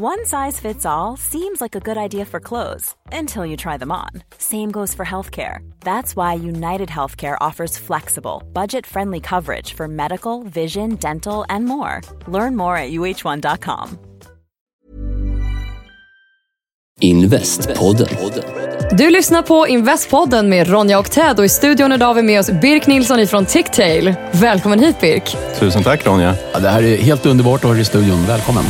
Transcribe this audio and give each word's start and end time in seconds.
One 0.00 0.26
size 0.26 0.60
fits 0.60 0.86
all 0.86 1.16
seems 1.16 1.60
like 1.60 1.74
a 1.74 1.80
good 1.80 1.96
idea 1.96 2.24
for 2.24 2.38
clothes 2.38 2.94
until 3.10 3.44
you 3.44 3.56
try 3.56 3.76
them 3.78 3.90
on. 3.90 4.10
Same 4.38 4.70
goes 4.70 4.94
for 4.94 5.04
healthcare. 5.04 5.58
That's 5.80 6.14
why 6.14 6.34
United 6.34 6.88
Healthcare 6.88 7.36
offers 7.48 7.78
flexible, 7.78 8.42
budget 8.52 8.86
friendly 8.86 9.20
coverage 9.20 9.74
for 9.74 9.88
medical, 9.88 10.44
vision, 10.44 10.94
dental, 11.00 11.44
and 11.48 11.64
more. 11.64 12.00
Learn 12.28 12.56
more 12.56 12.76
at 12.76 12.90
uh1.com. 12.92 13.98
Investpodden. 17.00 18.08
Du 18.92 19.10
lyssnar 19.10 19.42
på 19.42 19.68
Investpodden 19.68 20.48
med 20.48 20.68
Ronja 20.68 20.98
och 20.98 21.10
Ted 21.10 21.38
och 21.38 21.44
i 21.44 21.48
studion 21.48 21.92
idag 21.92 22.06
har 22.06 22.14
vi 22.14 22.22
med 22.22 22.40
oss 22.40 22.50
Birk 22.50 22.86
Nilsson 22.86 23.20
ifrån 23.20 23.46
Ticktail. 23.46 24.14
Välkommen 24.32 24.78
hit 24.78 25.00
Birk. 25.00 25.36
Tusen 25.58 25.82
tack 25.82 26.06
Ronja. 26.06 26.34
Ja, 26.52 26.58
det 26.58 26.68
här 26.68 26.82
är 26.82 26.96
helt 26.96 27.26
underbart 27.26 27.60
att 27.60 27.64
ha 27.64 27.72
dig 27.72 27.82
i 27.82 27.84
studion. 27.84 28.26
Välkommen. 28.26 28.64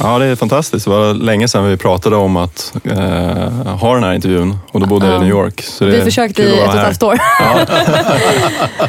Ja, 0.00 0.18
det 0.18 0.26
är 0.26 0.36
fantastiskt. 0.36 0.84
Det 0.84 0.90
var 0.90 1.14
länge 1.14 1.48
sedan 1.48 1.64
vi 1.64 1.76
pratade 1.76 2.16
om 2.16 2.36
att 2.36 2.72
eh, 2.84 2.98
ha 3.64 3.94
den 3.94 4.04
här 4.04 4.12
intervjun 4.12 4.58
och 4.72 4.80
då 4.80 4.86
bodde 4.86 5.06
jag 5.06 5.16
i 5.16 5.18
New 5.18 5.28
York. 5.28 5.64
Vi 5.80 6.00
försökte 6.00 6.42
i 6.42 6.58
ett 6.58 6.68
och 6.68 6.74
ett 6.74 6.80
halvt 6.80 7.02
år. 7.02 7.18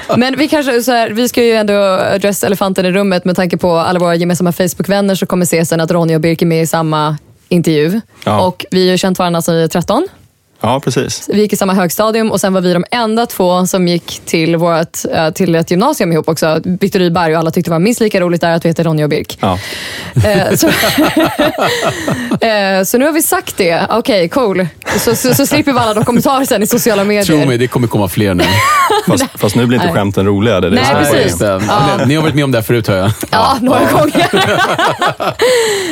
Men 0.18 0.38
vi 0.38 0.48
kanske, 0.48 0.84
så 0.84 0.92
här, 0.92 1.10
vi 1.10 1.30
ska 1.30 1.44
ju 1.44 1.54
ändå 1.54 1.74
adressa 1.74 2.48
elefanten 2.48 2.86
i 2.86 2.92
rummet 2.92 3.26
med 3.26 3.36
tanke 3.36 3.58
på 3.58 3.78
alla 3.78 4.00
våra 4.00 4.16
gemensamma 4.16 4.52
Facebook-vänner 4.52 5.16
så 5.16 5.26
kommer 5.26 5.46
se 5.46 5.66
sen 5.66 5.80
att 5.82 5.92
Ronny 5.92 6.16
och 6.16 6.22
Birk 6.22 6.42
är 6.42 6.46
med 6.46 6.64
i 6.64 6.68
samma 6.68 7.18
intervju. 7.50 8.02
Ja. 8.24 8.48
Och 8.48 8.66
vi 8.72 8.90
har 8.90 8.98
känt 8.98 9.20
varandra 9.20 9.42
sedan 9.42 9.56
vi 9.56 9.64
är 9.64 9.68
13. 9.68 10.08
Ja, 10.62 10.80
precis. 10.80 11.30
Vi 11.34 11.42
gick 11.42 11.54
i 11.54 11.56
samma 11.56 11.74
högstadium 11.74 12.32
och 12.32 12.42
sen 12.42 12.54
var 12.54 12.62
vi 12.62 12.74
de 12.74 12.86
enda 12.92 13.26
två 13.26 13.68
som 13.68 13.88
gick 13.88 14.22
till, 14.26 14.56
vårt, 14.56 14.98
eh, 15.14 15.30
till 15.30 15.56
ett 15.56 15.72
gymnasium 15.72 16.12
ihop 16.12 16.30
också. 16.30 16.62
Victor 16.64 17.00
Rydberg 17.00 17.34
och 17.34 17.40
alla 17.40 17.52
tyckte 17.52 17.70
det 17.70 17.74
var 17.74 17.80
minst 17.80 18.02
lika 18.02 18.20
roligt 18.22 18.42
där 18.42 18.52
att 18.52 18.66
vi 18.66 18.70
heter 18.70 18.84
Ronny 18.84 19.04
och 19.04 19.10
Birk. 19.10 19.38
Ja. 19.42 19.58
Eh, 20.26 20.56
så, 20.56 20.70
Eh, 22.42 22.84
så 22.84 22.98
nu 22.98 23.06
har 23.06 23.12
vi 23.12 23.22
sagt 23.22 23.58
det. 23.58 23.88
Okej, 23.90 24.30
cool. 24.30 24.68
Så, 24.98 25.16
så, 25.16 25.34
så 25.34 25.46
slipper 25.46 25.74
vi 25.74 25.80
alla 25.80 25.94
de 25.94 26.06
kommentarer 26.06 26.46
sen 26.46 26.64
i 26.64 26.68
sociala 26.68 27.04
medier. 27.04 27.24
Tro 27.24 27.46
mig, 27.46 27.58
det 27.58 27.68
kommer 27.68 27.88
komma 27.88 28.08
fler 28.08 28.34
nu. 28.34 28.44
Fast, 29.08 29.26
fast 29.36 29.56
nu 29.56 29.66
blir 29.66 29.78
inte 29.84 29.94
skämten 29.94 30.26
roliga. 30.26 30.62
Det 30.62 30.68
är 30.68 30.72
det 30.72 30.76
Nej, 30.76 30.86
är 30.92 31.24
precis. 31.24 31.42
Ja. 31.42 32.06
Ni 32.08 32.16
har 32.16 32.22
varit 32.24 32.36
med 32.36 32.44
om 32.44 32.52
det 32.52 32.58
här 32.58 32.64
förut 32.64 32.88
hör 32.88 32.98
jag. 32.98 33.12
Ja, 33.32 33.58
några 33.62 33.92
gånger. 33.92 34.30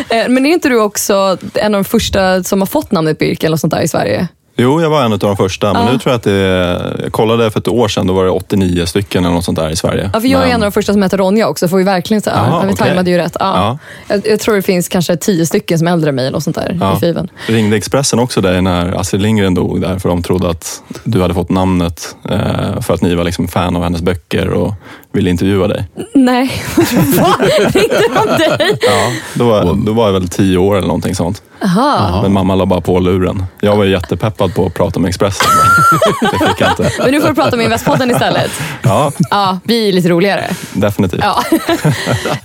Eh, 0.09 0.29
Men 0.29 0.45
är 0.45 0.49
inte 0.49 0.69
du 0.69 0.79
också 0.79 1.37
en 1.53 1.75
av 1.75 1.83
de 1.83 1.85
första 1.89 2.43
som 2.43 2.61
har 2.61 2.65
fått 2.65 2.91
namnet 2.91 3.19
Birk 3.19 3.43
eller 3.43 3.51
något 3.51 3.59
sånt 3.59 3.73
där 3.73 3.81
i 3.81 3.87
Sverige? 3.87 4.27
Jo, 4.61 4.81
jag 4.81 4.89
var 4.89 5.03
en 5.03 5.13
av 5.13 5.19
de 5.19 5.37
första. 5.37 5.73
Men 5.73 5.85
Ja. 5.85 5.91
nu 5.91 5.97
tror 5.99 6.11
jag 6.11 6.17
att 6.17 6.23
det 6.23 6.31
är, 6.31 6.99
Jag 7.03 7.11
kollade 7.11 7.51
för 7.51 7.59
ett 7.59 7.67
år 7.67 7.87
sedan, 7.87 8.07
då 8.07 8.13
var 8.13 8.23
det 8.25 8.29
89 8.31 8.85
stycken 8.85 9.25
eller 9.25 9.35
något 9.35 9.45
sånt 9.45 9.57
där 9.57 9.69
i 9.69 9.75
Sverige. 9.75 10.09
Ja, 10.13 10.19
för 10.21 10.27
jag 10.27 10.41
är 10.41 10.45
Men- 10.45 10.55
en 10.55 10.63
av 10.63 10.67
de 10.67 10.71
första 10.71 10.93
som 10.93 11.03
heter 11.03 11.17
Ronja 11.17 11.47
också, 11.47 11.67
får 11.67 11.77
vi 11.77 11.83
verkligen 11.83 12.21
säga. 12.21 12.35
Jaha, 12.35 12.47
Ja, 12.49 12.59
vi 12.67 12.73
okej. 12.73 12.77
tajmade 12.87 13.11
ju 13.11 13.17
rätt. 13.17 13.37
Ja. 13.39 13.77
Jag, 14.07 14.27
jag 14.27 14.39
tror 14.39 14.55
det 14.55 14.61
finns 14.61 14.89
kanske 14.89 15.17
tio 15.17 15.45
stycken 15.45 15.77
som 15.79 15.87
är 15.87 15.91
äldre 15.91 16.09
än 16.09 16.15
mig 16.15 16.25
eller 16.25 16.31
något 16.37 16.43
sånt 16.43 16.55
där 16.55 16.77
Ja. 16.81 16.97
i 16.97 16.99
fiven. 16.99 17.27
Ringde 17.47 17.77
Expressen 17.77 18.19
också 18.19 18.41
dig 18.41 18.61
när 18.61 18.99
Astrid 18.99 19.21
Lindgren 19.21 19.53
dog 19.53 19.81
där? 19.81 19.99
För 19.99 20.09
de 20.09 20.23
trodde 20.23 20.49
att 20.49 20.81
du 21.03 21.21
hade 21.21 21.33
fått 21.33 21.49
namnet 21.49 22.15
eh, 22.29 22.81
för 22.81 22.93
att 22.93 23.01
ni 23.01 23.15
var 23.15 23.23
liksom 23.23 23.47
fan 23.47 23.75
av 23.75 23.83
hennes 23.83 24.01
böcker 24.01 24.49
och 24.49 24.73
ville 25.13 25.29
intervjua 25.29 25.67
dig. 25.67 25.87
Nej, 26.13 26.51
vad? 27.17 27.41
Ringde 27.75 28.01
de 28.13 28.37
dig? 28.37 28.77
Ja, 28.81 29.11
då 29.33 29.45
var, 29.49 29.85
då 29.85 29.93
var 29.93 30.05
jag 30.05 30.13
väl 30.13 30.27
tio 30.29 30.57
år 30.57 30.77
eller 30.77 30.87
någonting 30.87 31.15
sånt. 31.15 31.43
Aha. 31.63 32.19
Men 32.21 32.33
mamma 32.33 32.55
la 32.55 32.65
bara 32.65 32.81
på 32.81 32.99
luren. 32.99 33.45
Jag 33.59 33.75
var 33.75 33.83
ju 33.83 33.91
jättepeppad 33.91 34.55
på 34.55 34.65
att 34.65 34.73
prata 34.73 34.99
med 34.99 35.09
Expressen. 35.09 35.47
Men 36.21 36.31
det 36.39 36.47
fick 36.47 36.61
jag 36.61 36.71
inte. 36.71 36.91
Men 36.99 37.11
nu 37.11 37.21
får 37.21 37.27
du 37.29 37.35
prata 37.35 37.57
med 37.57 37.63
Investpodden 37.63 38.11
istället. 38.11 38.51
Ja, 38.83 39.11
Ja, 39.29 39.59
vi 39.63 39.89
är 39.89 39.93
lite 39.93 40.09
roligare. 40.09 40.45
definitivt. 40.73 41.21
Ja. 41.23 41.43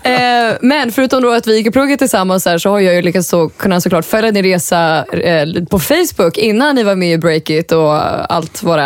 Eh, 0.03 0.55
Men 0.61 0.93
förutom 0.93 1.23
då 1.23 1.33
att 1.33 1.47
vi 1.47 1.57
gick 1.57 1.67
i 1.67 1.71
plugget 1.71 1.99
tillsammans 1.99 2.47
här, 2.47 2.59
så 2.59 2.71
har 2.71 2.81
jag 2.81 2.95
ju 2.95 3.03
lyckats 3.03 3.29
så, 3.29 3.49
kunna 3.49 3.81
såklart 3.81 4.05
följa 4.05 4.31
din 4.33 4.43
resa 4.45 5.05
eh, 5.05 5.47
på 5.71 5.79
Facebook 5.79 6.39
innan 6.39 6.75
ni 6.75 6.83
var 6.83 6.95
med 6.95 7.13
i 7.13 7.19
Breakit 7.19 7.73
och 7.73 7.93
allt 8.35 8.63
vad 8.63 8.79
det 8.79 8.83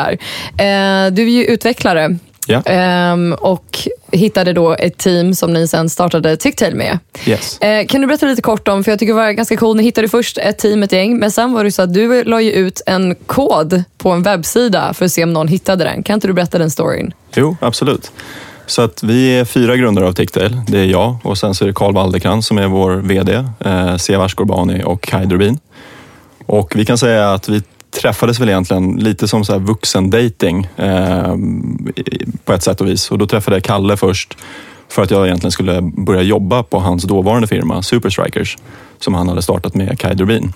är. 0.58 1.06
Eh, 1.06 1.10
Du 1.12 1.22
är 1.22 1.30
ju 1.30 1.44
utvecklare 1.44 2.18
Ja. 2.50 2.62
ehm, 2.66 3.32
och 3.40 3.78
hittade 4.12 4.52
då 4.52 4.74
ett 4.78 4.98
team 4.98 5.34
som 5.34 5.52
ni 5.52 5.68
sen 5.68 5.88
startade 5.90 6.36
Ticktail 6.36 6.74
med. 6.74 6.98
Yes. 7.26 7.58
Eh, 7.58 7.86
Kan 7.86 8.00
du 8.00 8.06
berätta 8.06 8.26
lite 8.26 8.42
kort 8.42 8.68
om, 8.68 8.84
för 8.84 8.92
jag 8.92 8.98
tycker 8.98 9.12
det 9.12 9.20
var 9.20 9.30
ganska 9.32 9.56
cool, 9.56 9.76
ni 9.76 9.82
hittade 9.82 10.08
först 10.08 10.38
ett 10.38 10.58
team, 10.58 10.82
ett 10.82 10.92
gäng, 10.92 11.18
men 11.18 11.30
sen 11.30 11.52
var 11.52 11.64
det 11.64 11.72
så 11.72 11.82
att 11.82 11.94
du 11.94 12.24
la 12.24 12.40
ju 12.40 12.52
ut 12.52 12.82
en 12.86 13.14
kod 13.14 13.82
på 13.98 14.10
en 14.10 14.22
webbsida 14.22 14.94
för 14.94 15.04
att 15.04 15.12
se 15.12 15.24
om 15.24 15.32
någon 15.32 15.48
hittade 15.48 15.84
den. 15.84 16.02
Kan 16.02 16.14
inte 16.14 16.26
du 16.26 16.32
berätta 16.32 16.58
den 16.58 16.70
storyn? 16.70 17.12
Jo, 17.34 17.56
absolut. 17.60 18.10
Så 18.66 18.82
att 18.82 19.02
vi 19.02 19.38
är 19.38 19.44
fyra 19.44 19.76
grundare 19.76 20.06
av 20.08 20.12
Ticktail. 20.12 20.60
Det 20.68 20.78
är 20.78 20.84
jag 20.84 21.16
och 21.22 21.38
sen 21.38 21.54
så 21.54 21.64
är 21.64 21.66
det 21.66 21.74
Carl 21.74 21.94
Waldekrans 21.94 22.46
som 22.46 22.58
är 22.58 22.66
vår 22.66 22.90
VD, 22.96 23.44
eh, 23.64 23.96
Siavash 23.96 24.34
Gorbani 24.34 24.82
och 24.84 25.02
Kai 25.02 25.26
Durbin. 25.26 25.58
Och 26.46 26.72
vi 26.76 26.84
kan 26.84 26.98
säga 26.98 27.30
att 27.32 27.48
vi 27.48 27.62
träffades 27.90 28.40
väl 28.40 28.48
egentligen 28.48 28.96
lite 28.96 29.28
som 29.28 29.44
så 29.44 29.52
här 29.52 29.60
vuxendating 29.60 30.68
eh, 30.76 31.34
på 32.44 32.52
ett 32.52 32.62
sätt 32.62 32.80
och 32.80 32.86
vis. 32.88 33.10
Och 33.10 33.18
då 33.18 33.26
träffade 33.26 33.56
jag 33.56 33.64
Kalle 33.64 33.96
först 33.96 34.36
för 34.88 35.02
att 35.02 35.10
jag 35.10 35.26
egentligen 35.26 35.52
skulle 35.52 35.80
börja 35.82 36.22
jobba 36.22 36.62
på 36.62 36.78
hans 36.78 37.04
dåvarande 37.04 37.46
firma 37.48 37.82
Superstrikers 37.82 38.56
som 38.98 39.14
han 39.14 39.28
hade 39.28 39.42
startat 39.42 39.74
med 39.74 39.98
Kai 39.98 40.14
Durbin. 40.14 40.52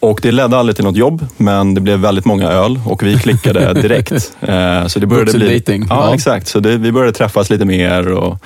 Och 0.00 0.18
det 0.22 0.30
ledde 0.32 0.56
aldrig 0.58 0.76
till 0.76 0.84
något 0.84 0.96
jobb, 0.96 1.26
men 1.36 1.74
det 1.74 1.80
blev 1.80 1.98
väldigt 1.98 2.24
många 2.24 2.48
öl 2.48 2.80
och 2.86 3.02
vi 3.02 3.18
klickade 3.18 3.72
direkt. 3.82 4.32
Eh, 4.40 4.86
så 4.86 4.98
det 4.98 5.06
började 5.06 5.32
bli... 5.32 5.40
Vuxendating. 5.40 5.86
Ja, 5.90 6.06
Ja. 6.08 6.14
exakt. 6.14 6.48
Så 6.48 6.60
det, 6.60 6.76
vi 6.76 6.92
började 6.92 7.12
träffas 7.12 7.50
lite 7.50 7.64
mer 7.64 8.12
och 8.12 8.38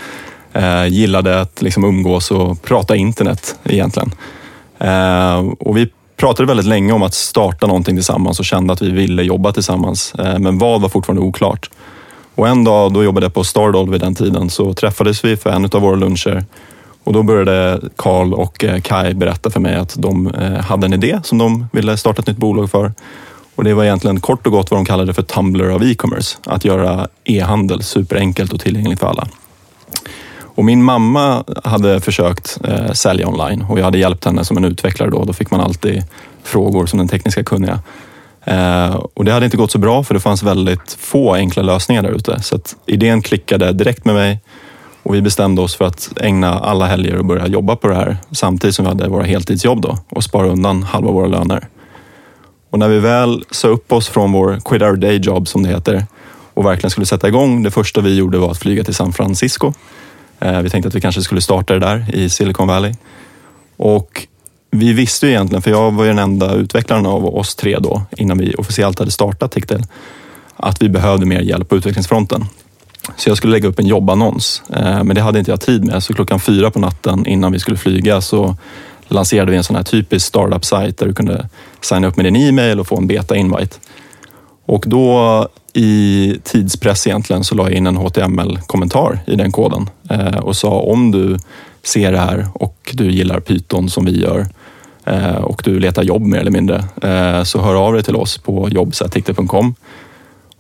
eh, 0.52 0.86
gillade 0.86 1.40
att 1.40 1.62
liksom 1.62 1.84
umgås 1.84 2.30
och 2.30 2.62
prata 2.62 2.96
internet 2.96 3.58
egentligen. 3.64 4.12
Eh, 4.78 5.38
och 5.58 5.76
vi 5.76 5.88
pratade 6.16 6.46
väldigt 6.46 6.66
länge 6.66 6.92
om 6.92 7.02
att 7.02 7.14
starta 7.14 7.66
någonting 7.66 7.96
tillsammans 7.96 8.38
och 8.38 8.44
kände 8.44 8.72
att 8.72 8.82
vi 8.82 8.90
ville 8.90 9.22
jobba 9.22 9.52
tillsammans. 9.52 10.14
Eh, 10.14 10.38
men 10.38 10.58
vad 10.58 10.80
var 10.80 10.88
fortfarande 10.88 11.22
oklart. 11.22 11.70
Och 12.34 12.48
en 12.48 12.64
dag, 12.64 12.92
då 12.92 13.04
jobbade 13.04 13.26
jag 13.26 13.34
på 13.34 13.44
Stardoll 13.44 13.90
vid 13.90 14.00
den 14.00 14.14
tiden, 14.14 14.50
så 14.50 14.74
träffades 14.74 15.24
vi 15.24 15.36
för 15.36 15.50
en 15.50 15.64
av 15.64 15.80
våra 15.80 15.96
luncher 15.96 16.44
och 17.06 17.12
då 17.12 17.22
började 17.22 17.80
Carl 17.96 18.34
och 18.34 18.64
eh, 18.64 18.80
Kai 18.80 19.14
berätta 19.14 19.50
för 19.50 19.60
mig 19.60 19.74
att 19.74 19.94
de 19.98 20.26
eh, 20.26 20.52
hade 20.52 20.86
en 20.86 20.92
idé 20.92 21.20
som 21.24 21.38
de 21.38 21.68
ville 21.72 21.96
starta 21.96 22.20
ett 22.20 22.26
nytt 22.26 22.36
bolag 22.36 22.70
för. 22.70 22.92
Och 23.54 23.64
det 23.64 23.74
var 23.74 23.84
egentligen 23.84 24.20
kort 24.20 24.46
och 24.46 24.52
gott 24.52 24.70
vad 24.70 24.78
de 24.78 24.84
kallade 24.84 25.14
för 25.14 25.22
Tumblr 25.22 25.70
av 25.70 25.82
e-commerce. 25.82 26.38
Att 26.44 26.64
göra 26.64 27.08
e-handel 27.24 27.82
superenkelt 27.82 28.52
och 28.52 28.60
tillgängligt 28.60 29.00
för 29.00 29.06
alla. 29.06 29.28
Och 30.56 30.64
min 30.64 30.82
mamma 30.82 31.44
hade 31.64 32.00
försökt 32.00 32.58
eh, 32.64 32.92
sälja 32.92 33.28
online 33.28 33.66
och 33.70 33.78
jag 33.78 33.84
hade 33.84 33.98
hjälpt 33.98 34.24
henne 34.24 34.44
som 34.44 34.56
en 34.56 34.64
utvecklare 34.64 35.10
då. 35.10 35.24
Då 35.24 35.32
fick 35.32 35.50
man 35.50 35.60
alltid 35.60 36.04
frågor 36.42 36.86
som 36.86 36.98
den 36.98 37.08
tekniska 37.08 37.44
kunniga. 37.44 37.80
Eh, 38.44 38.94
och 38.94 39.24
det 39.24 39.32
hade 39.32 39.44
inte 39.44 39.56
gått 39.56 39.70
så 39.70 39.78
bra 39.78 40.04
för 40.04 40.14
det 40.14 40.20
fanns 40.20 40.42
väldigt 40.42 40.96
få 41.00 41.34
enkla 41.34 41.62
lösningar 41.62 42.02
där 42.02 42.10
ute. 42.10 42.42
Så 42.42 42.56
att 42.56 42.76
idén 42.86 43.22
klickade 43.22 43.72
direkt 43.72 44.04
med 44.04 44.14
mig 44.14 44.40
och 45.02 45.14
vi 45.14 45.22
bestämde 45.22 45.62
oss 45.62 45.76
för 45.76 45.84
att 45.84 46.12
ägna 46.20 46.58
alla 46.58 46.86
helger 46.86 47.16
och 47.16 47.24
börja 47.24 47.46
jobba 47.46 47.76
på 47.76 47.88
det 47.88 47.94
här 47.94 48.16
samtidigt 48.32 48.74
som 48.74 48.84
vi 48.84 48.88
hade 48.88 49.08
våra 49.08 49.24
heltidsjobb 49.24 49.82
då 49.82 49.98
och 50.08 50.24
spara 50.24 50.48
undan 50.48 50.82
halva 50.82 51.10
våra 51.10 51.26
löner. 51.26 51.68
Och 52.70 52.78
när 52.78 52.88
vi 52.88 52.98
väl 52.98 53.44
sa 53.50 53.68
upp 53.68 53.92
oss 53.92 54.08
från 54.08 54.32
vår 54.32 54.60
quit 54.64 54.82
our 54.82 54.96
day 54.96 55.16
job 55.16 55.48
som 55.48 55.62
det 55.62 55.68
heter 55.68 56.06
och 56.54 56.66
verkligen 56.66 56.90
skulle 56.90 57.06
sätta 57.06 57.28
igång, 57.28 57.62
det 57.62 57.70
första 57.70 58.00
vi 58.00 58.14
gjorde 58.14 58.38
var 58.38 58.50
att 58.50 58.58
flyga 58.58 58.84
till 58.84 58.94
San 58.94 59.12
Francisco. 59.12 59.72
Eh, 60.40 60.60
vi 60.60 60.70
tänkte 60.70 60.88
att 60.88 60.94
vi 60.94 61.00
kanske 61.00 61.22
skulle 61.22 61.40
starta 61.40 61.74
det 61.74 61.80
där 61.80 62.14
i 62.14 62.28
Silicon 62.28 62.68
Valley. 62.68 62.94
Och 63.76 64.26
vi 64.70 64.92
visste 64.92 65.26
ju 65.26 65.32
egentligen, 65.32 65.62
för 65.62 65.70
jag 65.70 65.90
var 65.90 66.04
ju 66.04 66.10
den 66.10 66.18
enda 66.18 66.54
utvecklaren 66.54 67.06
av 67.06 67.36
oss 67.36 67.54
tre 67.54 67.78
då, 67.78 68.02
innan 68.16 68.38
vi 68.38 68.54
officiellt 68.54 68.98
hade 68.98 69.10
startat 69.10 69.52
Ticktail, 69.52 69.82
att 70.56 70.82
vi 70.82 70.88
behövde 70.88 71.26
mer 71.26 71.40
hjälp 71.40 71.68
på 71.68 71.76
utvecklingsfronten. 71.76 72.44
Så 73.16 73.30
jag 73.30 73.36
skulle 73.36 73.52
lägga 73.52 73.68
upp 73.68 73.78
en 73.78 73.86
jobbannons, 73.86 74.62
eh, 74.72 75.04
men 75.04 75.14
det 75.14 75.20
hade 75.20 75.38
inte 75.38 75.50
jag 75.50 75.60
tid 75.60 75.84
med. 75.84 76.02
Så 76.02 76.14
klockan 76.14 76.40
fyra 76.40 76.70
på 76.70 76.78
natten 76.78 77.26
innan 77.26 77.52
vi 77.52 77.58
skulle 77.58 77.76
flyga 77.76 78.20
så 78.20 78.56
lanserade 79.08 79.50
vi 79.50 79.56
en 79.56 79.64
sån 79.64 79.76
här 79.76 79.82
typisk 79.82 80.26
startup-sajt 80.26 80.98
där 80.98 81.06
du 81.06 81.14
kunde 81.14 81.48
signa 81.80 82.06
upp 82.06 82.16
med 82.16 82.26
din 82.26 82.36
e-mail 82.36 82.80
och 82.80 82.86
få 82.86 82.96
en 82.96 83.06
beta-invite. 83.06 83.76
Och 84.66 84.84
då 84.86 85.48
i 85.76 86.40
tidspress 86.44 87.06
egentligen 87.06 87.44
så 87.44 87.54
la 87.54 87.62
jag 87.62 87.72
in 87.72 87.86
en 87.86 87.96
HTML-kommentar 87.96 89.18
i 89.26 89.36
den 89.36 89.52
koden 89.52 89.90
eh, 90.10 90.38
och 90.38 90.56
sa 90.56 90.80
om 90.80 91.10
du 91.10 91.38
ser 91.82 92.12
det 92.12 92.18
här 92.18 92.46
och 92.54 92.94
du 92.94 93.10
gillar 93.10 93.40
Python 93.40 93.90
som 93.90 94.04
vi 94.04 94.20
gör 94.22 94.46
eh, 95.04 95.36
och 95.36 95.62
du 95.64 95.80
letar 95.80 96.02
jobb 96.02 96.22
mer 96.22 96.38
eller 96.38 96.50
mindre 96.50 96.84
eh, 97.02 97.42
så 97.42 97.60
hör 97.60 97.74
av 97.74 97.92
dig 97.92 98.02
till 98.02 98.16
oss 98.16 98.38
på 98.38 98.68
jobbs.tikte.com 98.68 99.74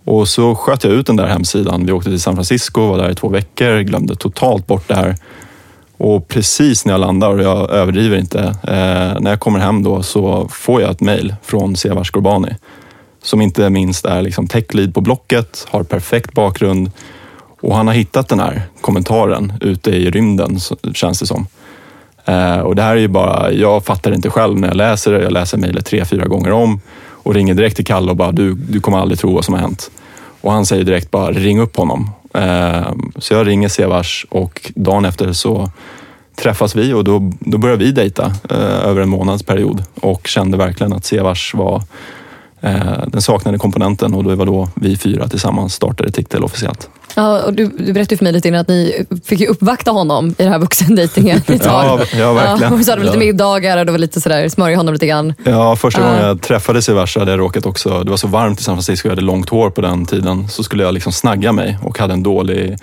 och 0.04 0.28
så 0.28 0.54
sköt 0.54 0.84
jag 0.84 0.92
ut 0.92 1.06
den 1.06 1.16
där 1.16 1.26
hemsidan. 1.26 1.86
Vi 1.86 1.92
åkte 1.92 2.10
till 2.10 2.20
San 2.20 2.34
Francisco, 2.34 2.86
var 2.86 2.98
där 2.98 3.10
i 3.10 3.14
två 3.14 3.28
veckor, 3.28 3.80
glömde 3.80 4.16
totalt 4.16 4.66
bort 4.66 4.88
det 4.88 4.94
här. 4.94 5.16
Och 5.96 6.28
precis 6.28 6.84
när 6.84 6.92
jag 6.92 7.00
landar, 7.00 7.30
och 7.30 7.42
jag 7.42 7.70
överdriver 7.70 8.18
inte, 8.18 8.40
eh, 8.62 9.20
när 9.20 9.30
jag 9.30 9.40
kommer 9.40 9.58
hem 9.58 9.82
då 9.82 10.02
så 10.02 10.48
får 10.48 10.82
jag 10.82 10.90
ett 10.90 11.00
mejl 11.00 11.34
från 11.42 11.76
Sevars 11.76 12.10
Gorbani 12.10 12.56
som 13.26 13.40
inte 13.40 13.70
minst 13.70 14.04
är 14.04 14.22
liksom 14.22 14.46
tech 14.46 14.64
på 14.94 15.00
Blocket, 15.00 15.66
har 15.68 15.82
perfekt 15.82 16.32
bakgrund 16.32 16.90
och 17.60 17.76
han 17.76 17.86
har 17.86 17.94
hittat 17.94 18.28
den 18.28 18.40
här 18.40 18.62
kommentaren 18.80 19.52
ute 19.60 19.90
i 19.90 20.10
rymden, 20.10 20.58
känns 20.94 21.20
det 21.20 21.26
som. 21.26 21.46
Eh, 22.24 22.58
och 22.58 22.76
det 22.76 22.82
här 22.82 22.96
är 22.96 23.00
ju 23.00 23.08
bara, 23.08 23.52
jag 23.52 23.84
fattar 23.84 24.14
inte 24.14 24.30
själv 24.30 24.60
när 24.60 24.68
jag 24.68 24.76
läser 24.76 25.12
det. 25.12 25.22
Jag 25.22 25.32
läser 25.32 25.58
mejlet 25.58 25.86
tre, 25.86 26.04
fyra 26.04 26.24
gånger 26.26 26.52
om 26.52 26.80
och 27.10 27.34
ringer 27.34 27.54
direkt 27.54 27.76
till 27.76 27.86
Kalle 27.86 28.10
och 28.10 28.16
bara, 28.16 28.32
du, 28.32 28.54
du 28.54 28.80
kommer 28.80 28.98
aldrig 28.98 29.18
tro 29.18 29.34
vad 29.34 29.44
som 29.44 29.54
har 29.54 29.60
hänt. 29.60 29.90
Och 30.40 30.52
han 30.52 30.66
säger 30.66 30.84
direkt 30.84 31.10
bara, 31.10 31.32
ring 31.32 31.60
upp 31.60 31.76
honom. 31.76 32.10
Eh, 32.34 32.92
så 33.16 33.34
jag 33.34 33.46
ringer 33.46 33.68
Sevars 33.68 34.26
och 34.30 34.72
dagen 34.74 35.04
efter 35.04 35.32
så 35.32 35.70
träffas 36.36 36.76
vi 36.76 36.92
och 36.92 37.04
då, 37.04 37.32
då 37.40 37.58
börjar 37.58 37.76
vi 37.76 37.92
dejta 37.92 38.32
eh, 38.50 38.88
över 38.88 39.02
en 39.02 39.08
månadsperiod 39.08 39.84
och 40.00 40.26
kände 40.26 40.56
verkligen 40.56 40.92
att 40.92 41.04
Sevars 41.04 41.54
var 41.54 41.82
den 43.06 43.22
saknade 43.22 43.58
komponenten 43.58 44.14
och 44.14 44.24
det 44.24 44.34
var 44.34 44.46
då 44.46 44.68
vi 44.74 44.96
fyra 44.96 45.28
tillsammans 45.28 45.74
startade 45.74 46.10
Ticktel 46.10 46.44
officiellt. 46.44 46.88
Ja, 47.14 47.42
och 47.42 47.54
du, 47.54 47.66
du 47.66 47.92
berättade 47.92 48.16
för 48.16 48.24
mig 48.24 48.32
lite 48.32 48.48
innan 48.48 48.60
att 48.60 48.68
ni 48.68 49.06
fick 49.24 49.40
ju 49.40 49.46
uppvakta 49.46 49.90
honom 49.90 50.28
i 50.28 50.42
den 50.42 50.52
här 50.52 50.58
vuxendejtingen. 50.58 51.42
ja, 51.46 51.54
ja, 52.18 52.32
verkligen. 52.32 52.72
Ja, 52.72 52.78
och 52.78 52.84
så 52.84 52.92
hade 52.92 53.02
de 53.02 53.06
lite 53.06 53.18
middagar 53.18 53.78
och 53.78 53.86
det 53.86 53.92
var 53.92 53.98
lite 53.98 54.20
sådär, 54.20 54.48
smörja 54.48 54.76
honom 54.76 54.92
lite 54.92 55.06
grann. 55.06 55.34
Ja, 55.44 55.76
första 55.76 56.02
gången 56.02 56.22
jag 56.22 56.42
träffades 56.42 56.88
i 56.88 56.92
Versa 56.92 57.20
hade 57.20 57.30
jag 57.30 57.40
råkat 57.40 57.66
också, 57.66 58.04
det 58.04 58.10
var 58.10 58.16
så 58.16 58.28
varmt 58.28 58.60
i 58.60 58.62
San 58.62 58.74
Francisco, 58.76 59.08
jag 59.08 59.12
hade 59.12 59.22
långt 59.22 59.48
hår 59.48 59.70
på 59.70 59.80
den 59.80 60.06
tiden, 60.06 60.48
så 60.48 60.62
skulle 60.62 60.82
jag 60.82 60.94
liksom 60.94 61.12
snagga 61.12 61.52
mig 61.52 61.78
och 61.82 61.98
hade 61.98 62.12
en 62.12 62.22
dålig 62.22 62.76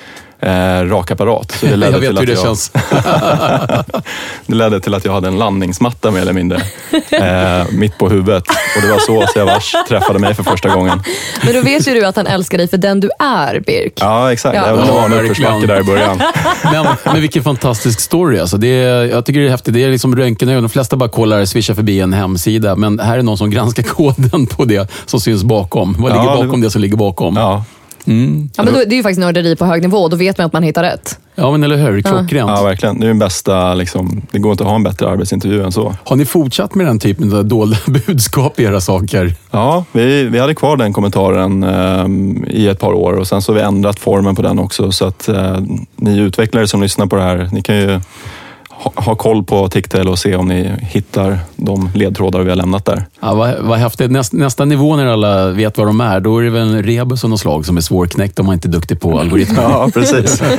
eh, 0.45 0.85
rakapparat. 0.85 1.51
Så 1.51 1.65
det 1.65 1.75
ledde 1.75 1.91
jag 1.91 1.99
vet 1.99 2.09
till 2.09 2.19
hur 2.19 2.25
det 2.25 2.33
jag, 2.33 2.43
känns. 2.43 2.71
det 4.45 4.55
ledde 4.55 4.79
till 4.79 4.93
att 4.93 5.05
jag 5.05 5.13
hade 5.13 5.27
en 5.27 5.37
landningsmatta 5.37 6.11
mer 6.11 6.21
eller 6.21 6.33
mindre 6.33 6.61
eh, 7.09 7.71
mitt 7.71 7.97
på 7.97 8.09
huvudet. 8.09 8.43
Och 8.49 8.81
det 8.81 8.91
var 8.91 8.99
så 8.99 9.27
Sevars 9.33 9.75
träffade 9.89 10.19
mig 10.19 10.33
för 10.33 10.43
första 10.43 10.69
gången. 10.69 11.03
Men 11.43 11.53
då 11.53 11.61
vet 11.61 11.87
ju 11.87 11.93
du 11.93 12.05
att 12.05 12.15
han 12.15 12.27
älskar 12.27 12.57
dig 12.57 12.67
för 12.67 12.77
den 12.77 12.99
du 12.99 13.09
är, 13.19 13.59
Birk. 13.59 13.93
Ja, 13.95 14.33
exakt. 14.33 14.55
Ja. 14.55 14.65
Även 14.65 14.79
om 14.79 14.87
det 14.87 14.93
var 14.93 15.05
en 15.05 15.13
uppförsbacke 15.13 15.67
där 15.67 15.79
i 15.79 15.83
början. 15.83 16.21
men, 16.63 16.85
men 17.03 17.21
vilken 17.21 17.43
fantastisk 17.43 17.99
story. 17.99 18.39
Alltså. 18.39 18.57
Det 18.57 18.67
är, 18.67 19.05
jag 19.05 19.25
tycker 19.25 19.39
det 19.39 19.47
är 19.47 19.49
häftigt. 19.51 19.73
Det 19.73 19.83
är 19.83 19.89
liksom 19.89 20.15
röntgenögon. 20.15 20.63
De 20.63 20.69
flesta 20.69 20.95
bara 20.95 21.09
kollar, 21.09 21.45
swishar 21.45 21.73
förbi 21.73 21.99
en 21.99 22.13
hemsida. 22.13 22.75
Men 22.75 22.99
här 22.99 23.17
är 23.17 23.23
någon 23.23 23.37
som 23.37 23.49
granskar 23.49 23.83
koden 23.83 24.47
på 24.47 24.65
det 24.65 24.91
som 25.05 25.19
syns 25.19 25.43
bakom. 25.43 25.95
Vad 25.99 26.11
ligger 26.11 26.25
ja, 26.25 26.35
bakom 26.35 26.61
det, 26.61 26.67
det 26.67 26.71
som 26.71 26.81
ligger 26.81 26.97
bakom? 26.97 27.35
Ja. 27.35 27.63
Mm. 28.05 28.49
Ja, 28.55 28.63
men 28.63 28.73
då, 28.73 28.79
det 28.79 28.95
är 28.95 28.97
ju 28.97 29.03
faktiskt 29.03 29.19
nörderi 29.19 29.55
på 29.55 29.65
hög 29.65 29.81
nivå. 29.81 30.07
Då 30.07 30.17
vet 30.17 30.37
man 30.37 30.47
att 30.47 30.53
man 30.53 30.63
hittar 30.63 30.83
rätt. 30.83 31.19
Ja, 31.35 31.51
men 31.51 31.63
eller 31.63 31.77
hur? 31.77 32.01
Klockrent. 32.01 32.49
Ja, 32.49 32.63
verkligen. 32.63 32.99
Det 32.99 33.05
är 33.05 33.07
den 33.07 33.19
bästa, 33.19 33.73
liksom, 33.73 34.21
det 34.31 34.39
går 34.39 34.51
inte 34.51 34.63
att 34.63 34.69
ha 34.69 34.75
en 34.75 34.83
bättre 34.83 35.09
arbetsintervju 35.09 35.63
än 35.63 35.71
så. 35.71 35.95
Har 36.03 36.15
ni 36.15 36.25
fortsatt 36.25 36.75
med 36.75 36.85
den 36.85 36.99
typen 36.99 37.33
av 37.33 37.45
dolda 37.45 37.77
budskap 38.07 38.59
i 38.59 38.63
era 38.63 38.81
saker? 38.81 39.35
Ja, 39.51 39.85
vi, 39.91 40.23
vi 40.23 40.39
hade 40.39 40.55
kvar 40.55 40.77
den 40.77 40.93
kommentaren 40.93 41.63
um, 41.63 42.45
i 42.49 42.67
ett 42.67 42.79
par 42.79 42.93
år 42.93 43.13
och 43.13 43.27
sen 43.27 43.41
så 43.41 43.51
har 43.51 43.55
vi 43.55 43.61
ändrat 43.61 43.99
formen 43.99 44.35
på 44.35 44.41
den 44.41 44.59
också. 44.59 44.91
Så 44.91 45.05
att 45.05 45.29
uh, 45.29 45.57
ni 45.95 46.17
utvecklare 46.19 46.67
som 46.67 46.81
lyssnar 46.81 47.05
på 47.05 47.15
det 47.15 47.23
här, 47.23 47.49
ni 47.51 47.61
kan 47.61 47.75
ju 47.75 47.99
ha, 48.83 49.15
koll 49.15 49.43
på 49.43 49.69
Ticktail 49.69 50.07
och 50.07 50.19
se 50.19 50.35
om 50.35 50.47
ni 50.47 50.71
hittar 50.81 51.39
de 51.55 51.89
ledtrådar 51.95 52.39
vi 52.39 52.49
har 52.49 52.55
lämnat 52.55 52.85
där. 52.85 53.05
Ja, 53.19 53.33
vad, 53.33 53.59
vad 53.59 53.79
häftigt. 53.79 54.11
Nästa, 54.11 54.37
nästa 54.37 54.65
nivå 54.65 54.95
när 54.95 55.05
alla 55.05 55.47
vet 55.47 55.77
vad 55.77 55.87
de 55.87 56.01
är, 56.01 56.19
då 56.19 56.37
är 56.37 56.43
det 56.43 56.49
väl 56.49 56.61
en 56.61 56.83
rebus 56.83 57.23
av 57.23 57.29
något 57.29 57.39
slag 57.39 57.65
som 57.65 57.77
är 57.77 57.81
svårknäckt 57.81 58.39
om 58.39 58.45
man 58.45 58.53
inte 58.53 58.67
är 58.67 58.71
duktig 58.71 59.01
på 59.01 59.19
algoritmer. 59.19 59.63
ja, 59.63 59.89
precis. 59.93 60.41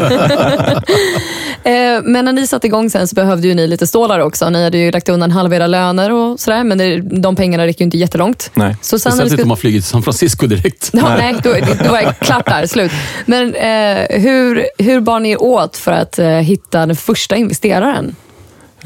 Eh, 1.64 2.02
men 2.02 2.24
när 2.24 2.32
ni 2.32 2.46
satte 2.46 2.66
igång 2.66 2.90
sen 2.90 3.08
så 3.08 3.14
behövde 3.14 3.48
ju 3.48 3.54
ni 3.54 3.66
lite 3.66 3.86
stålar 3.86 4.18
också. 4.18 4.50
Ni 4.50 4.64
hade 4.64 4.78
ju 4.78 4.90
lagt 4.90 5.08
undan 5.08 5.30
halva 5.30 5.56
era 5.56 5.66
löner 5.66 6.12
och 6.12 6.40
sådär, 6.40 6.64
men 6.64 6.78
det, 6.78 7.00
de 7.00 7.36
pengarna 7.36 7.66
räcker 7.66 7.80
ju 7.80 7.84
inte 7.84 7.98
jättelångt. 7.98 8.50
Nej. 8.54 8.76
Så 8.80 8.98
sen 8.98 9.12
Speciellt 9.12 9.32
inte 9.32 9.42
om 9.42 9.48
man 9.48 9.56
flyger 9.56 9.78
till 9.78 9.88
San 9.88 10.02
Francisco 10.02 10.46
direkt. 10.46 10.90
Ja, 10.92 11.16
nej, 11.16 11.34
då, 11.42 11.54
då 11.84 11.90
var 11.90 12.00
jag 12.00 12.18
klart 12.18 12.46
där, 12.46 12.66
slut. 12.66 12.92
Men 13.26 13.54
eh, 13.54 14.20
hur, 14.20 14.66
hur 14.78 15.00
bar 15.00 15.20
ni 15.20 15.36
åt 15.36 15.76
för 15.76 15.92
att 15.92 16.18
eh, 16.18 16.28
hitta 16.28 16.86
den 16.86 16.96
första 16.96 17.36
investeraren? 17.36 18.13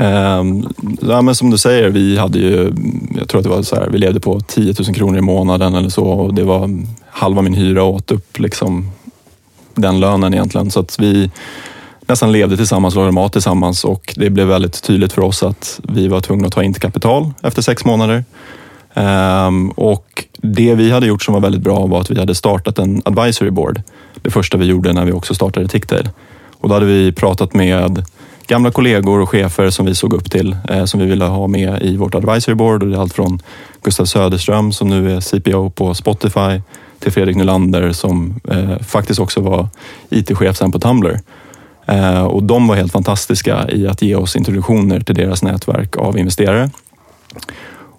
Um, 0.01 0.69
ja, 1.01 1.23
men 1.23 1.35
som 1.35 1.51
du 1.51 1.59
säger, 1.59 1.89
vi 1.89 2.19
hade 2.19 2.39
ju, 2.39 2.73
jag 3.19 3.29
tror 3.29 3.39
att 3.39 3.45
det 3.45 3.51
var 3.51 3.63
så 3.63 3.77
här, 3.77 3.89
vi 3.89 3.99
levde 3.99 4.21
på 4.21 4.41
10 4.41 4.75
000 4.87 4.95
kronor 4.95 5.19
i 5.19 5.21
månaden 5.21 5.75
eller 5.75 5.89
så 5.89 6.05
och 6.05 6.35
det 6.35 6.45
var 6.45 6.71
halva 7.11 7.43
min 7.43 7.55
hyra 7.55 7.83
åt 7.83 8.11
upp 8.11 8.39
liksom 8.39 8.91
den 9.75 10.01
lönen 10.01 10.35
egentligen. 10.35 10.71
Så 10.71 10.81
att 10.81 11.01
vi 11.01 11.31
nästan 12.01 12.33
levde 12.33 12.57
tillsammans 12.57 12.95
lagade 12.95 13.13
mat 13.13 13.33
tillsammans 13.33 13.85
och 13.85 14.15
det 14.17 14.31
blev 14.31 14.47
väldigt 14.47 14.83
tydligt 14.83 15.13
för 15.13 15.23
oss 15.23 15.43
att 15.43 15.81
vi 15.83 16.09
var 16.09 16.21
tvungna 16.21 16.47
att 16.47 16.53
ta 16.53 16.63
in 16.63 16.73
till 16.73 16.83
kapital 16.83 17.33
efter 17.43 17.63
sex 17.63 17.85
månader. 17.85 18.25
Um, 18.95 19.71
och 19.71 20.25
det 20.37 20.75
vi 20.75 20.91
hade 20.91 21.07
gjort 21.07 21.23
som 21.23 21.35
var 21.35 21.41
väldigt 21.41 21.63
bra 21.63 21.87
var 21.87 22.01
att 22.01 22.11
vi 22.11 22.19
hade 22.19 22.35
startat 22.35 22.79
en 22.79 23.03
advisory 23.05 23.51
board. 23.51 23.83
Det 24.23 24.31
första 24.31 24.59
vi 24.59 24.67
gjorde 24.67 24.93
när 24.93 25.05
vi 25.05 25.13
också 25.13 25.35
startade 25.35 25.69
Ticktail. 25.69 26.09
Och 26.61 26.69
då 26.69 26.75
hade 26.75 26.87
vi 26.87 27.13
pratat 27.13 27.55
med 27.55 28.05
gamla 28.49 28.71
kollegor 28.71 29.21
och 29.21 29.29
chefer 29.29 29.71
som 29.71 29.87
vi 29.87 29.95
såg 29.95 30.13
upp 30.13 30.31
till, 30.31 30.57
eh, 30.69 30.85
som 30.85 31.01
vi 31.01 31.07
ville 31.07 31.25
ha 31.25 31.47
med 31.47 31.83
i 31.83 31.97
vårt 31.97 32.15
advisory 32.15 32.55
board. 32.55 32.83
Och 32.83 32.89
det 32.89 32.97
är 32.97 33.01
allt 33.01 33.13
från 33.13 33.43
Gustav 33.83 34.05
Söderström 34.05 34.73
som 34.73 34.89
nu 34.89 35.17
är 35.17 35.21
CPO 35.21 35.71
på 35.71 35.95
Spotify 35.95 36.61
till 36.99 37.13
Fredrik 37.13 37.37
Nylander 37.37 37.93
som 37.93 38.41
eh, 38.51 38.79
faktiskt 38.79 39.21
också 39.21 39.41
var 39.41 39.69
IT-chef 40.11 40.57
sen 40.57 40.73
på 40.73 40.79
Tumblr. 40.79 41.21
Eh, 41.87 42.25
och 42.25 42.43
de 42.43 42.67
var 42.67 42.77
helt 42.77 42.93
fantastiska 42.93 43.69
i 43.69 43.87
att 43.89 44.03
ge 44.03 44.15
oss 44.15 44.37
introduktioner 44.37 45.01
till 45.01 45.15
deras 45.15 45.43
nätverk 45.43 45.97
av 45.97 46.19
investerare. 46.19 46.71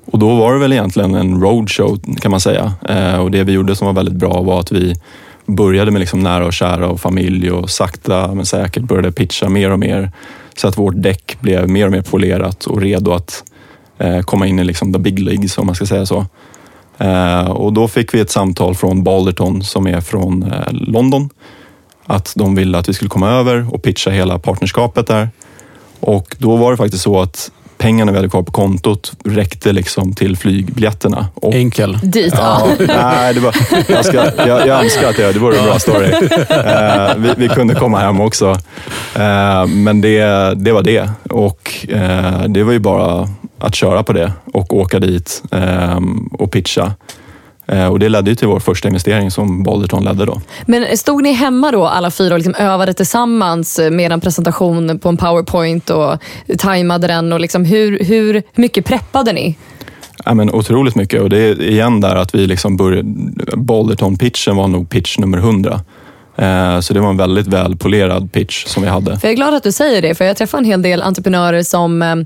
Och 0.05 0.19
då 0.19 0.35
var 0.35 0.53
det 0.53 0.59
väl 0.59 0.73
egentligen 0.73 1.15
en 1.15 1.41
roadshow 1.41 1.99
kan 2.21 2.31
man 2.31 2.39
säga. 2.39 2.73
Eh, 2.89 3.19
och 3.19 3.31
det 3.31 3.43
vi 3.43 3.51
gjorde 3.51 3.75
som 3.75 3.85
var 3.85 3.93
väldigt 3.93 4.15
bra 4.15 4.41
var 4.41 4.59
att 4.59 4.71
vi 4.71 4.95
började 5.55 5.91
med 5.91 5.99
liksom 5.99 6.19
nära 6.19 6.45
och 6.45 6.53
kära 6.53 6.89
och 6.89 7.01
familj 7.01 7.51
och 7.51 7.69
sakta 7.69 8.33
men 8.33 8.45
säkert 8.45 8.83
började 8.83 9.11
pitcha 9.11 9.49
mer 9.49 9.71
och 9.71 9.79
mer 9.79 10.11
så 10.56 10.68
att 10.68 10.77
vårt 10.77 10.94
däck 10.97 11.37
blev 11.39 11.69
mer 11.69 11.85
och 11.85 11.91
mer 11.91 12.01
polerat 12.01 12.65
och 12.65 12.81
redo 12.81 13.11
att 13.11 13.44
eh, 13.97 14.21
komma 14.21 14.47
in 14.47 14.59
i 14.59 14.63
liksom 14.63 14.94
the 14.94 14.99
big 14.99 15.19
leagues 15.19 15.57
om 15.57 15.65
man 15.65 15.75
ska 15.75 15.85
säga 15.85 16.06
så. 16.06 16.25
Eh, 16.97 17.49
och 17.49 17.73
då 17.73 17.87
fick 17.87 18.13
vi 18.13 18.19
ett 18.19 18.31
samtal 18.31 18.75
från 18.75 19.03
Balderton 19.03 19.63
som 19.63 19.87
är 19.87 20.01
från 20.01 20.44
eh, 20.44 20.71
London 20.71 21.29
att 22.06 22.33
de 22.35 22.56
ville 22.56 22.77
att 22.77 22.89
vi 22.89 22.94
skulle 22.94 23.09
komma 23.09 23.29
över 23.29 23.73
och 23.73 23.83
pitcha 23.83 24.09
hela 24.09 24.39
partnerskapet 24.39 25.07
där. 25.07 25.29
Och 25.99 26.35
då 26.39 26.56
var 26.56 26.71
det 26.71 26.77
faktiskt 26.77 27.03
så 27.03 27.21
att 27.21 27.51
pengarna 27.80 28.12
vi 28.12 28.18
hade 28.18 28.30
kvar 28.30 28.44
på 28.44 28.52
kontot 28.52 29.12
räckte 29.26 29.71
liksom 29.71 30.14
till 30.14 30.38
flygbiljetterna. 30.38 31.28
Och, 31.33 31.54
Enkel. 31.54 32.00
Dit, 32.04 32.33
ja. 32.38 32.68
nej, 32.88 33.33
det 33.33 33.40
var, 33.40 33.56
jag, 33.88 34.06
ska, 34.06 34.31
jag, 34.48 34.68
jag 34.68 34.83
önskar 34.83 35.09
att 35.09 35.18
det, 35.18 35.31
det 35.31 35.40
vore 35.40 35.57
en 35.57 35.66
bra 35.66 35.80
story. 35.80 36.12
Uh, 36.12 37.18
vi, 37.18 37.33
vi, 37.38 37.50
kunde 37.50 37.76
komma 37.76 38.00
hem 38.00 38.21
också. 38.21 38.50
Uh, 38.50 39.66
men 39.68 40.02
det, 40.02 40.54
det 40.56 40.71
var 40.71 40.83
det. 40.83 41.09
Och 41.30 41.76
uh, 41.94 42.44
det 42.48 42.64
var 42.64 42.71
ju 42.71 42.80
bara 42.80 43.30
att 43.59 43.76
köra 43.76 44.04
på 44.04 44.14
det 44.14 44.31
och 44.54 44.74
åka 44.74 45.00
dit 45.00 45.44
och 46.31 46.52
pitcha. 46.52 46.94
Eh, 47.71 47.88
och 47.88 47.99
det 47.99 48.09
ledde 48.09 48.35
till 48.35 48.47
vår 48.47 48.59
första 48.59 48.88
investering 48.88 49.31
som 49.31 49.64
Balderton 49.64 50.04
ledde. 50.04 50.26
Då. 50.26 50.42
Men 50.66 50.97
stod 50.97 51.23
ni 51.23 51.33
hemma 51.33 51.71
då 51.71 51.85
alla 51.85 52.11
fyra 52.11 52.33
och 52.33 52.40
liksom 52.40 52.56
övade 52.56 52.94
tillsammans 52.94 53.80
med 53.92 54.11
en 54.11 54.21
presentation 54.21 54.99
på 54.99 55.09
en 55.09 55.18
powerpoint 55.18 55.90
och 55.90 56.18
tajmade 56.57 57.07
den? 57.07 57.33
Och 57.33 57.40
liksom 57.40 57.66
hur, 57.66 58.04
hur 58.04 58.44
mycket 58.56 58.85
preppade 58.85 59.33
ni? 59.33 59.57
Ja, 60.26 60.33
men 60.33 60.54
otroligt 60.54 60.95
mycket 60.95 61.21
och 61.21 61.30
det 61.30 61.38
är 61.38 61.61
igen 61.61 62.02
där 62.02 62.16
att 62.16 62.35
vi 62.35 62.47
liksom 62.47 62.78
började, 62.78 63.04
Balderton-pitchen 63.56 64.56
var 64.56 64.68
nog 64.68 64.90
pitch 64.90 65.18
nummer 65.18 65.38
100. 65.38 65.81
Eh, 66.41 66.79
så 66.79 66.93
det 66.93 66.99
var 66.99 67.09
en 67.09 67.17
väldigt 67.17 67.47
välpolerad 67.47 68.31
pitch 68.31 68.65
som 68.65 68.83
vi 68.83 68.89
hade. 68.89 69.19
För 69.19 69.27
jag 69.27 69.31
är 69.31 69.35
glad 69.35 69.53
att 69.53 69.63
du 69.63 69.71
säger 69.71 70.01
det, 70.01 70.15
för 70.15 70.25
jag 70.25 70.37
träffar 70.37 70.57
en 70.57 70.65
hel 70.65 70.81
del 70.81 71.01
entreprenörer 71.01 71.63
som 71.63 72.01
eh, 72.01 72.17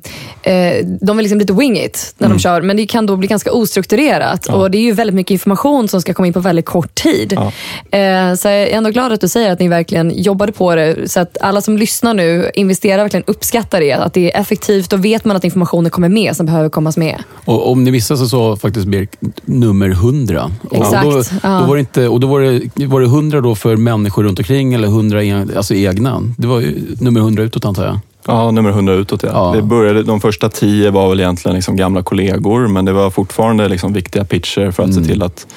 de 1.01 1.17
vill 1.17 1.23
liksom 1.23 1.39
lite 1.39 1.53
wing 1.53 1.77
it 1.77 2.15
när 2.17 2.25
mm. 2.25 2.37
de 2.37 2.41
kör, 2.41 2.61
men 2.61 2.77
det 2.77 2.85
kan 2.85 3.05
då 3.05 3.15
bli 3.15 3.27
ganska 3.27 3.51
ostrukturerat. 3.51 4.45
Ja. 4.47 4.55
Och 4.55 4.71
Det 4.71 4.77
är 4.77 4.81
ju 4.81 4.91
väldigt 4.91 5.15
mycket 5.15 5.31
information 5.31 5.87
som 5.87 6.01
ska 6.01 6.13
komma 6.13 6.27
in 6.27 6.33
på 6.33 6.39
väldigt 6.39 6.65
kort 6.65 6.95
tid. 6.95 7.33
Ja. 7.33 7.51
Eh, 7.99 8.35
så 8.35 8.47
jag 8.47 8.55
är 8.55 8.67
ändå 8.67 8.89
glad 8.89 9.11
att 9.11 9.21
du 9.21 9.27
säger 9.27 9.51
att 9.51 9.59
ni 9.59 9.67
verkligen 9.67 10.11
jobbade 10.15 10.51
på 10.51 10.75
det, 10.75 11.11
så 11.11 11.19
att 11.19 11.37
alla 11.41 11.61
som 11.61 11.77
lyssnar 11.77 12.13
nu, 12.13 12.51
investerar 12.53 13.01
verkligen 13.01 13.23
uppskattar 13.27 13.79
det. 13.79 13.93
Att 13.93 14.13
det 14.13 14.31
är 14.31 14.41
effektivt 14.41 14.93
och 14.93 15.05
vet 15.05 15.25
man 15.25 15.37
att 15.37 15.43
informationen 15.43 15.91
kommer 15.91 16.09
med 16.09 16.35
som 16.35 16.45
behöver 16.45 16.69
komma 16.69 16.93
med. 16.95 17.23
Och 17.45 17.71
om 17.71 17.83
ni 17.83 17.91
missade 17.91 18.19
så 18.19 18.27
sa 18.27 18.55
faktiskt 18.55 18.85
Birk 18.85 19.09
nummer 19.45 19.89
100. 19.89 20.51
Exakt. 20.71 21.05
Och 21.05 21.11
då, 21.11 21.23
då, 21.41 21.65
var 21.65 21.75
det 21.75 21.79
inte, 21.79 22.07
och 22.07 22.19
då 22.19 22.27
var 22.27 22.41
det, 22.41 22.85
var 22.85 23.01
det 23.01 23.07
100 23.07 23.41
då 23.41 23.55
för 23.55 23.77
människor 24.03 24.23
runt 24.23 24.39
omkring 24.39 24.73
eller 24.73 24.87
100 24.87 25.23
en, 25.23 25.57
alltså 25.57 25.75
egna? 25.75 26.21
Det 26.37 26.47
var 26.47 26.63
nummer 27.03 27.19
100 27.19 27.43
utåt 27.43 27.65
antar 27.65 27.85
jag? 27.85 27.99
Ja, 28.25 28.51
nummer 28.51 28.69
100 28.69 28.93
utåt. 28.93 29.23
Ja. 29.23 29.29
ja. 29.33 29.55
Det 29.55 29.61
började, 29.61 30.03
de 30.03 30.21
första 30.21 30.49
tio 30.49 30.91
var 30.91 31.09
väl 31.09 31.19
egentligen 31.19 31.55
liksom 31.55 31.75
gamla 31.75 32.03
kollegor, 32.03 32.67
men 32.67 32.85
det 32.85 32.93
var 32.93 33.09
fortfarande 33.09 33.67
liksom 33.67 33.93
viktiga 33.93 34.25
pitcher 34.25 34.71
för 34.71 34.83
att 34.83 34.89
mm. 34.89 35.03
se 35.03 35.09
till 35.09 35.23
att 35.23 35.47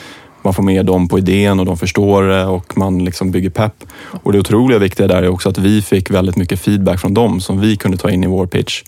man 0.42 0.54
får 0.54 0.62
med 0.62 0.86
dem 0.86 1.08
på 1.08 1.18
idén 1.18 1.60
och 1.60 1.66
de 1.66 1.76
förstår 1.76 2.22
det 2.22 2.44
och 2.46 2.78
man 2.78 3.04
liksom 3.04 3.30
bygger 3.30 3.50
pepp. 3.50 3.84
Och 4.22 4.32
det 4.32 4.38
otroliga 4.38 4.78
viktiga 4.78 5.06
där 5.06 5.22
är 5.22 5.28
också 5.28 5.48
att 5.48 5.58
vi 5.58 5.82
fick 5.82 6.10
väldigt 6.10 6.36
mycket 6.36 6.60
feedback 6.60 7.00
från 7.00 7.14
dem 7.14 7.40
som 7.40 7.60
vi 7.60 7.76
kunde 7.76 7.96
ta 7.96 8.10
in 8.10 8.24
i 8.24 8.26
vår 8.26 8.46
pitch 8.46 8.82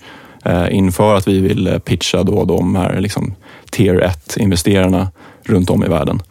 eh, 0.45 0.75
inför 0.75 1.15
att 1.15 1.27
vi 1.27 1.39
ville 1.39 1.79
pitcha 1.79 2.23
då 2.23 2.45
de 2.45 2.75
här 2.75 3.01
liksom, 3.01 3.33
tier 3.69 4.11
1-investerarna 4.27 5.07
runt 5.45 5.69
om 5.69 5.83
i 5.83 5.87
världen. 5.87 6.21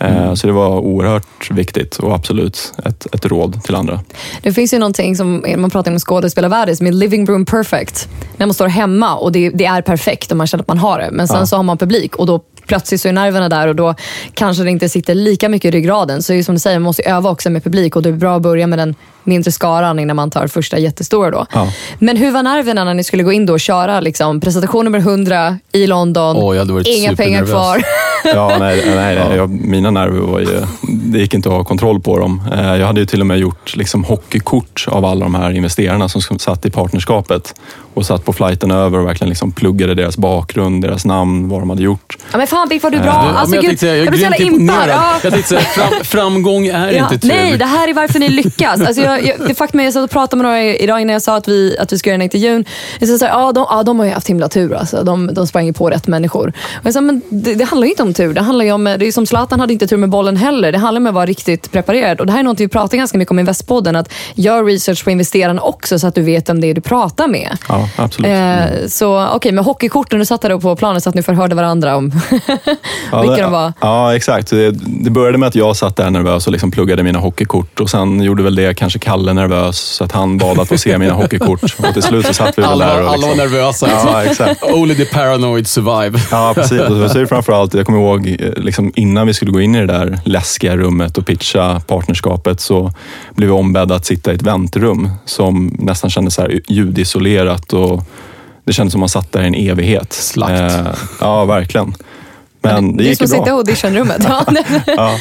Eh, 0.00 0.22
mm. 0.22 0.36
Så 0.36 0.46
det 0.46 0.52
var 0.52 0.78
oerhört 0.78 1.50
viktigt 1.50 1.96
och 1.96 2.14
absolut 2.14 2.72
ett, 2.84 3.14
ett 3.14 3.26
råd 3.26 3.62
till 3.62 3.74
andra. 3.74 4.00
Det 4.42 4.52
finns 4.52 4.74
ju 4.74 4.78
någonting 4.78 5.16
som 5.16 5.44
man 5.56 5.70
pratar 5.70 5.92
om 5.92 5.98
skådespelarvärlden 5.98 6.76
som 6.76 6.86
är 6.86 6.92
living 6.92 7.26
room 7.26 7.44
perfect. 7.44 8.08
När 8.36 8.46
man 8.46 8.54
står 8.54 8.68
hemma 8.68 9.16
och 9.16 9.32
det, 9.32 9.50
det, 9.50 9.64
är 9.64 9.82
perfekt 9.82 10.30
och 10.30 10.36
man 10.36 10.46
känner 10.46 10.62
att 10.62 10.68
man 10.68 10.78
har 10.78 10.98
det. 10.98 11.08
Men 11.12 11.28
sen 11.28 11.38
ja. 11.38 11.46
så 11.46 11.56
har 11.56 11.62
man 11.62 11.78
publik 11.78 12.16
och 12.16 12.26
då 12.26 12.42
plötsligt 12.66 13.00
så 13.00 13.08
är 13.08 13.12
nerverna 13.12 13.48
där 13.48 13.68
och 13.68 13.76
då 13.76 13.94
kanske 14.34 14.62
det 14.62 14.70
inte 14.70 14.88
sitter 14.88 15.14
lika 15.14 15.48
mycket 15.48 15.68
i 15.68 15.70
ryggraden. 15.70 16.22
Så 16.22 16.42
som 16.42 16.54
du 16.54 16.58
säger, 16.58 16.78
man 16.78 16.84
måste 16.84 17.02
öva 17.02 17.30
också 17.30 17.50
med 17.50 17.64
publik 17.64 17.96
och 17.96 18.02
det 18.02 18.08
är 18.08 18.12
bra 18.12 18.36
att 18.36 18.42
börja 18.42 18.66
med 18.66 18.78
den 18.78 18.94
mindre 19.26 19.52
skaran 19.52 19.98
innan 19.98 20.16
man 20.16 20.30
tar 20.30 20.46
första 20.46 20.78
jättestora. 20.78 21.30
Då. 21.30 21.46
Ja. 21.52 21.72
Men 21.98 22.16
hur 22.16 22.30
var 22.30 22.42
nerverna 22.42 22.84
när 22.84 22.94
ni 22.94 23.04
skulle 23.04 23.22
gå 23.22 23.32
in 23.32 23.46
då 23.46 23.52
och 23.52 23.60
köra 23.60 24.00
liksom, 24.00 24.40
presentation 24.40 24.84
nummer 24.84 24.98
100 24.98 25.58
i 25.72 25.86
London? 25.86 26.36
Oh, 26.36 26.82
Inga 26.84 27.16
pengar 27.16 27.46
kvar. 27.46 27.82
ja, 28.24 28.56
nej, 28.58 28.82
nej, 28.96 29.14
nej 29.14 29.36
jag, 29.36 29.50
mina 29.50 29.90
nerver 29.90 30.20
var 30.20 30.40
ju... 30.40 30.66
Det 30.82 31.18
gick 31.18 31.34
inte 31.34 31.48
att 31.48 31.54
ha 31.54 31.64
kontroll 31.64 32.00
på 32.00 32.18
dem. 32.18 32.42
Eh, 32.52 32.76
jag 32.76 32.86
hade 32.86 33.00
ju 33.00 33.06
till 33.06 33.20
och 33.20 33.26
med 33.26 33.38
gjort 33.38 33.76
liksom 33.76 34.04
hockeykort 34.04 34.86
av 34.88 35.04
alla 35.04 35.24
de 35.24 35.34
här 35.34 35.50
investerarna 35.50 36.08
som 36.08 36.38
satt 36.38 36.66
i 36.66 36.70
partnerskapet 36.70 37.54
och 37.94 38.06
satt 38.06 38.24
på 38.24 38.32
flighten 38.32 38.70
över 38.70 38.98
och 38.98 39.06
verkligen 39.06 39.28
liksom 39.28 39.52
pluggade 39.52 39.94
deras 39.94 40.16
bakgrund, 40.16 40.82
deras 40.82 41.04
namn, 41.04 41.48
vad 41.48 41.60
de 41.60 41.70
hade 41.70 41.82
gjort. 41.82 42.16
Ja, 42.32 42.38
men 42.38 42.46
fan 42.56 42.68
Dick 42.68 42.82
vad 42.82 42.92
du 42.92 42.98
är 42.98 43.02
bra! 43.02 43.12
Ja, 43.12 43.38
alltså, 43.38 43.56
jag, 43.56 43.64
gud, 43.64 43.82
jag, 43.82 43.96
jag, 43.98 44.08
blir 44.08 44.18
så 44.18 44.22
jävla 44.22 44.36
impad. 44.36 44.88
Jag 45.22 45.32
tänkte 45.32 45.58
fram, 45.58 45.92
framgång 46.04 46.66
är 46.66 46.92
ja, 46.92 47.02
inte 47.02 47.18
trevligt. 47.18 47.48
Nej, 47.48 47.58
det 47.58 47.64
här 47.64 47.88
är 47.88 47.94
varför 47.94 48.18
ni 48.18 48.28
lyckas. 48.28 48.80
Alltså, 48.80 49.02
jag, 49.02 49.26
jag, 49.26 49.36
det 49.48 49.54
faktum 49.54 49.80
är 49.80 49.84
jag 49.84 49.92
satt 49.92 50.04
och 50.04 50.10
pratade 50.10 50.42
med 50.42 50.44
några 50.44 50.62
idag 50.62 51.00
innan 51.00 51.12
jag 51.12 51.22
sa 51.22 51.36
att 51.36 51.48
vi, 51.48 51.78
att 51.78 51.92
vi 51.92 51.98
ska 51.98 52.10
göra 52.10 52.14
den 52.14 52.20
här 52.20 52.24
intervjun. 52.24 52.64
Jag 52.98 53.08
sa, 53.08 53.18
så 53.18 53.24
här, 53.24 53.32
ja, 53.32 53.52
de, 53.52 53.66
ja, 53.70 53.82
de 53.82 53.98
har 53.98 54.06
ju 54.06 54.12
haft 54.12 54.28
himla 54.28 54.48
tur. 54.48 54.74
Alltså. 54.74 55.04
De, 55.04 55.34
de 55.34 55.46
sprang 55.46 55.66
ju 55.66 55.72
på 55.72 55.90
rätt 55.90 56.06
människor. 56.06 56.52
Och 56.74 56.86
jag 56.86 56.92
sa, 56.92 57.00
men 57.00 57.22
det, 57.28 57.54
det 57.54 57.64
handlar 57.64 57.86
ju 57.86 57.90
inte 57.90 58.02
om 58.02 58.14
tur. 58.14 58.34
Det 58.34 58.40
handlar 58.40 58.72
om, 58.72 58.84
det 58.84 59.06
är 59.06 59.12
som 59.12 59.26
Zlatan 59.26 59.60
hade 59.60 59.72
inte 59.72 59.86
tur 59.86 59.96
med 59.96 60.08
bollen 60.08 60.36
heller. 60.36 60.72
Det 60.72 60.78
handlar 60.78 61.00
om 61.00 61.06
att 61.06 61.14
vara 61.14 61.26
riktigt 61.26 61.72
preparerad. 61.72 62.20
Och 62.20 62.26
det 62.26 62.32
här 62.32 62.40
är 62.40 62.44
något 62.44 62.60
vi 62.60 62.68
pratar 62.68 62.96
ganska 62.96 63.18
mycket 63.18 63.30
om 63.30 63.38
i 63.38 63.40
Investpodden. 63.40 63.96
Att 63.96 64.12
gör 64.34 64.64
research 64.64 65.04
på 65.04 65.10
investerarna 65.10 65.62
också 65.62 65.98
så 65.98 66.06
att 66.06 66.14
du 66.14 66.22
vet 66.22 66.48
om 66.48 66.60
det 66.60 66.66
är 66.66 66.74
du 66.74 66.80
pratar 66.80 67.28
med. 67.28 67.56
Ja, 67.68 67.88
absolut. 67.96 68.30
Eh, 68.30 68.88
så 68.88 69.24
okej, 69.24 69.36
okay, 69.36 69.52
med 69.52 69.64
hockeykorten, 69.64 70.18
du 70.18 70.24
satt 70.24 70.40
där 70.40 70.58
på 70.58 70.76
planen 70.76 71.00
så 71.00 71.08
att 71.08 71.14
ni 71.14 71.22
förhörde 71.22 71.54
varandra 71.54 71.96
om 71.96 72.12
ja, 73.12 73.22
vilka 73.22 73.42
de 73.42 73.52
var. 73.52 73.72
Ja, 73.80 74.16
exakt. 74.16 74.50
Det, 74.50 74.70
det 74.86 75.10
började 75.10 75.38
med 75.38 75.46
att 75.46 75.54
jag 75.54 75.76
satt 75.76 75.96
där 75.96 76.10
nervös 76.10 76.46
och 76.46 76.52
liksom 76.52 76.70
pluggade 76.70 77.02
mina 77.02 77.18
hockeykort. 77.18 77.80
Och 77.80 77.90
sen 77.90 78.22
gjorde 78.22 78.42
väl 78.42 78.54
det 78.54 78.74
kanske 78.74 78.98
Kalle 78.98 79.32
nervös 79.32 79.78
så 79.78 80.04
att 80.04 80.12
han 80.12 80.38
bad 80.38 80.58
att 80.58 80.68
få 80.68 80.78
se 80.78 80.98
mina 80.98 81.12
hockeykort. 81.14 81.62
Och 81.62 81.92
till 81.92 82.02
slut 82.02 82.26
så 82.26 82.34
satt 82.34 82.58
vi 82.58 82.62
väl 82.62 82.70
alla, 82.70 82.86
där. 82.86 82.94
Och 82.94 83.12
liksom, 83.12 83.14
alla 83.14 83.26
var 83.26 83.36
nervösa. 83.36 83.88
Ja, 83.90 84.24
exakt. 84.24 84.62
Only 84.62 84.94
the 84.94 85.04
paranoid 85.04 85.66
survive. 85.66 86.20
Ja, 86.30 86.52
precis. 86.54 86.80
Och 86.80 87.10
så 87.10 87.18
är 87.18 87.20
det 87.20 87.26
framförallt, 87.26 87.74
jag 87.74 87.86
kommer 87.86 87.98
ihåg 87.98 88.36
eh, 88.40 88.52
liksom, 88.56 88.92
innan 88.94 89.26
vi 89.26 89.34
skulle 89.34 89.50
gå 89.50 89.60
in 89.60 89.74
i 89.74 89.80
det 89.80 89.86
där 89.86 90.18
läskiga 90.24 90.76
rummet 90.76 91.18
och 91.18 91.26
pitcha 91.26 91.80
partnerskapet 91.80 92.60
så 92.60 92.92
blev 93.34 93.48
vi 93.48 93.54
ombedda 93.54 93.94
att 93.94 94.04
sitta 94.04 94.32
i 94.32 94.34
ett 94.34 94.42
väntrum 94.42 95.10
som 95.24 95.76
nästan 95.78 96.10
kändes 96.10 96.34
så 96.34 96.42
här 96.42 96.60
ljudisolerat. 96.68 97.72
Och 97.72 98.02
det 98.64 98.72
kändes 98.72 98.92
som 98.92 99.00
man 99.00 99.08
satt 99.08 99.32
där 99.32 99.42
i 99.42 99.46
en 99.46 99.54
evighet. 99.54 100.12
Slakt. 100.12 100.72
Eh, 100.72 100.86
ja, 101.20 101.44
verkligen. 101.44 101.94
Men 102.74 102.96
det, 102.96 103.04
gick 103.04 103.12
är 103.12 103.26
som 103.26 103.38
sitta 103.38 103.48
i 103.48 103.52
auditionrummet. 103.52 104.26
ja. 104.86 105.18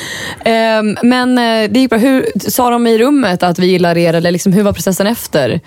um, 0.80 0.98
men 1.04 1.38
eh, 1.38 1.72
det 1.72 1.80
gick 1.80 1.90
bra. 1.90 2.00
Hur, 2.00 2.25
sa 2.40 2.70
de 2.70 2.88
i 2.88 2.98
rummet 2.98 3.44
att 3.44 3.60
vi 3.60 3.68
gillar 3.68 3.98
er 3.98 4.14
eller 4.14 4.32
liksom, 4.32 4.54
hur 4.54 4.64
var 4.64 4.74
processen 4.74 5.08
efter? 5.08 5.62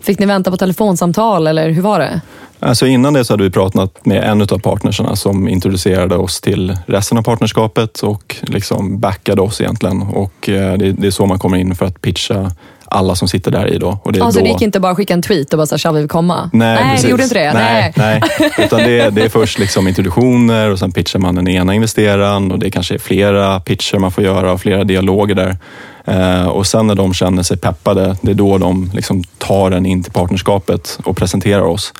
Fick 0.00 0.18
ni 0.18 0.26
vänta 0.26 0.50
på 0.50 0.56
telefonsamtal 0.56 1.46
eller 1.46 1.70
hur 1.70 1.82
var 1.82 1.98
det? 1.98 2.20
Alltså 2.60 2.86
innan 2.86 3.12
det 3.12 3.24
så 3.24 3.32
hade 3.32 3.44
vi 3.44 3.50
pratat 3.50 4.06
med 4.06 4.24
en 4.24 4.42
av 4.42 4.58
partnerserna 4.58 5.16
som 5.16 5.48
introducerade 5.48 6.16
oss 6.16 6.40
till 6.40 6.76
resten 6.86 7.18
av 7.18 7.22
partnerskapet 7.22 8.00
och 8.00 8.36
liksom 8.42 9.00
backade 9.00 9.42
oss 9.42 9.60
egentligen. 9.60 10.02
Och 10.02 10.48
eh, 10.48 10.78
det 10.78 11.06
är 11.06 11.10
så 11.10 11.26
man 11.26 11.38
kommer 11.38 11.56
in 11.56 11.74
för 11.74 11.86
att 11.86 12.02
pitcha 12.02 12.50
alla 12.94 13.14
som 13.14 13.28
sitter 13.28 13.50
där 13.50 13.74
i. 13.74 13.78
Då. 13.78 13.98
Och 14.02 14.12
det 14.12 14.20
alltså 14.20 14.40
då... 14.40 14.44
det 14.44 14.50
gick 14.50 14.62
inte 14.62 14.80
bara 14.80 14.92
att 14.92 14.96
skicka 14.96 15.14
en 15.14 15.22
tweet 15.22 15.52
och 15.52 15.58
bara 15.58 15.66
så 15.78 15.88
här, 15.88 15.92
vi 15.92 16.08
komma? 16.08 16.50
Nej, 16.52 16.84
nej 16.84 16.98
det 17.02 17.08
gjorde 17.08 17.22
inte 17.22 17.34
det? 17.34 17.52
Nej, 17.52 17.92
nej. 17.96 18.20
nej. 18.38 18.50
Utan 18.58 18.78
det, 18.78 19.10
det, 19.10 19.22
är 19.22 19.28
först 19.28 19.58
liksom 19.58 19.88
introduktioner 19.88 20.70
och 20.70 20.78
sen 20.78 20.92
pitchar 20.92 21.18
man 21.18 21.34
den 21.34 21.48
ena 21.48 21.74
investeraren 21.74 22.52
och 22.52 22.58
det 22.58 22.70
kanske 22.70 22.94
är 22.94 22.98
flera 22.98 23.60
pitcher 23.60 23.98
man 23.98 24.12
får 24.12 24.24
göra 24.24 24.52
och 24.52 24.60
flera 24.60 24.84
dialoger 24.84 25.34
där. 25.34 25.56
Eh, 26.04 26.46
och 26.46 26.66
sen 26.66 26.86
när 26.86 26.94
de 26.94 27.14
känner 27.14 27.42
sig 27.42 27.56
peppade, 27.56 28.16
det 28.20 28.30
är 28.30 28.34
då 28.34 28.58
de 28.58 28.90
liksom 28.94 29.24
tar 29.38 29.70
den 29.70 29.86
in 29.86 30.02
till 30.02 30.12
partnerskapet 30.12 30.98
och 31.04 31.16
presenterar 31.16 31.62
oss. 31.62 31.92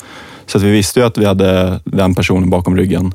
Så 0.45 0.57
att 0.57 0.63
vi 0.63 0.71
visste 0.71 0.99
ju 0.99 1.05
att 1.05 1.17
vi 1.17 1.25
hade 1.25 1.79
den 1.83 2.15
personen 2.15 2.49
bakom 2.49 2.77
ryggen. 2.77 3.13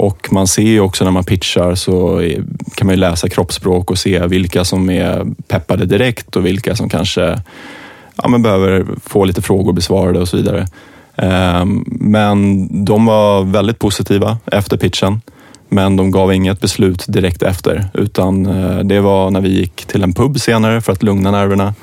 Och 0.00 0.28
man 0.32 0.46
ser 0.46 0.62
ju 0.62 0.80
också 0.80 1.04
när 1.04 1.10
man 1.10 1.24
pitchar 1.24 1.74
så 1.74 2.22
kan 2.74 2.86
man 2.86 2.96
läsa 2.96 3.28
kroppsspråk 3.28 3.90
och 3.90 3.98
se 3.98 4.26
vilka 4.26 4.64
som 4.64 4.90
är 4.90 5.26
peppade 5.48 5.84
direkt 5.84 6.36
och 6.36 6.46
vilka 6.46 6.76
som 6.76 6.88
kanske 6.88 7.42
ja, 8.22 8.28
men 8.28 8.42
behöver 8.42 8.86
få 9.06 9.24
lite 9.24 9.42
frågor 9.42 9.72
besvarade 9.72 10.20
och 10.20 10.28
så 10.28 10.36
vidare. 10.36 10.66
Ehm, 11.16 11.84
men 11.86 12.68
de 12.84 13.06
var 13.06 13.44
väldigt 13.44 13.78
positiva 13.78 14.38
efter 14.46 14.76
pitchen. 14.76 15.20
Men 15.68 15.96
de 15.96 16.10
gav 16.10 16.32
inget 16.34 16.60
beslut 16.60 17.04
direkt 17.08 17.42
efter, 17.42 17.88
utan 17.94 18.46
eh, 18.46 18.78
det 18.78 19.00
var 19.00 19.30
när 19.30 19.40
vi 19.40 19.48
gick 19.48 19.86
till 19.86 20.02
en 20.02 20.12
pub 20.12 20.40
senare 20.40 20.80
för 20.80 20.92
att 20.92 21.02
lugna 21.02 21.30
nerverna. 21.30 21.74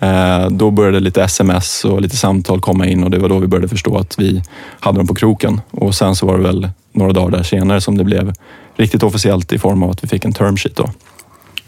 Eh, 0.00 0.50
då 0.50 0.70
började 0.70 1.00
lite 1.00 1.22
sms 1.22 1.84
och 1.84 2.00
lite 2.00 2.16
samtal 2.16 2.60
komma 2.60 2.86
in 2.86 3.04
och 3.04 3.10
det 3.10 3.18
var 3.18 3.28
då 3.28 3.38
vi 3.38 3.46
började 3.46 3.68
förstå 3.68 3.98
att 3.98 4.18
vi 4.18 4.42
hade 4.80 4.98
dem 4.98 5.06
på 5.06 5.14
kroken. 5.14 5.60
Och 5.70 5.94
sen 5.94 6.16
så 6.16 6.26
var 6.26 6.36
det 6.36 6.42
väl 6.42 6.68
några 6.94 7.12
dagar 7.12 7.36
där 7.36 7.42
senare 7.42 7.80
som 7.80 7.98
det 7.98 8.04
blev 8.04 8.32
riktigt 8.76 9.02
officiellt 9.02 9.52
i 9.52 9.58
form 9.58 9.82
av 9.82 9.90
att 9.90 10.04
vi 10.04 10.08
fick 10.08 10.24
en 10.24 10.32
term 10.32 10.56
sheet. 10.56 10.76
Då. 10.76 10.90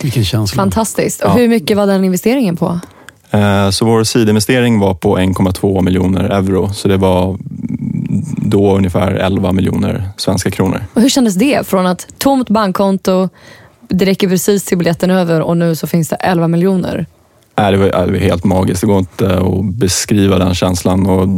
Vilken 0.03 0.25
känsla. 0.25 0.63
Fantastiskt. 0.63 1.23
Och 1.23 1.31
ja. 1.31 1.35
hur 1.35 1.49
mycket 1.49 1.77
var 1.77 1.87
den 1.87 2.05
investeringen 2.05 2.57
på? 2.57 2.81
Eh, 3.31 3.71
så 3.71 3.87
vår 3.87 4.05
sidinvestering 4.05 4.79
var 4.79 4.95
på 4.95 5.19
1,2 5.19 5.83
miljoner 5.83 6.25
euro, 6.25 6.73
så 6.73 6.89
det 6.89 6.97
var 6.97 7.39
då 8.37 8.77
ungefär 8.77 9.13
11 9.13 9.53
miljoner 9.53 10.09
svenska 10.17 10.51
kronor. 10.51 10.85
Och 10.95 11.03
hur 11.03 11.09
kändes 11.09 11.35
det? 11.35 11.67
Från 11.67 11.87
att 11.87 12.07
tomt 12.19 12.51
bankkonto, 12.51 13.29
det 13.89 14.05
räcker 14.05 14.29
precis 14.29 14.65
till 14.65 14.79
biljetten 14.79 15.11
över 15.11 15.41
och 15.41 15.57
nu 15.57 15.77
så 15.77 15.87
finns 15.87 16.09
det 16.09 16.17
11 16.17 16.49
miljoner. 16.49 17.07
Nej, 17.59 17.73
det, 17.73 17.79
var, 17.79 17.87
det 17.87 18.13
var 18.13 18.19
helt 18.19 18.45
magiskt. 18.45 18.81
Det 18.81 18.87
går 18.87 18.99
inte 18.99 19.39
att 19.39 19.65
beskriva 19.65 20.39
den 20.39 20.55
känslan. 20.55 21.07
Och 21.07 21.29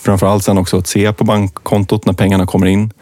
framförallt 0.00 0.44
sen 0.44 0.58
också 0.58 0.78
att 0.78 0.86
se 0.86 1.12
på 1.12 1.24
bankkontot 1.24 2.06
när 2.06 2.12
pengarna 2.12 2.46
kommer 2.46 2.66
in. 2.66 2.92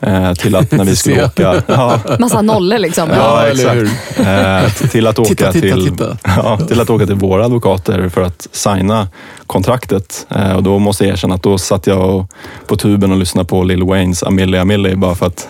Eh, 0.00 0.34
till 0.34 0.56
att 0.56 0.72
när 0.72 0.84
vi 0.84 0.96
skulle 0.96 1.24
åka... 1.24 1.62
Ja. 1.66 2.00
Massa 2.18 2.42
nollor 2.42 2.78
liksom. 2.78 3.10
Ja, 3.10 3.46
exakt. 3.46 4.18
Eh, 4.18 4.88
till, 4.88 5.06
att 5.06 5.18
åka 5.18 5.28
titta, 5.28 5.52
titta, 5.52 5.74
till, 5.74 5.90
titta. 5.90 6.18
Ja, 6.22 6.58
till 6.68 6.80
att 6.80 6.90
åka 6.90 7.06
till 7.06 7.14
våra 7.14 7.44
advokater 7.44 8.08
för 8.08 8.22
att 8.22 8.48
signa 8.52 9.08
kontraktet. 9.46 10.26
Eh, 10.30 10.52
och 10.52 10.62
då 10.62 10.78
måste 10.78 11.04
jag 11.04 11.12
erkänna 11.12 11.34
att 11.34 11.42
då 11.42 11.58
satt 11.58 11.86
jag 11.86 12.26
på 12.66 12.76
tuben 12.76 13.12
och 13.12 13.18
lyssnade 13.18 13.48
på 13.48 13.62
Lil 13.62 13.82
Waynes 13.82 14.22
Amelie 14.22 14.60
Amelie 14.60 14.96
bara 14.96 15.14
för 15.14 15.26
att 15.26 15.48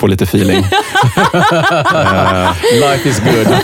få 0.00 0.06
lite 0.06 0.24
feeling. 0.24 0.56
Life 2.80 3.08
is 3.08 3.20
good. 3.20 3.46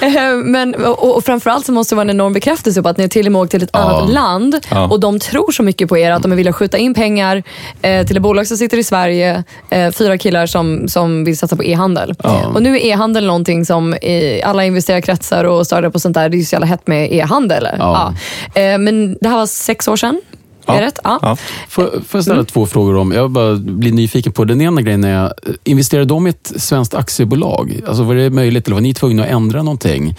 Eh, 0.00 0.32
Men, 0.44 0.74
och, 0.74 1.16
och 1.16 1.24
framförallt 1.24 1.66
så 1.66 1.72
måste 1.72 1.94
det 1.94 1.96
vara 1.96 2.04
en 2.04 2.10
enorm 2.10 2.32
bekräftelse 2.32 2.82
på 2.82 2.88
att 2.88 2.96
ni 2.96 3.04
är 3.04 3.08
till 3.08 3.26
och 3.26 3.32
med 3.32 3.40
åkt 3.42 3.50
till 3.50 3.62
ett 3.62 3.76
annat 3.76 4.10
land 4.10 4.56
Ja. 4.70 4.86
och 4.88 5.00
de 5.00 5.18
tror 5.18 5.50
så 5.52 5.62
mycket 5.62 5.88
på 5.88 5.98
er 5.98 6.10
att 6.10 6.22
de 6.22 6.32
är 6.32 6.36
villiga 6.36 6.50
att 6.50 6.56
skjuta 6.56 6.78
in 6.78 6.94
pengar 6.94 7.42
eh, 7.82 8.06
till 8.06 8.16
ett 8.16 8.22
bolag 8.22 8.46
som 8.46 8.56
sitter 8.56 8.78
i 8.78 8.84
Sverige. 8.84 9.44
Eh, 9.70 9.90
fyra 9.92 10.18
killar 10.18 10.46
som, 10.46 10.88
som 10.88 11.24
vill 11.24 11.38
satsa 11.38 11.56
på 11.56 11.64
e-handel. 11.64 12.14
Och 12.54 12.62
nu 12.62 12.76
är 12.76 12.84
e-handel 12.84 13.26
någonting 13.26 13.64
som 13.66 13.94
i 13.94 14.42
alla 14.44 14.64
investerarkretsar 14.64 15.44
och 15.44 15.66
startup 15.66 15.94
och 15.94 16.00
sånt 16.02 16.14
där, 16.14 16.28
det 16.28 16.36
är 16.36 16.38
ju 16.38 16.44
så 16.44 16.54
jävla 16.54 16.66
hett 16.66 16.86
med 16.86 17.12
e-handel. 17.12 17.68
Ja. 17.78 18.12
Ja. 18.54 18.60
Eh, 18.62 18.78
men 18.78 19.16
det 19.20 19.28
här 19.28 19.36
var 19.36 19.46
sex 19.46 19.88
år 19.88 19.96
sedan. 19.96 20.20
Är 20.66 20.80
det 20.80 20.86
rätt? 20.86 20.98
Ja. 21.04 21.18
Ja. 21.22 21.36
Får, 21.68 21.82
får 21.82 22.18
jag 22.18 22.24
ställa 22.24 22.44
två 22.44 22.66
frågor 22.66 22.96
om? 22.96 23.12
Jag 23.12 23.30
bara 23.30 23.56
blir 23.56 23.92
nyfiken 23.92 24.32
på 24.32 24.44
den 24.44 24.60
ena 24.60 24.82
grejen. 24.82 25.04
Är, 25.04 25.32
investerade 25.64 26.06
de 26.06 26.26
i 26.26 26.30
ett 26.30 26.52
svenskt 26.56 26.94
aktiebolag? 26.94 27.80
Alltså 27.86 28.02
var 28.02 28.14
det 28.14 28.30
möjligt 28.30 28.66
eller 28.66 28.74
var 28.74 28.80
ni 28.80 28.94
tvungna 28.94 29.24
att 29.24 29.30
ändra 29.30 29.62
någonting? 29.62 30.14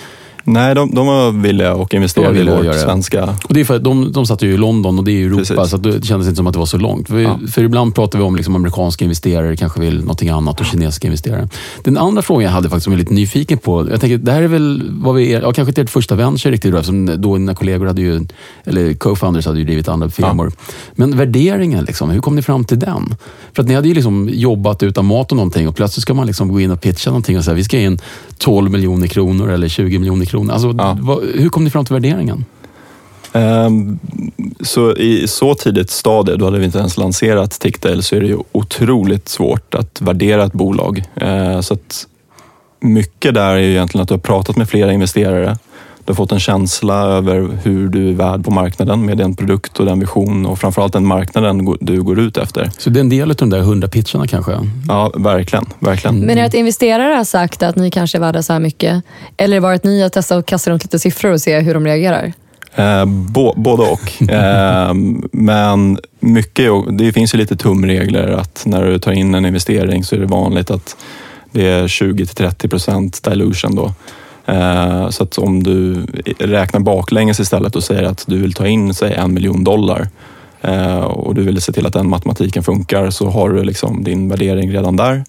Nej, 0.48 0.76
de, 0.76 0.96
de 0.96 1.08
var 1.08 1.32
villiga 1.32 1.74
och 1.74 1.88
De 1.90 1.98
var 2.00 2.36
i 2.36 2.50
att 2.50 2.58
vårt 2.58 2.66
göra 2.66 2.74
svenska. 2.74 3.24
Och 3.48 3.54
det 3.54 3.60
är 3.60 3.66
för 3.66 3.76
att 3.76 3.84
de, 3.84 4.12
de 4.12 4.26
satt 4.26 4.42
ju 4.42 4.54
i 4.54 4.58
London 4.58 5.00
och 5.00 5.06
det 5.06 5.12
är 5.12 5.14
ju 5.14 5.26
Europa, 5.26 5.40
Precis. 5.56 5.70
så 5.70 5.76
att 5.76 5.84
det 5.84 6.06
kändes 6.06 6.28
inte 6.28 6.36
som 6.36 6.48
att 6.48 6.54
det 6.54 6.60
var 6.60 6.66
så 6.66 6.78
långt. 6.78 7.08
För, 7.08 7.20
Ja. 7.20 7.40
för 7.52 7.64
ibland 7.64 7.96
pratar 7.96 8.20
vi 8.20 8.26
om 8.26 8.36
liksom 8.36 8.56
amerikanska 8.56 9.06
investerare 9.06 9.56
kanske 9.58 9.80
vill 9.80 10.00
någonting 10.00 10.30
annat 10.30 10.60
och 10.60 10.66
kinesiska 10.66 11.08
investerare. 11.08 11.50
Den 11.84 11.98
andra 11.98 12.22
frågan 12.22 12.44
jag 12.44 12.52
hade 12.52 12.70
faktiskt 12.70 12.84
som 12.84 12.94
jag 12.94 12.98
är 12.98 13.04
lite 13.04 13.14
nyfiken 13.14 13.58
på. 13.58 13.90
Jag 13.90 14.02
tänker, 14.02 14.18
det 14.18 14.32
här 14.32 14.42
är 14.42 14.48
väl 14.48 14.92
vad 14.92 15.16
vi 15.16 15.34
är, 15.34 15.42
ja, 15.42 15.54
kanske 15.54 15.70
inte 15.72 15.82
ert 15.82 15.90
första 15.90 16.16
venture 16.16 16.52
riktigt 16.54 16.72
då, 16.72 16.78
eftersom 16.78 17.22
då 17.22 17.38
dina 17.38 17.56
kollegor 17.56 17.86
hade 17.86 18.02
ju, 18.02 18.26
eller 18.64 18.94
co-founders 18.94 19.46
hade 19.46 19.60
ju 19.60 19.66
drivit 19.66 19.88
andra 19.88 20.10
firmor. 20.10 20.52
Men 20.94 21.18
värderingen, 21.18 21.86
liksom, 21.86 22.10
hur 22.10 22.20
kom 22.22 22.36
ni 22.36 22.42
fram 22.42 22.66
till 22.66 22.80
den? 22.80 23.16
För 23.54 23.62
att 23.64 23.68
ni 23.68 23.76
hade 23.76 23.88
ju 23.88 23.94
liksom 23.94 24.30
jobbat 24.34 24.84
utan 24.84 25.06
mat 25.06 25.32
och 25.32 25.36
någonting 25.36 25.68
och 25.68 25.76
plötsligt 25.76 26.02
ska 26.02 26.14
man 26.14 26.28
liksom 26.28 26.52
gå 26.52 26.60
in 26.60 26.72
och 26.72 26.82
pitcha 26.82 27.10
någonting 27.10 27.38
och 27.38 27.44
säga 27.44 27.56
vi 27.56 27.64
ska 27.64 27.80
in 27.80 28.00
12 28.38 28.72
miljoner 28.72 29.08
kronor 29.08 29.50
eller 29.52 29.68
20 29.68 30.00
miljoner 30.00 30.26
kronor. 30.26 30.35
Alltså, 30.38 30.74
Ja. 30.78 30.98
vad, 31.02 31.24
hur 31.24 31.50
kom 31.50 31.64
ni 31.64 31.70
fram 31.70 31.86
till 31.86 31.94
värderingen? 31.94 32.46
Ehm, 33.34 34.00
Så 34.62 34.92
i 34.96 35.28
så 35.28 35.56
tidigt 35.56 35.90
stadie, 35.90 36.36
då 36.36 36.46
hade 36.46 36.60
vi 36.60 36.66
inte 36.66 36.78
ens 36.78 36.98
lanserat 36.98 37.52
Ticktail, 37.60 38.04
så 38.04 38.16
är 38.16 38.20
det 38.22 38.28
ju 38.28 38.38
otroligt 38.52 39.30
svårt 39.30 39.76
att 39.76 40.02
värdera 40.02 40.44
ett 40.44 40.54
bolag. 40.54 41.04
Eh, 41.16 41.62
Så 41.62 41.74
att 41.74 42.08
mycket 42.80 43.34
där 43.34 43.50
är 43.56 43.58
ju 43.60 43.72
egentligen 43.72 44.02
att 44.02 44.08
du 44.08 44.14
har 44.14 44.20
pratat 44.20 44.58
med 44.58 44.70
flera 44.70 44.94
investerare. 44.94 45.58
Du 46.06 46.12
har 46.12 46.16
fått 46.16 46.32
en 46.32 46.40
känsla 46.40 46.94
över 46.94 47.50
hur 47.64 47.88
du 47.88 48.10
är 48.10 48.14
värd 48.14 48.44
på 48.44 48.52
marknaden 48.52 49.06
med 49.06 49.18
den 49.18 49.36
produkt 49.36 49.80
och 49.80 49.86
den 49.86 50.00
vision 50.00 50.46
och 50.46 50.60
framförallt 50.60 50.94
den 50.94 51.06
marknaden 51.06 51.78
du 51.82 52.04
går 52.04 52.20
ut 52.20 52.38
efter. 52.38 52.72
Så 52.78 52.90
det 52.90 53.00
är 53.00 53.02
en 53.02 53.10
del 53.10 53.30
av 53.30 53.36
de 53.36 53.50
där 53.50 53.60
100 53.60 53.88
pitcharna 53.88 54.28
kanske? 54.28 54.52
Ja, 54.88 55.12
verkligen. 55.16 55.66
verkligen. 55.80 56.20
Men 56.20 56.30
är 56.30 56.36
det 56.36 56.48
att 56.48 56.54
investerare 56.54 57.14
har 57.14 57.24
sagt 57.24 57.64
att 57.64 57.76
ni 57.76 57.92
kanske 57.92 58.18
är 58.18 58.20
värda 58.20 58.44
så 58.44 58.54
här 58.54 58.60
mycket? 58.60 59.04
Eller 59.38 59.60
var 59.60 59.70
det 59.70 59.76
att 59.76 59.84
ni 59.84 60.02
har 60.02 60.10
testat 60.10 60.40
att 60.40 60.46
kasta 60.46 60.72
runt 60.72 60.84
lite 60.84 61.00
siffror 61.00 61.32
och 61.32 61.42
se 61.42 61.60
hur 61.60 61.74
de 61.74 61.86
reagerar? 61.86 62.34
Eh, 62.76 63.06
bo, 63.06 63.54
både 63.56 63.84
och. 63.84 64.12
Eh, 64.30 64.94
men 65.32 66.00
mycket, 66.20 66.72
det 66.92 67.14
finns 67.14 67.34
ju 67.34 67.38
lite 67.38 67.56
tumregler 67.56 68.28
att 68.28 68.64
när 68.66 68.86
du 68.86 69.00
tar 69.00 69.12
in 69.12 69.36
en 69.36 69.46
investering 69.46 70.04
så 70.04 70.16
är 70.16 70.20
det 70.20 70.26
vanligt 70.26 70.72
att 70.72 70.96
det 71.52 71.68
är 71.68 71.88
20-30 71.88 72.70
procent 72.70 73.24
dilution 73.24 73.76
då. 73.76 73.94
Eh, 74.46 75.10
så 75.10 75.24
att 75.24 75.38
om 75.38 75.64
du 75.64 76.06
räknar 76.40 76.80
baklänges 76.80 77.40
istället 77.40 77.76
och 77.76 77.84
säger 77.84 78.04
att 78.04 78.24
du 78.28 78.42
vill 78.42 78.54
ta 78.54 78.68
in 78.68 78.94
säg 78.94 79.14
en 79.14 79.34
miljon 79.34 79.64
dollar 79.64 80.08
eh, 80.62 81.00
och 81.00 81.36
du 81.36 81.44
vill 81.44 81.62
se 81.62 81.72
till 81.72 81.86
att 81.86 81.94
den 81.94 82.10
matematiken 82.10 82.64
funkar 82.64 83.10
så 83.10 83.30
har 83.30 83.50
du 83.50 83.64
liksom 83.64 84.04
din 84.04 84.30
värdering 84.30 84.72
redan 84.72 84.96
där. 84.96 85.24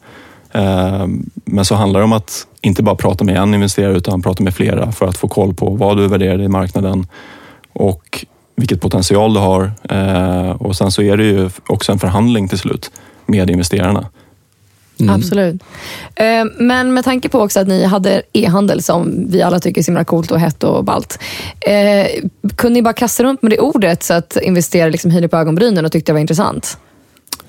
Eh, 0.52 1.06
men 1.44 1.64
så 1.64 1.75
handlar 1.75 2.00
det 2.00 2.04
om 2.04 2.12
att 2.12 2.46
inte 2.61 2.82
bara 2.82 2.96
prata 2.96 3.25
med 3.25 3.37
en 3.37 3.54
investerare 3.54 3.96
utan 3.96 4.23
prata 4.23 4.42
med 4.42 4.54
flera 4.54 4.92
för 4.92 5.06
att 5.06 5.16
få 5.16 5.28
koll 5.28 5.54
på 5.54 5.70
vad 5.70 5.96
du 5.96 6.08
värderar 6.08 6.42
i 6.42 6.49
marknaden 6.49 7.06
och 7.73 8.25
vilket 8.56 8.80
potential 8.80 9.35
du 9.35 9.40
har. 9.40 9.73
Och 10.58 10.76
sen 10.76 10.90
så 10.90 11.02
är 11.02 11.16
det 11.16 11.25
ju 11.25 11.50
också 11.66 11.92
en 11.92 11.99
förhandling 11.99 12.49
till 12.49 12.58
slut 12.58 12.90
med 13.26 13.50
investerarna. 13.50 14.08
Absolut. 15.08 15.62
Eh, 16.14 16.44
Men 16.58 16.94
med 16.94 17.04
tanke 17.04 17.28
på 17.28 17.40
också 17.40 17.60
att 17.60 17.68
ni 17.68 17.84
hade 17.84 18.22
e-handel 18.32 18.82
som 18.82 19.26
vi 19.28 19.42
alla 19.42 19.60
tycker 19.60 19.80
är 19.80 19.82
så 19.82 19.90
himla 19.90 20.04
coolt 20.04 20.30
och 20.30 20.40
hett 20.40 20.64
och 20.64 20.84
ballt. 20.84 21.18
Eh, 21.60 22.06
kunde 22.56 22.74
ni 22.74 22.82
bara 22.82 22.94
kasta 22.94 23.22
runt 23.22 23.42
med 23.42 23.52
det 23.52 23.58
ordet 23.58 24.02
så 24.02 24.14
att 24.14 24.36
investerare 24.42 24.90
liksom 24.90 25.10
höjde 25.10 25.28
på 25.28 25.36
ögonbrynen 25.36 25.84
och 25.84 25.92
tyckte 25.92 26.12
det 26.12 26.14
var 26.14 26.20
intressant? 26.20 26.78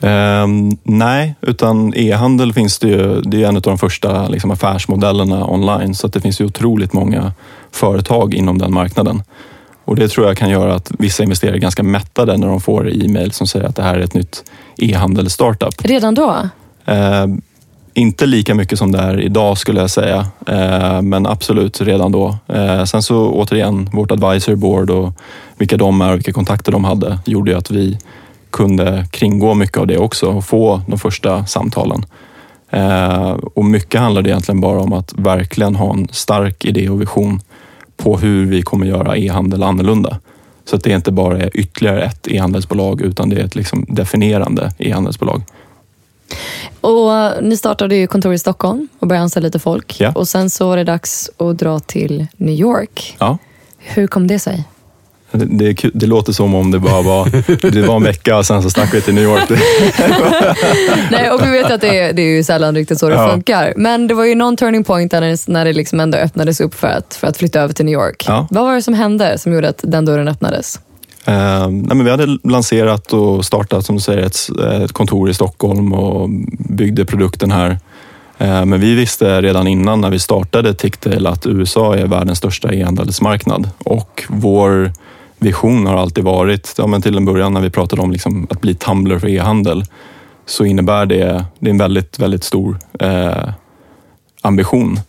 Ehm, 0.01 0.77
nej, 0.83 1.35
utan 1.41 1.93
e-handel 1.95 2.53
finns 2.53 2.79
det 2.79 2.87
ju, 2.87 3.21
det 3.21 3.43
är 3.43 3.47
en 3.47 3.55
av 3.55 3.61
de 3.61 3.77
första 3.77 4.27
liksom, 4.27 4.51
affärsmodellerna 4.51 5.47
online 5.47 5.95
så 5.95 6.07
det 6.07 6.21
finns 6.21 6.41
ju 6.41 6.45
otroligt 6.45 6.93
många 6.93 7.31
företag 7.71 8.33
inom 8.33 8.57
den 8.57 8.73
marknaden. 8.73 9.23
Och 9.85 9.95
Det 9.95 10.07
tror 10.07 10.27
jag 10.27 10.37
kan 10.37 10.49
göra 10.49 10.75
att 10.75 10.91
vissa 10.99 11.23
investerare 11.23 11.55
är 11.55 11.59
ganska 11.59 11.83
mättade 11.83 12.37
när 12.37 12.47
de 12.47 12.61
får 12.61 13.05
e-mail 13.05 13.31
som 13.31 13.47
säger 13.47 13.65
att 13.65 13.75
det 13.75 13.83
här 13.83 13.95
är 13.95 13.99
ett 13.99 14.13
nytt 14.13 14.43
e-handel-startup. 14.77 15.85
Redan 15.85 16.15
då? 16.15 16.49
Eh, 16.87 17.27
inte 17.93 18.25
lika 18.25 18.55
mycket 18.55 18.79
som 18.79 18.91
det 18.91 18.99
är 18.99 19.19
idag 19.19 19.57
skulle 19.57 19.79
jag 19.79 19.89
säga, 19.89 20.27
eh, 20.47 21.01
men 21.01 21.25
absolut 21.25 21.81
redan 21.81 22.11
då. 22.11 22.37
Eh, 22.47 22.83
sen 22.83 23.03
så 23.03 23.31
återigen, 23.31 23.89
vårt 23.93 24.11
advisory 24.11 24.55
board 24.55 24.89
och 24.89 25.13
vilka 25.57 25.77
de 25.77 26.01
är 26.01 26.11
och 26.11 26.17
vilka 26.17 26.33
kontakter 26.33 26.71
de 26.71 26.83
hade 26.83 27.19
gjorde 27.25 27.51
ju 27.51 27.57
att 27.57 27.71
vi 27.71 27.97
kunde 28.49 29.05
kringgå 29.11 29.53
mycket 29.53 29.77
av 29.77 29.87
det 29.87 29.97
också 29.97 30.27
och 30.27 30.45
få 30.45 30.81
de 30.87 30.99
första 30.99 31.45
samtalen. 31.45 32.05
Eh, 32.69 33.29
och 33.31 33.65
mycket 33.65 34.01
handlade 34.01 34.29
egentligen 34.29 34.61
bara 34.61 34.81
om 34.81 34.93
att 34.93 35.13
verkligen 35.17 35.75
ha 35.75 35.93
en 35.93 36.07
stark 36.11 36.65
idé 36.65 36.89
och 36.89 37.01
vision 37.01 37.41
på 37.97 38.17
hur 38.17 38.45
vi 38.45 38.61
kommer 38.61 38.85
göra 38.85 39.17
e-handel 39.17 39.63
annorlunda. 39.63 40.19
Så 40.65 40.75
att 40.75 40.83
det 40.83 40.91
inte 40.91 41.11
bara 41.11 41.37
är 41.37 41.57
ytterligare 41.57 42.03
ett 42.03 42.27
e-handelsbolag 42.27 43.01
utan 43.01 43.29
det 43.29 43.35
är 43.35 43.45
ett 43.45 43.55
liksom 43.55 43.85
definierande 43.89 44.71
e-handelsbolag. 44.77 45.41
Och 46.81 47.11
ni 47.43 47.57
startade 47.57 47.95
ju 47.95 48.07
kontor 48.07 48.33
i 48.33 48.39
Stockholm 48.39 48.87
och 48.99 49.07
började 49.07 49.23
anställa 49.23 49.45
lite 49.45 49.59
folk. 49.59 49.95
Ja. 49.99 50.11
Och 50.15 50.27
sen 50.27 50.49
så 50.49 50.67
var 50.67 50.77
det 50.77 50.83
dags 50.83 51.29
att 51.37 51.57
dra 51.57 51.79
till 51.79 52.27
New 52.37 52.55
York. 52.55 53.15
Ja. 53.19 53.37
Hur 53.77 54.07
kom 54.07 54.27
det 54.27 54.39
sig? 54.39 54.63
Det, 55.31 55.45
det, 55.45 55.89
det 55.93 56.05
låter 56.05 56.33
som 56.33 56.55
om 56.55 56.71
det 56.71 56.79
bara 56.79 57.01
var, 57.01 57.29
det 57.71 57.81
var 57.81 57.95
en 57.95 58.03
vecka 58.03 58.37
och 58.37 58.45
sen 58.45 58.63
så 58.63 58.69
stack 58.69 58.93
vi 58.93 59.01
till 59.01 59.13
New 59.13 59.23
York. 59.23 59.49
Nej, 61.11 61.31
och 61.31 61.45
vi 61.45 61.49
vet 61.51 61.71
att 61.71 61.81
det 61.81 61.99
är, 61.99 62.13
det 62.13 62.21
är 62.21 62.35
ju 62.35 62.43
sällan 62.43 62.75
riktigt 62.75 62.99
så 62.99 63.09
det 63.09 63.15
Ja. 63.15 63.31
funkar. 63.31 63.73
Men 63.77 64.07
det 64.07 64.13
var 64.13 64.25
ju 64.25 64.35
någon 64.35 64.57
turning 64.57 64.83
point 64.83 65.11
där 65.11 65.21
det, 65.21 65.47
när 65.47 65.65
det 65.65 65.73
liksom 65.73 65.99
ändå 65.99 66.17
öppnades 66.17 66.61
upp 66.61 66.73
för 66.73 66.87
att, 66.87 67.15
för 67.15 67.27
att 67.27 67.37
flytta 67.37 67.61
över 67.61 67.73
till 67.73 67.85
New 67.85 67.93
York. 67.93 68.25
Ja. 68.27 68.47
Vad 68.51 68.63
var 68.63 68.75
det 68.75 68.81
som 68.81 68.93
hände 68.93 69.37
som 69.37 69.53
gjorde 69.53 69.69
att 69.69 69.79
den 69.83 70.05
dörren 70.05 70.27
öppnades? 70.27 70.79
Eh, 71.27 71.69
nej, 71.69 71.95
men 71.97 72.03
vi 72.03 72.11
hade 72.11 72.37
lanserat 72.43 73.13
och 73.13 73.45
startat 73.45 73.85
som 73.85 73.95
du 73.95 74.01
säger 74.01 74.21
ett, 74.21 74.37
ett 74.83 74.93
kontor 74.93 75.29
i 75.29 75.33
Stockholm 75.33 75.93
och 75.93 76.29
byggde 76.59 77.05
produkten 77.05 77.51
här. 77.51 77.79
Eh, 78.37 78.65
men 78.65 78.79
vi 78.79 78.95
visste 78.95 79.41
redan 79.41 79.67
innan 79.67 80.01
när 80.01 80.09
vi 80.09 80.19
startade 80.19 80.73
Ticktail 80.73 81.27
att 81.27 81.45
USA 81.45 81.95
är 81.95 82.07
världens 82.07 82.37
största 82.37 82.73
e-handelsmarknad 82.73 83.69
och 83.79 84.23
vår 84.29 84.91
vision 85.39 85.85
har 85.85 85.97
alltid 85.97 86.23
varit, 86.23 86.73
ja, 86.77 86.87
men 86.87 87.01
till 87.01 87.17
en 87.17 87.25
början 87.25 87.53
när 87.53 87.61
vi 87.61 87.69
pratade 87.69 88.01
om 88.01 88.11
liksom 88.11 88.47
att 88.49 88.61
bli 88.61 88.75
Tumblr 88.75 89.19
för 89.19 89.27
e-handel, 89.27 89.83
så 90.45 90.65
innebär 90.65 91.05
det, 91.05 91.45
det 91.59 91.69
är 91.69 91.71
en 91.71 91.77
väldigt, 91.77 92.19
väldigt 92.19 92.43
stor 92.43 92.79
eh, 92.99 93.49
ambition. 94.41 94.99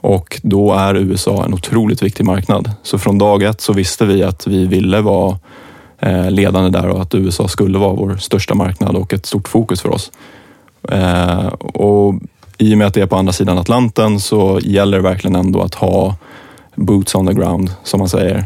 Och 0.00 0.40
då 0.42 0.72
är 0.72 0.94
USA 0.94 1.44
en 1.44 1.54
otroligt 1.54 2.02
viktig 2.02 2.24
marknad. 2.24 2.70
Så 2.82 2.98
från 2.98 3.18
dag 3.18 3.42
ett 3.42 3.60
så 3.60 3.72
visste 3.72 4.06
vi 4.06 4.22
att 4.22 4.46
vi 4.46 4.66
ville 4.66 5.00
vara 5.00 5.38
eh, 5.98 6.30
ledande 6.30 6.78
där 6.78 6.88
och 6.88 7.02
att 7.02 7.14
USA 7.14 7.48
skulle 7.48 7.78
vara 7.78 7.92
vår 7.92 8.16
största 8.16 8.54
marknad 8.54 8.96
och 8.96 9.12
ett 9.12 9.26
stort 9.26 9.48
fokus 9.48 9.80
för 9.80 9.88
oss. 9.88 10.12
Eh, 10.88 11.46
och 11.46 12.14
I 12.58 12.74
och 12.74 12.78
med 12.78 12.86
att 12.86 12.94
det 12.94 13.00
är 13.00 13.06
på 13.06 13.16
andra 13.16 13.32
sidan 13.32 13.58
Atlanten 13.58 14.20
så 14.20 14.60
gäller 14.62 14.96
det 14.96 15.02
verkligen 15.02 15.36
ändå 15.36 15.60
att 15.62 15.74
ha 15.74 16.16
boots 16.74 17.14
on 17.14 17.26
the 17.26 17.32
ground, 17.32 17.72
som 17.84 17.98
man 17.98 18.08
säger. 18.08 18.44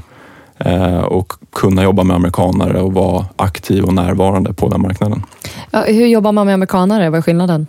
Eh, 0.58 1.00
och 1.00 1.32
kunna 1.52 1.82
jobba 1.82 2.02
med 2.04 2.16
amerikanare 2.16 2.80
och 2.80 2.92
vara 2.92 3.26
aktiv 3.36 3.84
och 3.84 3.94
närvarande 3.94 4.52
på 4.52 4.68
den 4.68 4.82
marknaden. 4.82 5.22
Ja, 5.70 5.84
hur 5.86 6.06
jobbar 6.06 6.32
man 6.32 6.46
med 6.46 6.54
amerikanare? 6.54 7.10
Vad 7.10 7.18
är 7.18 7.22
skillnaden? 7.22 7.66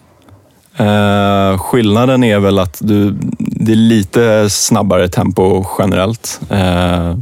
Eh, 0.78 1.58
skillnaden 1.58 2.24
är 2.24 2.40
väl 2.40 2.60
att 2.60 2.78
du, 2.82 3.16
det 3.38 3.72
är 3.72 3.76
lite 3.76 4.50
snabbare 4.50 5.08
tempo 5.08 5.66
generellt. 5.80 6.42
Eh, 6.50 7.16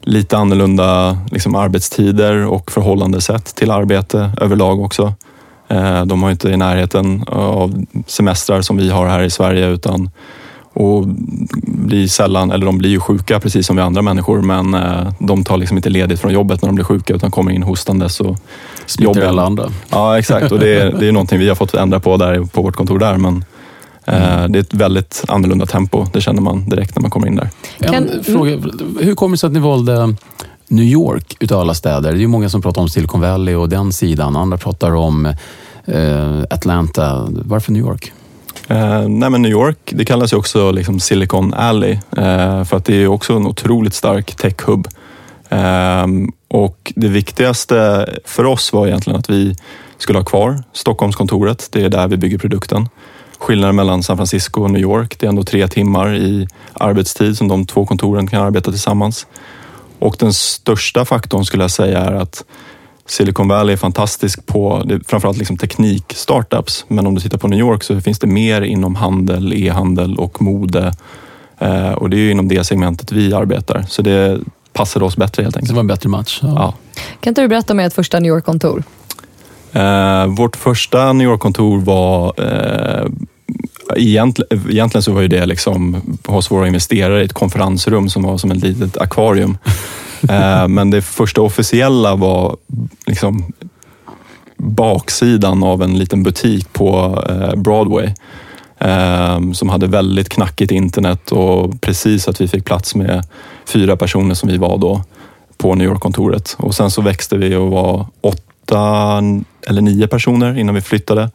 lite 0.00 0.38
annorlunda 0.38 1.18
liksom, 1.30 1.54
arbetstider 1.54 2.46
och 2.46 2.70
förhållandesätt 2.70 3.54
till 3.54 3.70
arbete 3.70 4.32
överlag 4.40 4.80
också. 4.80 5.14
Eh, 5.68 6.04
de 6.04 6.22
har 6.22 6.30
inte 6.30 6.48
i 6.48 6.56
närheten 6.56 7.24
av 7.28 7.84
semestrar 8.06 8.62
som 8.62 8.76
vi 8.76 8.90
har 8.90 9.06
här 9.06 9.22
i 9.22 9.30
Sverige 9.30 9.68
utan 9.68 10.10
och 10.72 11.04
blir 11.62 12.08
sällan, 12.08 12.50
eller 12.50 12.66
de 12.66 12.78
blir 12.78 12.90
ju 12.90 13.00
sjuka 13.00 13.40
precis 13.40 13.66
som 13.66 13.76
vi 13.76 13.82
andra 13.82 14.02
människor 14.02 14.42
men 14.42 14.74
eh, 14.74 15.12
de 15.18 15.44
tar 15.44 15.56
liksom 15.56 15.76
inte 15.76 15.90
ledigt 15.90 16.20
från 16.20 16.32
jobbet 16.32 16.62
när 16.62 16.68
de 16.68 16.74
blir 16.74 16.84
sjuka 16.84 17.14
utan 17.14 17.30
kommer 17.30 17.52
in 17.52 17.62
hostandes 17.62 18.20
och 18.20 18.36
Smittar 18.88 19.22
alla 19.22 19.42
andra. 19.42 19.64
Ja, 19.90 20.18
exakt. 20.18 20.52
Och 20.52 20.58
det 20.58 20.80
är, 20.80 20.92
det 21.00 21.08
är 21.08 21.12
någonting 21.12 21.38
vi 21.38 21.48
har 21.48 21.54
fått 21.54 21.74
ändra 21.74 22.00
på 22.00 22.16
där 22.16 22.44
på 22.44 22.62
vårt 22.62 22.76
kontor 22.76 22.98
där. 22.98 23.16
Men 23.16 23.44
eh, 24.04 24.48
det 24.48 24.58
är 24.58 24.60
ett 24.60 24.74
väldigt 24.74 25.24
annorlunda 25.28 25.66
tempo. 25.66 26.06
Det 26.12 26.20
känner 26.20 26.40
man 26.42 26.68
direkt 26.68 26.96
när 26.96 27.00
man 27.02 27.10
kommer 27.10 27.26
in 27.26 27.36
där. 27.36 27.50
En 27.78 27.92
Kan- 27.92 28.24
fråga, 28.24 28.58
hur 29.00 29.14
kommer 29.14 29.36
det 29.36 29.38
sig 29.38 29.46
att 29.46 29.52
ni 29.52 29.60
valde 29.60 30.14
New 30.68 30.84
York 30.84 31.36
utav 31.40 31.60
alla 31.60 31.74
städer? 31.74 32.12
Det 32.12 32.18
är 32.18 32.20
ju 32.20 32.26
många 32.26 32.48
som 32.48 32.62
pratar 32.62 32.82
om 32.82 32.88
Silicon 32.88 33.20
Valley 33.20 33.54
och 33.54 33.68
den 33.68 33.92
sidan. 33.92 34.36
Andra 34.36 34.56
pratar 34.58 34.94
om 34.94 35.26
eh, 35.84 36.40
Atlanta. 36.50 37.28
Varför 37.30 37.72
New 37.72 37.82
York? 37.82 38.12
Eh, 38.68 39.08
nej, 39.08 39.30
men 39.30 39.42
New 39.42 39.52
York, 39.52 39.92
det 39.96 40.04
kallas 40.04 40.32
ju 40.32 40.36
också 40.36 40.70
liksom 40.70 41.00
Silicon 41.00 41.54
Alley 41.54 41.92
eh, 42.16 42.64
för 42.64 42.76
att 42.76 42.84
det 42.84 42.92
är 42.94 42.98
ju 43.00 43.08
också 43.08 43.32
en 43.32 43.46
otroligt 43.46 43.94
stark 43.94 44.36
tech-hub. 44.36 44.86
Eh, 45.48 46.06
och 46.48 46.92
det 46.96 47.08
viktigaste 47.08 48.08
för 48.24 48.44
oss 48.44 48.72
var 48.72 48.86
egentligen 48.86 49.18
att 49.18 49.30
vi 49.30 49.56
skulle 49.98 50.18
ha 50.18 50.24
kvar 50.24 50.62
Stockholmskontoret. 50.72 51.68
Det 51.72 51.84
är 51.84 51.88
där 51.88 52.08
vi 52.08 52.16
bygger 52.16 52.38
produkten. 52.38 52.88
Skillnaden 53.38 53.76
mellan 53.76 54.02
San 54.02 54.16
Francisco 54.16 54.62
och 54.62 54.70
New 54.70 54.82
York, 54.82 55.18
det 55.18 55.26
är 55.26 55.28
ändå 55.28 55.44
tre 55.44 55.68
timmar 55.68 56.14
i 56.14 56.48
arbetstid 56.72 57.36
som 57.36 57.48
de 57.48 57.66
två 57.66 57.86
kontoren 57.86 58.26
kan 58.26 58.42
arbeta 58.42 58.70
tillsammans. 58.70 59.26
Och 59.98 60.16
den 60.18 60.32
största 60.32 61.04
faktorn 61.04 61.44
skulle 61.44 61.64
jag 61.64 61.70
säga 61.70 61.98
är 61.98 62.12
att 62.12 62.44
Silicon 63.06 63.48
Valley 63.48 63.72
är 63.72 63.76
fantastisk 63.76 64.46
på 64.46 64.82
det 64.84 64.94
är 64.94 65.00
framförallt 65.06 65.38
liksom 65.38 65.56
teknik-startups. 65.56 66.84
Men 66.88 67.06
om 67.06 67.14
du 67.14 67.20
tittar 67.20 67.38
på 67.38 67.48
New 67.48 67.58
York 67.58 67.82
så 67.82 68.00
finns 68.00 68.18
det 68.18 68.26
mer 68.26 68.62
inom 68.62 68.94
handel, 68.94 69.52
e-handel 69.52 70.18
och 70.18 70.42
mode. 70.42 70.92
Eh, 71.58 71.92
och 71.92 72.10
det 72.10 72.16
är 72.16 72.20
ju 72.20 72.30
inom 72.30 72.48
det 72.48 72.64
segmentet 72.64 73.12
vi 73.12 73.34
arbetar. 73.34 73.84
Så 73.88 74.02
det 74.02 74.38
passade 74.78 75.04
oss 75.04 75.16
bättre 75.16 75.42
helt 75.42 75.54
Det 75.54 75.58
enkelt. 75.58 75.74
var 75.74 75.80
en 75.80 75.86
bättre 75.86 76.08
match. 76.08 76.40
Ja. 76.42 76.74
Kan 77.20 77.30
inte 77.30 77.40
du 77.40 77.48
berätta 77.48 77.72
om 77.72 77.80
ert 77.80 77.92
första 77.92 78.20
New 78.20 78.28
York-kontor? 78.32 78.82
Eh, 79.72 80.26
vårt 80.26 80.56
första 80.56 81.12
New 81.12 81.28
York-kontor 81.28 81.78
var 81.80 82.32
eh, 82.38 83.06
egentligen, 83.96 84.70
egentligen 84.70 85.02
så 85.02 85.12
var 85.12 85.20
ju 85.20 85.28
det 85.28 85.46
liksom 85.46 86.02
hos 86.26 86.50
våra 86.50 86.66
investerare 86.66 87.22
i 87.22 87.24
ett 87.24 87.32
konferensrum 87.32 88.08
som 88.08 88.22
var 88.22 88.38
som 88.38 88.50
ett 88.50 88.62
litet 88.62 88.96
akvarium. 88.96 89.58
Eh, 90.28 90.68
men 90.68 90.90
det 90.90 91.02
första 91.02 91.40
officiella 91.40 92.16
var 92.16 92.56
liksom 93.06 93.52
baksidan 94.56 95.62
av 95.62 95.82
en 95.82 95.98
liten 95.98 96.22
butik 96.22 96.72
på 96.72 97.22
eh, 97.28 97.54
Broadway 97.60 98.14
Ehm, 98.80 99.54
som 99.54 99.68
hade 99.68 99.86
väldigt 99.86 100.28
knackigt 100.28 100.72
internet 100.72 101.32
och 101.32 101.80
precis 101.80 102.28
att 102.28 102.40
vi 102.40 102.48
fick 102.48 102.64
plats 102.64 102.94
med 102.94 103.26
fyra 103.66 103.96
personer 103.96 104.34
som 104.34 104.48
vi 104.48 104.56
var 104.56 104.78
då 104.78 105.02
på 105.56 105.74
New 105.74 105.86
York-kontoret. 105.86 106.56
Och 106.58 106.74
sen 106.74 106.90
så 106.90 107.02
växte 107.02 107.36
vi 107.36 107.54
och 107.54 107.70
var 107.70 108.06
åtta 108.20 109.22
eller 109.68 109.82
nio 109.82 110.06
personer 110.06 110.58
innan 110.58 110.74
vi 110.74 110.80
flyttade. 110.80 111.30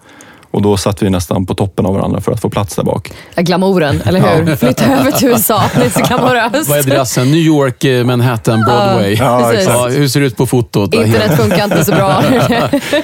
Och 0.53 0.61
då 0.61 0.77
satt 0.77 1.03
vi 1.03 1.09
nästan 1.09 1.45
på 1.45 1.53
toppen 1.53 1.85
av 1.85 1.93
varandra 1.93 2.21
för 2.21 2.31
att 2.31 2.41
få 2.41 2.49
plats 2.49 2.75
där 2.75 2.83
bak. 2.83 3.11
Ja, 3.35 3.41
Glamouren, 3.41 4.01
eller 4.05 4.19
hur? 4.19 4.55
Flytta 4.55 4.85
över 4.85 5.11
till 5.11 5.27
USA, 5.27 5.63
det 5.75 5.85
är 5.85 5.89
så 5.89 5.99
glamoröst. 5.99 6.69
Vad 6.69 6.77
är 6.77 6.81
adressen? 6.81 7.31
New 7.31 7.39
York, 7.39 7.83
eh, 7.83 8.05
Manhattan, 8.05 8.61
Broadway. 8.61 9.13
Ja, 9.13 9.49
Precis. 9.51 9.67
Ja, 9.67 9.87
hur 9.87 10.07
ser 10.07 10.19
det 10.19 10.25
ut 10.25 10.37
på 10.37 10.45
fotot? 10.45 10.93
Internet 10.93 11.37
funkar 11.37 11.63
inte 11.63 11.85
så 11.85 11.91
bra. 11.91 12.21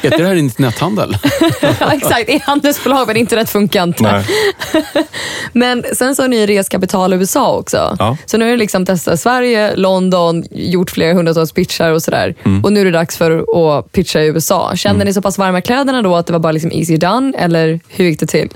Heter 0.01 0.17
det 0.17 0.27
här 0.27 0.35
internethandel? 0.35 1.17
ja, 1.79 1.93
exakt, 1.93 2.29
e-handelsbolag 2.29 3.07
men 3.07 3.17
internet 3.17 3.49
funkar 3.49 3.83
inte. 3.83 4.03
Nej. 4.03 4.25
Men 5.53 5.83
sen 5.93 6.15
så 6.15 6.23
har 6.23 6.27
ni 6.27 6.45
rest 6.45 6.69
kapital 6.69 7.13
i 7.13 7.15
USA 7.15 7.57
också. 7.57 7.95
Ja. 7.99 8.17
Så 8.25 8.38
nu 8.38 8.45
har 8.45 8.51
ni 8.51 8.57
liksom 8.57 8.85
testat 8.85 9.19
Sverige, 9.19 9.75
London, 9.75 10.43
gjort 10.51 10.91
flera 10.91 11.13
hundratals 11.13 11.51
pitchar 11.51 11.91
och 11.91 12.03
sådär. 12.03 12.35
Mm. 12.43 12.63
Och 12.63 12.73
nu 12.73 12.81
är 12.81 12.85
det 12.85 12.91
dags 12.91 13.17
för 13.17 13.45
att 13.79 13.91
pitcha 13.91 14.21
i 14.21 14.27
USA. 14.27 14.75
Kände 14.75 15.05
ni 15.05 15.13
så 15.13 15.21
pass 15.21 15.38
varma 15.38 15.62
kläderna 15.62 16.01
då 16.01 16.15
att 16.15 16.27
det 16.27 16.33
var 16.33 16.39
bara 16.39 16.51
liksom 16.51 16.71
easy 16.71 16.97
done? 16.97 17.33
Eller 17.39 17.80
hur 17.88 18.06
gick 18.06 18.19
det 18.19 18.25
till? 18.25 18.49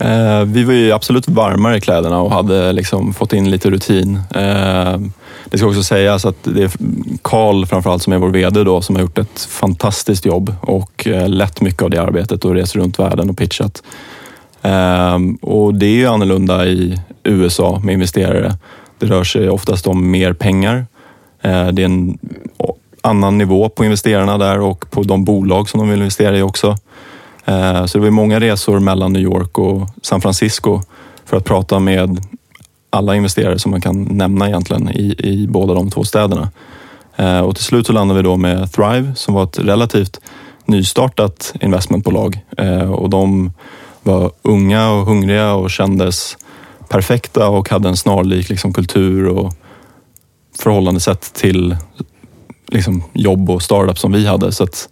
Eh, 0.00 0.44
vi 0.44 0.64
var 0.64 0.72
ju 0.72 0.92
absolut 0.92 1.28
varmare 1.28 1.76
i 1.76 1.80
kläderna 1.80 2.20
och 2.20 2.30
hade 2.30 2.72
liksom 2.72 3.14
fått 3.14 3.32
in 3.32 3.50
lite 3.50 3.70
rutin. 3.70 4.20
Eh, 4.34 4.98
det 5.44 5.58
ska 5.58 5.66
också 5.66 5.82
sägas 5.82 6.24
att 6.24 6.36
det 6.42 6.62
är 6.62 6.70
Karl 7.22 7.66
framförallt 7.66 8.02
som 8.02 8.12
är 8.12 8.18
vår 8.18 8.28
VD 8.28 8.64
då 8.64 8.80
som 8.80 8.96
har 8.96 9.02
gjort 9.02 9.18
ett 9.18 9.40
fantastiskt 9.40 10.26
jobb 10.26 10.54
och 10.60 11.06
eh, 11.06 11.28
lett 11.28 11.60
mycket 11.60 11.82
av 11.82 11.90
det 11.90 12.02
arbetet 12.02 12.44
och 12.44 12.54
rest 12.54 12.76
runt 12.76 12.98
världen 12.98 13.30
och 13.30 13.38
pitchat. 13.38 13.82
Eh, 14.62 15.18
och 15.42 15.74
det 15.74 15.86
är 15.86 15.94
ju 15.94 16.06
annorlunda 16.06 16.66
i 16.66 17.00
USA 17.24 17.80
med 17.84 17.92
investerare. 17.92 18.56
Det 18.98 19.06
rör 19.06 19.24
sig 19.24 19.50
oftast 19.50 19.86
om 19.86 20.10
mer 20.10 20.32
pengar. 20.32 20.86
Eh, 21.42 21.68
det 21.68 21.82
är 21.82 21.86
en 21.86 22.18
annan 23.02 23.38
nivå 23.38 23.68
på 23.68 23.84
investerarna 23.84 24.38
där 24.38 24.60
och 24.60 24.90
på 24.90 25.02
de 25.02 25.24
bolag 25.24 25.68
som 25.68 25.80
de 25.80 25.88
vill 25.88 25.98
investera 25.98 26.38
i 26.38 26.42
också. 26.42 26.76
Eh, 27.44 27.86
så 27.86 27.98
det 27.98 28.04
var 28.04 28.10
många 28.10 28.40
resor 28.40 28.80
mellan 28.80 29.12
New 29.12 29.22
York 29.22 29.58
och 29.58 29.88
San 30.02 30.20
Francisco 30.20 30.80
för 31.24 31.36
att 31.36 31.44
prata 31.44 31.78
med 31.78 32.20
alla 32.90 33.16
investerare 33.16 33.58
som 33.58 33.70
man 33.70 33.80
kan 33.80 34.02
nämna 34.02 34.48
egentligen 34.48 34.88
i, 34.88 35.14
i 35.18 35.46
båda 35.46 35.74
de 35.74 35.90
två 35.90 36.04
städerna. 36.04 36.50
Eh, 37.16 37.40
och 37.40 37.54
till 37.54 37.64
slut 37.64 37.86
så 37.86 37.92
landade 37.92 38.22
vi 38.22 38.24
då 38.24 38.36
med 38.36 38.72
Thrive 38.72 39.14
som 39.14 39.34
var 39.34 39.44
ett 39.44 39.58
relativt 39.58 40.20
nystartat 40.64 41.54
investmentbolag 41.60 42.40
eh, 42.56 42.92
och 42.92 43.10
de 43.10 43.52
var 44.02 44.30
unga 44.42 44.90
och 44.90 45.06
hungriga 45.06 45.54
och 45.54 45.70
kändes 45.70 46.36
perfekta 46.88 47.48
och 47.48 47.70
hade 47.70 47.88
en 47.88 47.96
snarlik 47.96 48.48
liksom, 48.48 48.72
kultur 48.72 49.28
och 49.28 49.54
förhållandesätt 50.58 51.34
till 51.34 51.76
liksom, 52.66 53.02
jobb 53.12 53.50
och 53.50 53.62
startup 53.62 53.98
som 53.98 54.12
vi 54.12 54.26
hade. 54.26 54.52
Så 54.52 54.64
att, 54.64 54.88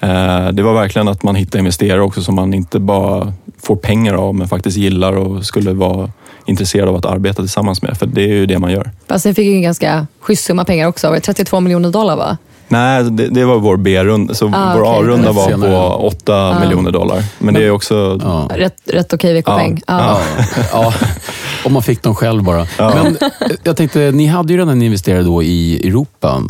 Eh, 0.00 0.48
det 0.48 0.62
var 0.62 0.74
verkligen 0.74 1.08
att 1.08 1.22
man 1.22 1.34
hittade 1.34 1.58
investerare 1.58 2.02
också 2.02 2.22
som 2.22 2.34
man 2.34 2.54
inte 2.54 2.78
bara 2.78 3.32
får 3.62 3.76
pengar 3.76 4.14
av 4.14 4.34
men 4.34 4.48
faktiskt 4.48 4.76
gillar 4.76 5.12
och 5.12 5.46
skulle 5.46 5.72
vara 5.72 6.10
intresserad 6.46 6.88
av 6.88 6.96
att 6.96 7.04
arbeta 7.04 7.42
tillsammans 7.42 7.82
med. 7.82 7.98
För 7.98 8.06
det 8.06 8.22
är 8.22 8.28
ju 8.28 8.46
det 8.46 8.58
man 8.58 8.72
gör. 8.72 8.90
Fast 9.06 9.26
ni 9.26 9.34
fick 9.34 9.46
ju 9.46 9.54
en 9.54 9.62
ganska 9.62 10.06
schysst 10.20 10.44
summa 10.44 10.64
pengar 10.64 10.86
också. 10.86 11.16
32 11.22 11.60
miljoner 11.60 11.90
dollar 11.90 12.16
va? 12.16 12.38
Nej, 12.70 13.04
det, 13.04 13.28
det 13.28 13.44
var 13.44 13.58
vår 13.58 13.76
B-runda. 13.76 14.34
Så 14.34 14.50
Ah, 14.54 14.74
vår. 14.76 14.98
A-runda 15.00 15.32
var 15.32 15.50
på 15.50 16.06
8 16.06 16.60
miljoner 16.60 16.90
dollar. 16.90 17.22
Men 17.38 17.54
det 17.54 17.64
är 17.64 17.70
också... 17.70 18.18
Ja. 18.22 18.48
Rätt, 18.56 18.74
rätt 18.84 19.12
okej 19.12 19.32
veckopeng. 19.34 19.82
Ja. 19.86 20.20
Ja, 20.38 20.44
ja, 20.72 20.94
om 21.64 21.72
man 21.72 21.82
fick 21.82 22.02
dem 22.02 22.14
själv 22.14 22.42
bara. 22.42 22.66
Men 22.78 23.06
eh, 23.06 23.28
jag 23.62 23.76
tänkte, 23.76 24.10
ni 24.10 24.26
hade 24.26 24.52
ju 24.52 24.58
redan 24.58 24.82
investerare 24.82 25.22
då 25.22 25.42
i 25.42 25.88
Europa. 25.88 26.42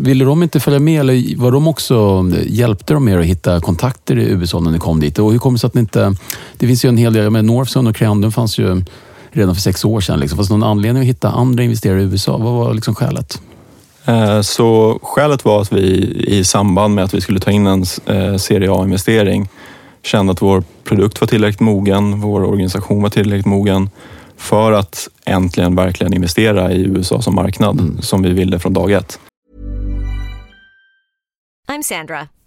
Ville 0.00 0.24
de 0.24 0.42
inte 0.42 0.60
följa 0.60 0.80
med 0.80 1.00
eller 1.00 1.36
var 1.36 1.50
de 1.50 1.68
också, 1.68 2.24
hjälpte 2.46 2.94
de 2.94 3.08
er 3.08 3.18
att 3.18 3.24
hitta 3.24 3.60
kontakter 3.60 4.18
i 4.18 4.22
USA 4.24 4.60
när 4.60 4.70
ni 4.70 4.78
kom 4.78 5.00
dit? 5.00 5.18
Och 5.18 5.32
hur 5.32 5.38
kom 5.38 5.52
det 5.54 5.58
sig 5.58 5.66
att 5.68 5.74
ni 5.74 5.80
inte... 5.80 6.14
Det 6.58 6.66
finns 6.66 6.84
ju 6.84 6.88
en 6.88 6.96
hel 6.96 7.12
del, 7.12 7.30
med 7.30 7.44
Northzone 7.44 7.90
och 7.90 7.96
Creandum 7.96 8.32
fanns 8.32 8.58
ju 8.58 8.82
redan 9.32 9.54
för 9.54 9.62
sex 9.62 9.84
år 9.84 10.00
sedan. 10.00 10.20
Liksom. 10.20 10.36
Fanns 10.36 10.48
det 10.48 10.54
någon 10.54 10.70
anledning 10.70 11.02
att 11.02 11.08
hitta 11.08 11.30
andra 11.30 11.62
investerare 11.62 12.00
i 12.00 12.04
USA? 12.04 12.36
Vad 12.38 12.52
var 12.52 12.74
liksom 12.74 12.94
skälet? 12.94 13.40
Eh, 14.06 14.40
Så 14.40 14.98
skälet 15.02 15.44
var 15.44 15.60
att 15.60 15.72
vi 15.72 15.82
i 16.26 16.44
samband 16.44 16.94
med 16.94 17.04
att 17.04 17.14
vi 17.14 17.20
skulle 17.20 17.40
ta 17.40 17.50
in 17.50 17.66
en 17.66 17.84
eh, 18.06 18.36
Serie 18.36 18.72
A-investering 18.72 19.48
kände 20.02 20.32
att 20.32 20.42
vår 20.42 20.64
produkt 20.84 21.20
var 21.20 21.28
tillräckligt 21.28 21.60
mogen, 21.60 22.20
vår 22.20 22.44
organisation 22.44 23.02
var 23.02 23.10
tillräckligt 23.10 23.46
mogen 23.46 23.90
för 24.36 24.72
att 24.72 25.08
äntligen 25.26 25.74
verkligen 25.76 26.14
investera 26.14 26.72
i 26.72 26.82
USA 26.82 27.22
som 27.22 27.34
marknad 27.34 27.98
som 28.00 28.22
vi 28.22 28.30
ville 28.32 28.58
från 28.58 28.72
dag 28.72 28.92
ett. 28.92 29.18
I'm 31.72 31.82
Sandra, 31.82 32.28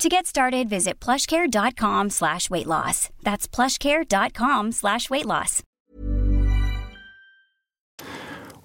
To 0.00 0.08
get 0.08 0.26
started, 0.26 0.68
visit 0.68 1.04
plushcare.com 1.04 2.10
slash 2.10 2.50
weight 2.50 2.66
loss. 2.66 3.08
That's 3.22 3.46
plushcare.com 3.56 4.72
slash 4.72 5.10
weight 5.10 5.26
loss. 5.26 5.62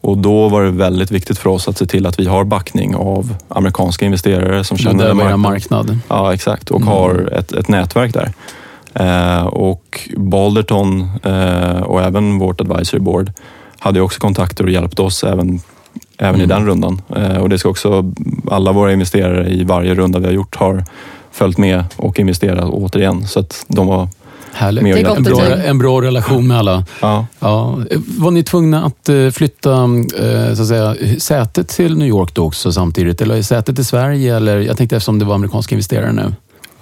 Och 0.02 0.18
då 0.18 0.50
var 0.50 0.64
det 0.64 0.72
väldigt 0.72 1.12
viktigt 1.12 1.38
för 1.38 1.50
oss 1.50 1.68
att 1.68 1.78
se 1.78 1.86
till 1.86 2.06
att 2.06 2.20
vi 2.20 2.26
har 2.26 2.44
backning 2.44 2.96
av 2.96 3.36
amerikanska 3.48 4.06
investerare 4.06 4.64
som 4.64 4.78
känner 4.78 5.08
det 5.08 5.14
marknaden. 5.14 5.40
marknad. 5.42 6.00
Ja, 6.08 6.34
exakt. 6.34 6.72
Och 6.72 6.82
har 6.82 7.30
ett, 7.34 7.52
ett 7.52 7.68
nätverk 7.68 8.14
där. 8.14 8.34
Eh, 8.94 9.46
och 9.46 10.10
Balderton 10.18 11.10
eh, 11.24 11.82
och 11.82 12.02
även 12.02 12.40
vårt 12.40 12.62
advisory 12.62 13.00
board 13.00 13.32
hade 13.80 14.02
också 14.02 14.20
kontakter 14.20 14.64
och 14.64 14.70
hjälpte 14.70 15.02
oss 15.02 15.24
även, 15.24 15.60
även 16.18 16.42
i 16.42 16.46
den 16.46 16.66
rundan. 16.68 17.02
Eh, 17.16 17.38
och 17.38 17.50
det 17.50 17.60
ska 17.60 17.70
också 17.70 18.14
alla 18.52 18.72
våra 18.72 18.94
investerare 18.94 19.50
i 19.50 19.64
varje 19.64 19.96
runda 19.96 20.20
vi 20.20 20.26
har 20.26 20.34
gjort 20.34 20.56
har 20.56 20.84
följt 21.38 21.58
med 21.58 21.84
och 21.96 22.20
investerat 22.20 22.70
återigen. 22.70 23.28
Så 23.28 23.40
att 23.40 23.66
de 23.68 23.88
var 23.88 24.10
Härligt. 24.54 24.84
med 24.84 25.08
En 25.08 25.24
bra, 25.24 25.46
en 25.46 25.78
bra 25.78 26.02
relation 26.02 26.48
med 26.48 26.58
alla. 26.58 26.86
Ja. 27.02 27.26
Ja. 27.40 27.80
Var 28.18 28.32
ni 28.32 28.44
tvungna 28.44 28.86
att 28.86 29.10
eh, 29.10 29.30
flytta 29.30 29.72
eh, 29.74 30.54
så 30.56 30.62
att 30.62 30.68
säga, 30.68 30.96
sätet 31.20 31.68
till 31.68 31.98
New 31.98 32.08
York 32.08 32.34
då 32.34 32.44
också 32.46 32.72
samtidigt? 32.72 33.22
Eller 33.22 33.42
sätet 33.42 33.80
i 33.80 33.84
Sverige? 33.84 34.36
Eller, 34.36 34.58
jag 34.60 34.78
tänkte 34.78 34.96
eftersom 34.96 35.20
det 35.20 35.26
var 35.26 35.36
amerikanska 35.36 35.76
investerare 35.76 36.12
nu. 36.12 36.34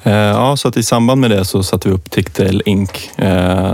Eh, 0.03 0.13
Ja, 0.13 0.57
så 0.57 0.67
att 0.67 0.77
i 0.77 0.83
samband 0.83 1.21
med 1.21 1.31
det 1.31 1.45
så 1.45 1.63
satte 1.63 1.89
vi 1.89 1.95
upp 1.95 2.11
Ticktail 2.11 2.61
Inc. 2.65 2.89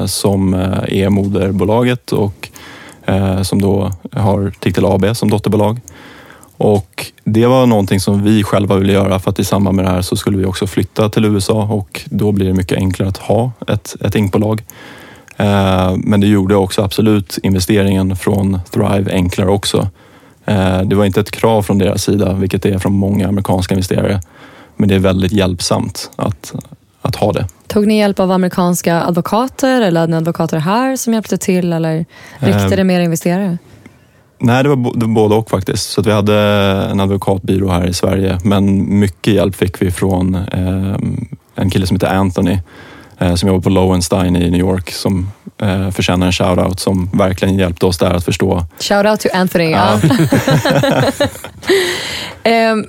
som 0.06 0.54
är 0.88 1.10
moderbolaget 1.10 2.12
och 2.12 2.50
som 3.44 3.62
då 3.62 3.92
har 4.12 4.54
Ticktail 4.60 4.86
AB 4.86 5.18
som 5.18 5.30
dotterbolag. 5.30 5.80
Och 6.62 7.12
det 7.24 7.46
var 7.48 7.66
någonting 7.66 8.00
som 8.00 8.24
vi 8.24 8.44
själva 8.44 8.76
ville 8.76 8.94
göra 8.94 9.20
för 9.20 9.30
att 9.32 9.40
i 9.40 9.44
samband 9.44 9.76
med 9.76 9.86
det 9.86 9.92
här 9.92 10.02
så 10.02 10.16
skulle 10.16 10.38
vi 10.38 10.46
också 10.46 10.68
flytta 10.68 11.10
till 11.10 11.26
USA 11.26 11.64
och 11.64 12.02
då 12.06 12.32
blir 12.32 12.48
det 12.48 12.54
mycket 12.54 12.78
enklare 12.78 13.10
att 13.10 13.18
ha 13.18 13.52
ett, 13.68 13.96
ett 14.02 14.16
Inc-bolag. 14.16 14.64
Eh, 15.38 15.94
Men 15.98 16.22
det 16.22 16.28
gjorde 16.28 16.56
också 16.56 16.82
absolut 16.82 17.38
investeringen 17.44 18.16
från 18.16 18.60
Thrive 18.72 19.14
enklare 19.14 19.50
också. 19.50 19.88
Eh, 20.46 20.82
Det 20.82 20.96
var 20.96 21.06
inte 21.06 21.20
ett 21.20 21.32
krav 21.32 21.62
från 21.62 21.78
deras 21.78 22.04
sida, 22.04 22.34
vilket 22.34 22.64
det 22.64 22.70
är 22.70 22.80
från 22.80 22.94
många 22.94 23.28
amerikanska 23.28 23.74
investerare. 23.76 24.22
Men 24.76 24.90
det 24.90 24.96
är 24.96 25.00
väldigt 25.00 25.32
hjälpsamt 25.32 26.12
att, 26.16 26.54
att 27.02 27.16
ha 27.16 27.32
det. 27.32 27.48
Tog 27.68 27.88
ni 27.88 27.98
hjälp 28.00 28.20
av 28.20 28.32
amerikanska 28.32 29.02
advokater 29.02 29.82
eller 29.82 30.00
hade 30.00 30.12
ni 30.12 30.18
advokater 30.18 30.58
här 30.58 30.96
som 30.96 31.14
hjälpte 31.14 31.38
till 31.38 31.74
eller 31.74 32.06
räckte 32.40 32.76
det 32.76 32.84
mer 32.84 33.00
investerare? 33.00 33.58
Nej, 34.44 34.64
det 34.64 34.70
var, 34.70 34.94
det 34.96 35.06
var 35.06 35.14
både 35.14 35.36
och 35.36 35.50
faktiskt. 35.50 35.90
Så 35.90 36.02
vi 36.02 36.12
hade 36.12 36.36
en 36.92 37.00
advokatbyrå 37.00 37.70
här 37.70 37.88
i 37.88 37.94
Sverige, 37.94 38.40
men 38.44 39.00
mycket 39.00 39.34
hjälp 39.34 39.56
fick 39.56 39.82
vi 39.82 39.92
från 39.92 40.36
eh, 40.36 40.96
en 41.56 41.70
kille 41.70 41.88
som 41.88 41.96
heter 41.96 42.08
Anthony 42.08 42.60
eh, 43.20 43.36
som 43.36 43.50
jobbar 43.50 43.62
på 43.62 43.70
Lowenstein 43.70 44.36
i 44.36 44.52
New 44.52 44.60
York 44.60 44.92
som 44.92 45.32
eh, 45.62 45.90
förtjänar 45.90 46.26
en 46.26 46.32
shout-out 46.32 46.80
som 46.80 47.10
verkligen 47.14 47.58
hjälpte 47.58 47.86
oss 47.86 47.98
där 47.98 48.14
att 48.14 48.26
förstå. 48.26 48.66
Shout 48.80 49.06
out 49.06 49.20
to 49.20 49.30
Anthony. 49.34 49.70
Ja. 49.70 50.00
Ehm, 52.44 52.86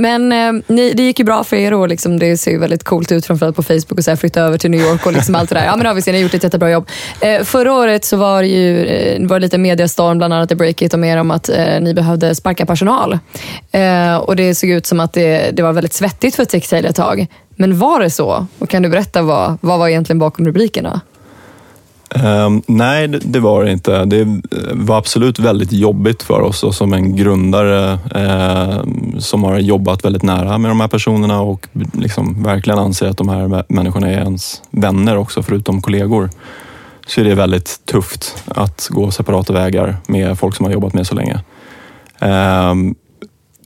men 0.00 0.32
eh, 0.32 0.62
ni, 0.66 0.92
det 0.92 1.02
gick 1.02 1.18
ju 1.18 1.24
bra 1.24 1.44
för 1.44 1.56
er 1.56 1.74
och 1.74 1.88
liksom, 1.88 2.18
det 2.18 2.36
ser 2.36 2.50
ju 2.50 2.58
väldigt 2.58 2.84
coolt 2.84 3.12
ut 3.12 3.26
framförallt 3.26 3.56
på 3.56 3.62
Facebook 3.62 3.98
och 3.98 4.04
så 4.04 4.10
här, 4.10 4.16
flytta 4.16 4.40
över 4.40 4.58
till 4.58 4.70
New 4.70 4.80
York 4.80 5.06
och 5.06 5.12
liksom 5.12 5.34
allt 5.34 5.48
det 5.48 5.54
där. 5.54 5.64
Ja 5.64 5.76
men 5.76 5.86
obviously, 5.86 6.12
ni 6.12 6.18
har 6.18 6.22
gjort 6.22 6.34
ett 6.34 6.44
jättebra 6.44 6.70
jobb. 6.70 6.88
Eh, 7.20 7.42
förra 7.42 7.72
året 7.72 8.04
så 8.04 8.16
var 8.16 8.42
det 8.42 8.48
ju 8.48 8.86
eh, 8.86 9.26
var 9.26 9.38
det 9.38 9.42
lite 9.42 9.58
mediastorm, 9.58 10.18
bland 10.18 10.34
annat 10.34 10.52
i 10.52 10.54
Breakit 10.54 10.94
om 10.94 11.04
er 11.04 11.16
om 11.16 11.30
att 11.30 11.48
eh, 11.48 11.80
ni 11.80 11.94
behövde 11.94 12.34
sparka 12.34 12.66
personal. 12.66 13.18
Eh, 13.72 14.16
och 14.16 14.36
det 14.36 14.54
såg 14.54 14.70
ut 14.70 14.86
som 14.86 15.00
att 15.00 15.12
det, 15.12 15.50
det 15.56 15.62
var 15.62 15.72
väldigt 15.72 15.92
svettigt 15.92 16.36
för 16.36 16.44
Textile 16.44 16.88
ett 16.88 16.96
tag. 16.96 17.26
Men 17.56 17.78
var 17.78 18.00
det 18.00 18.10
så? 18.10 18.46
Och 18.58 18.68
kan 18.68 18.82
du 18.82 18.88
berätta 18.88 19.22
vad, 19.22 19.58
vad 19.60 19.78
var 19.78 19.88
egentligen 19.88 20.18
bakom 20.18 20.46
rubrikerna? 20.46 21.00
Um, 22.14 22.62
nej, 22.66 23.08
det, 23.08 23.40
var 23.40 23.64
det 23.64 23.72
inte. 23.72 24.04
Det 24.04 24.20
eh, 24.20 24.28
var 24.72 24.98
absolut 24.98 25.38
väldigt 25.38 25.72
jobbigt 25.72 26.22
för 26.22 26.40
oss 26.40 26.62
och 26.62 26.74
som 26.74 26.92
en 26.92 27.16
grundare 27.16 27.98
eh, 28.14 28.84
som 29.18 29.44
har 29.44 29.58
jobbat 29.58 30.04
väldigt 30.04 30.22
nära 30.22 30.58
med 30.58 30.70
de 30.70 30.80
här 30.80 30.88
personerna 30.88 31.40
och 31.40 31.68
liksom 31.92 32.42
verkligen 32.42 32.78
anser 32.78 33.08
att 33.08 33.16
de 33.16 33.28
här 33.28 33.64
människorna 33.68 34.10
är 34.10 34.18
ens 34.18 34.62
vänner 34.70 35.16
också, 35.16 35.42
förutom 35.42 35.82
kollegor. 35.82 36.30
Så 37.06 37.20
är 37.20 37.24
det 37.24 37.34
väldigt 37.34 37.80
tufft 37.84 38.44
att 38.46 38.88
gå 38.90 39.10
separata 39.10 39.52
vägar 39.52 39.96
med 40.06 40.38
folk 40.38 40.56
som 40.56 40.66
har 40.66 40.72
jobbat 40.72 40.94
med 40.94 41.06
så 41.06 41.14
länge. 41.14 41.40
Um, 42.20 42.94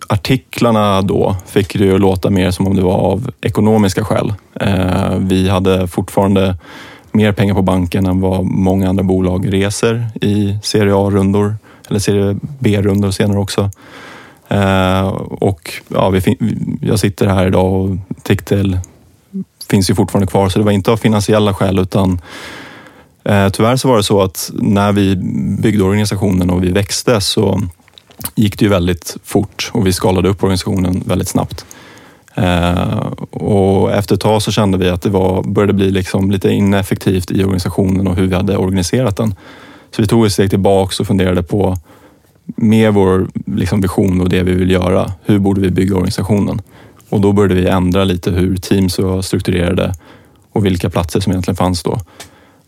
artiklarna 0.09 1.03
då 1.03 1.37
fick 1.47 1.79
det 1.79 1.85
ju 1.85 1.99
låta 1.99 2.31
mer 2.31 2.51
som 2.51 2.67
om 2.67 2.77
det 2.77 2.83
var 2.83 2.99
av 2.99 3.31
ekonomiska 3.41 4.05
skäl. 4.05 4.33
Eh, 4.61 5.15
vi 5.19 5.49
hade 5.49 5.89
fortfarande 5.89 6.57
mer 7.13 7.33
pengar 7.33 7.55
på 7.55 7.63
banken 7.63 8.07
än 8.07 8.21
vad 8.21 8.45
många 8.45 8.89
andra 8.89 9.05
bolag 9.05 9.53
reser 9.53 10.09
i 10.21 10.59
Serie 10.63 10.95
A-rundor 10.95 11.57
eller 11.89 12.01
Serie 12.01 12.37
B-rundor 12.59 13.11
senare 13.11 13.39
också. 13.39 13.71
Eh, 14.49 15.07
och 15.31 15.73
ja, 15.89 16.11
vi 16.11 16.37
jag 16.83 16.99
sitter 16.99 17.27
här 17.27 17.47
idag 17.47 17.73
och 17.73 17.97
Ticktail 18.23 18.79
finns 19.71 19.91
ju 19.91 19.95
fortfarande 19.95 20.27
kvar 20.27 20.49
så 20.49 20.59
det 20.59 20.65
var 20.65 20.73
inte 20.73 20.91
av 20.91 20.97
finansiella 20.97 21.55
skäl 21.55 21.79
utan 21.79 22.21
eh, 23.25 23.49
tyvärr 23.49 23.77
så 23.77 23.89
var 23.89 23.97
det 23.97 24.03
så 24.03 24.23
att 24.23 24.51
när 24.55 24.93
vi 24.93 25.17
byggde 25.63 25.85
organisationen 25.85 26.51
och 26.51 26.65
vi 26.65 26.71
växte 26.71 27.21
så 27.21 27.61
gick 28.35 28.59
det 28.59 28.65
ju 28.65 28.69
väldigt 28.69 29.17
fort 29.25 29.71
och 29.73 29.87
vi 29.87 29.93
skalade 29.93 30.29
upp 30.29 30.43
organisationen 30.43 31.03
väldigt 31.07 31.29
snabbt. 31.29 31.65
Eh, 32.35 33.07
och 33.31 33.93
efter 33.93 34.15
ett 34.15 34.21
tag 34.21 34.43
så 34.43 34.53
kände 34.53 34.79
vi 34.79 34.89
att 34.89 35.03
det 35.03 35.11
var, 35.11 35.43
började 35.43 35.73
bli 35.73 35.91
liksom 35.91 36.31
lite 36.31 36.51
ineffektivt 36.51 37.31
i 37.31 37.45
organisationen 37.45 38.07
och 38.07 38.17
hur 38.17 38.27
vi 38.27 38.35
hade 38.35 38.57
organiserat 38.57 39.17
den. 39.17 39.35
Så 39.91 40.03
vi 40.03 40.09
tog 40.09 40.27
ett 40.27 40.33
steg 40.33 40.51
tillbaks 40.51 41.01
och 41.01 41.07
funderade 41.07 41.43
på 41.43 41.77
med 42.57 42.95
vår 42.95 43.29
liksom 43.47 43.81
vision 43.81 44.21
och 44.21 44.29
det 44.29 44.43
vi 44.43 44.55
vill 44.55 44.71
göra, 44.71 45.13
hur 45.25 45.39
borde 45.39 45.61
vi 45.61 45.71
bygga 45.71 45.95
organisationen? 45.95 46.63
Och 47.09 47.21
då 47.21 47.33
började 47.33 47.55
vi 47.55 47.69
ändra 47.69 48.05
lite 48.05 48.31
hur 48.31 48.57
teams 48.57 48.99
var 48.99 49.23
strukturerade 49.23 49.95
och 50.53 50.67
vilka 50.67 50.91
platser 50.91 51.21
som 51.21 51.33
egentligen 51.33 51.57
fanns 51.57 51.83
då. 51.83 51.99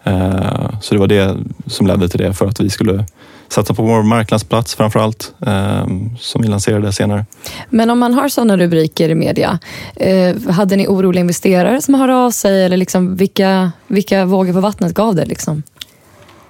Eh, 0.04 0.80
så 0.80 0.94
det 0.94 1.00
var 1.00 1.06
det 1.06 1.36
som 1.66 1.86
ledde 1.86 2.08
till 2.08 2.20
det 2.20 2.32
för 2.32 2.46
att 2.46 2.60
vi 2.60 2.70
skulle 2.70 3.04
satsa 3.52 3.74
på 3.74 3.82
vår 3.82 4.02
marknadsplats 4.02 4.74
framför 4.74 5.00
allt, 5.00 5.34
eh, 5.46 5.86
som 6.18 6.42
vi 6.42 6.48
lanserade 6.48 6.92
senare. 6.92 7.26
Men 7.70 7.90
om 7.90 7.98
man 7.98 8.14
har 8.14 8.28
sådana 8.28 8.56
rubriker 8.56 9.08
i 9.08 9.14
media, 9.14 9.58
eh, 9.96 10.36
hade 10.50 10.76
ni 10.76 10.86
oroliga 10.86 11.20
investerare 11.20 11.82
som 11.82 11.94
hörde 11.94 12.14
av 12.14 12.30
sig? 12.30 12.64
Eller 12.64 12.76
liksom, 12.76 13.16
vilka, 13.16 13.72
vilka 13.86 14.24
vågor 14.24 14.52
på 14.52 14.60
vattnet 14.60 14.94
gav 14.94 15.14
det? 15.14 15.24
Liksom? 15.24 15.62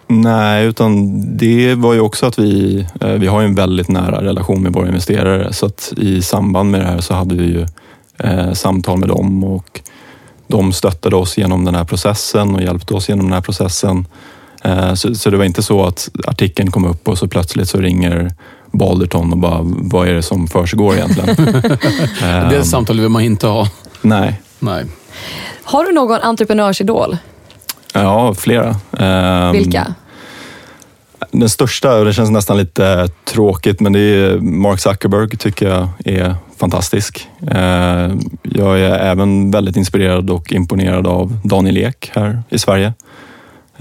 Nej, 0.07 0.67
utan 0.67 1.21
det 1.37 1.75
var 1.75 1.95
ju 1.95 2.01
också 2.01 2.27
att 2.27 2.39
vi, 2.39 2.87
eh, 3.01 3.09
vi 3.09 3.27
har 3.27 3.43
en 3.43 3.55
väldigt 3.55 3.89
nära 3.89 4.25
relation 4.25 4.63
med 4.63 4.73
våra 4.73 4.89
investerare 4.89 5.53
så 5.53 5.67
att 5.67 5.93
i 5.97 6.23
samband 6.23 6.71
med 6.71 6.81
det 6.81 6.87
här 6.87 7.01
så 7.01 7.15
hade 7.15 7.35
vi 7.35 7.45
ju 7.45 7.67
samtal 8.55 8.99
med 8.99 9.09
dem 9.09 9.45
och 9.45 9.81
de 10.47 10.73
stöttade 10.73 11.17
oss 11.17 11.39
genom 11.39 11.65
den 11.65 11.75
här 11.75 11.85
processen 11.85 12.55
och 12.55 12.63
hjälpte 12.63 12.95
oss 12.95 13.09
genom 13.09 13.25
den 13.25 13.33
här 13.33 13.41
processen. 13.41 14.07
Eh, 14.63 14.95
så, 14.95 15.15
så 15.15 15.31
det 15.31 15.37
var 15.37 15.45
inte 15.45 15.63
så 15.63 15.85
att 15.85 16.09
artikeln 16.27 16.71
kom 16.71 16.85
upp 16.85 17.09
och 17.09 17.19
så 17.19 17.29
plötsligt 17.29 17.69
så 17.69 17.79
ringer 17.81 18.35
Balderton 18.73 19.33
och 19.33 19.39
bara, 19.39 19.59
vad 19.63 20.09
är 20.09 20.13
det 20.13 20.23
som 20.23 20.49
försiggår 20.49 20.95
egentligen? 20.95 21.37
Eh, 22.23 22.49
Det 22.51 22.65
samtalet 22.65 23.03
vill 23.03 23.09
man 23.11 23.23
inte 23.23 23.47
ha. 23.47 23.69
nej, 24.03 24.41
Nej. 24.59 24.85
Har 25.65 25.85
du 25.85 25.93
någon 25.93 26.21
entreprenörsidol? 26.21 27.17
ja, 27.95 28.35
flera. 28.35 28.77
Ehm, 28.99 29.53
Vilka? 29.53 29.95
Den 31.31 31.49
största, 31.49 31.95
och 31.99 32.05
det 32.05 32.13
känns 32.13 32.31
nästan 32.31 32.57
lite 32.57 33.09
tråkigt, 33.25 33.81
men 33.81 33.93
det 33.93 34.01
är 34.01 34.39
Mark 34.39 34.81
Zuckerberg 34.81 35.29
tycker 35.37 35.69
jag 35.69 35.89
är 36.05 36.35
fantastisk. 36.59 37.29
Eh, 37.51 38.11
Jag 38.43 38.79
är 38.81 38.99
även 38.99 39.51
väldigt 39.51 39.77
inspirerad 39.77 40.31
och 40.31 40.53
imponerad 40.53 41.07
av 41.07 41.39
Daniel 41.45 41.77
Ek 41.79 42.11
här 42.15 42.43
i 42.51 42.59
Sverige. 42.59 42.93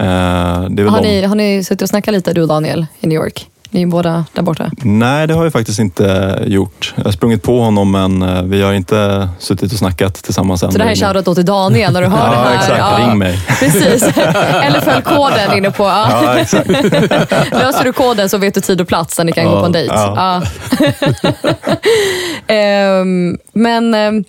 Har 0.06 0.68
de- 1.02 1.08
ni, 1.08 1.22
har 1.24 1.34
ni 1.34 1.64
suttit 1.64 1.82
och 1.82 1.88
snackat 1.88 2.14
lite, 2.14 2.32
du 2.32 2.42
och 2.42 2.48
Daniel, 2.48 2.86
i 3.00 3.06
New 3.06 3.16
York? 3.16 3.46
Ni 3.74 3.82
är 3.82 3.86
båda 3.86 4.24
där 4.32 4.42
borta. 4.42 4.70
Nej, 4.82 5.26
det 5.26 5.34
har 5.34 5.44
jag 5.44 5.52
faktiskt 5.52 5.78
inte 5.78 6.38
gjort. 6.46 6.94
Jag 6.96 7.04
har 7.04 7.12
sprungit 7.12 7.42
på 7.42 7.60
honom 7.60 7.90
men 7.90 8.22
eh, 8.22 8.42
vi 8.42 8.62
har 8.62 8.72
inte 8.72 9.28
suttit 9.38 9.72
och 9.72 9.78
snackat 9.78 10.14
tillsammans 10.14 10.62
än. 10.62 10.72
Så 10.72 10.78
det 10.78 10.84
här 10.84 10.90
är 10.90 10.94
shoutout 11.14 11.36
till 11.36 11.44
Daniel 11.44 11.92
när 11.92 12.00
du 12.02 12.06
hör 12.16 12.18
ja, 12.18 12.30
det 12.30 12.36
här. 12.36 12.54
Exakt, 12.54 12.78
ja, 12.78 12.98
ring 13.08 13.18
mig. 13.18 13.38
Precis. 13.60 14.02
Eller 14.62 14.80
följ 14.80 15.02
koden 15.02 15.56
inne 15.56 15.70
på... 15.70 15.82
Ja. 15.84 16.22
Ja, 16.24 16.38
exakt. 16.38 16.68
Löser 17.52 17.84
du 17.84 17.92
koden 17.92 18.28
så 18.28 18.38
vet 18.38 18.54
du 18.54 18.60
tid 18.60 18.80
och 18.80 18.88
plats 18.88 19.18
när 19.18 19.24
ni 19.24 19.32
kan 19.32 19.44
Ja, 19.44 19.50
gå 19.50 19.60
på 19.60 19.66
en 19.66 19.72
dejt. 19.72 19.94
ja. 19.94 20.42
Ja. 20.42 21.32
Ehm, 22.46 23.38
men 23.52 23.94
ehm, 23.94 24.24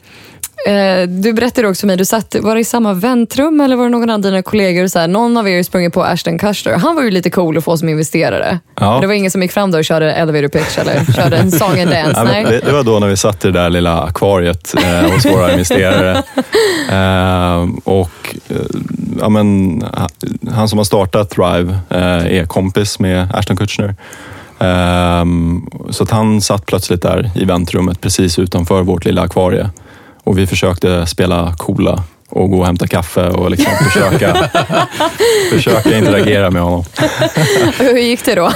eh, 0.68 1.08
du 1.08 1.34
berättade 1.34 1.68
också 1.68 1.80
för 1.80 1.88
mig, 1.88 1.98
du 1.98 2.06
satt, 2.06 2.36
var 2.42 2.56
det 2.56 2.62
i 2.62 2.64
samma 2.64 2.94
väntrum 2.94 3.62
eller 3.62 3.76
var 3.76 3.84
det 3.84 3.90
någon 3.90 4.10
av 4.10 4.22
dina 4.22 4.42
kollegor? 4.42 4.88
Så 4.88 5.00
här, 5.00 5.08
någon 5.08 5.38
av 5.38 5.50
er 5.50 5.64
sprungit 5.64 5.94
på 5.94 6.04
Ashton 6.04 6.40
Kutcher. 6.40 6.72
Han 6.78 6.96
var 6.96 7.04
ju 7.04 7.12
lite 7.12 7.30
cool 7.30 7.58
att 7.58 7.64
få 7.64 7.78
som 7.78 7.90
investerare. 7.90 8.60
Ja. 8.80 8.98
Det 9.02 9.08
var 9.08 9.14
ingen 9.14 9.32
som 9.32 9.42
gick 9.42 9.52
fram 9.52 9.72
då 9.72 9.78
och 9.78 9.86
körde 9.86 10.12
elevator 10.14 10.48
pitch 10.48 10.78
eller 10.78 11.14
körde 11.14 11.38
en 11.38 11.52
song 11.52 11.80
and 11.80 11.90
dance? 11.92 12.14
Ja, 12.16 12.24
men 12.24 12.44
Nej. 12.44 12.62
det, 12.66 12.72
var 12.72 12.84
då 12.84 13.00
när 13.00 13.08
vi 13.08 13.18
satt 13.18 13.46
i 13.46 13.52
det 13.52 13.60
där 13.60 13.70
lilla 13.70 14.02
akvariet 14.02 14.76
eh, 14.84 15.12
hos 15.12 15.26
våra 15.26 15.52
investerare. 15.52 16.24
Eh, 16.92 17.68
och 17.84 18.36
eh, 18.50 18.56
ja, 19.20 19.30
men, 19.30 19.82
ha- 19.82 20.08
han 20.52 20.70
som 20.70 20.80
har 20.80 20.84
startat 20.84 21.30
Thrive 21.30 21.80
eh, 21.90 22.38
är 22.40 22.46
kompis 22.46 23.00
med 23.00 23.36
Ashton 23.36 23.58
Kutcher. 23.58 23.96
Eh, 24.60 25.26
så 25.90 26.04
att 26.04 26.12
han 26.12 26.42
satt 26.42 26.66
plötsligt 26.66 27.02
där 27.02 27.32
i 27.36 27.46
väntrummet 27.46 28.02
precis 28.02 28.40
utanför 28.40 28.82
vårt 28.84 29.06
lilla 29.06 29.22
akvarie. 29.22 29.70
Och 30.24 30.38
vi 30.38 30.48
försökte 30.48 31.06
spela 31.06 31.56
coola 31.58 32.04
och 32.30 32.50
gå 32.50 32.60
och 32.60 32.66
hämta 32.66 32.88
kaffe 32.88 33.28
och 33.28 33.52
liksom 33.52 33.72
försöka, 33.92 34.50
försöka 35.52 35.98
interagera 35.98 36.52
med 36.52 36.62
honom. 36.62 36.84
Hur 37.80 37.98
gick 37.98 38.26
det 38.26 38.36
då? 38.36 38.52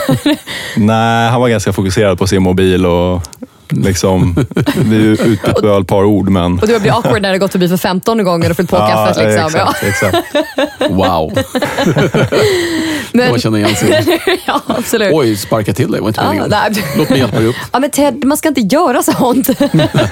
Nej, 0.77 1.30
han 1.30 1.41
var 1.41 1.49
ganska 1.49 1.73
fokuserad 1.73 2.17
på 2.17 2.27
sin 2.27 2.43
mobil 2.43 2.86
och 2.86 3.21
liksom, 3.69 4.36
vi 4.75 4.95
utbytte 4.97 5.62
väl 5.67 5.82
ett 5.82 5.88
par 5.88 6.03
ord 6.03 6.30
men... 6.30 6.60
Och 6.60 6.67
du 6.67 6.73
har 6.73 6.80
blivit 6.80 6.95
awkward 6.97 7.21
när 7.21 7.32
det 7.32 7.38
gått 7.38 7.51
förbi 7.51 7.67
för 7.69 7.77
15 7.77 8.23
gånger 8.23 8.49
och 8.49 8.56
fyllt 8.58 8.69
på 8.69 8.77
kaffet. 8.77 9.17
Liksom. 9.17 9.45
exakt, 9.45 9.84
exakt. 9.84 10.17
Wow, 10.89 11.32
Men, 13.12 13.27
jag 13.27 13.41
känner 13.41 13.58
igen 13.58 13.75
sig. 13.75 14.19
ja, 14.45 14.62
absolut. 14.67 15.13
Oj, 15.13 15.36
sparka 15.38 15.73
till 15.73 15.91
dig. 15.91 15.95
Det 15.97 16.01
var 16.01 16.08
inte 16.08 16.21
Ja, 16.21 16.27
meningen. 16.27 16.49
nej. 16.49 16.84
Låt 16.97 17.10
mig 17.10 17.19
hjälpa 17.19 17.39
dig 17.39 17.47
upp. 17.47 17.56
Ja, 17.71 17.80
men 17.80 17.89
Ted, 17.89 18.25
man 18.25 18.38
ska 18.38 18.47
inte 18.49 18.62
göra 18.62 19.03
sånt. 19.03 19.49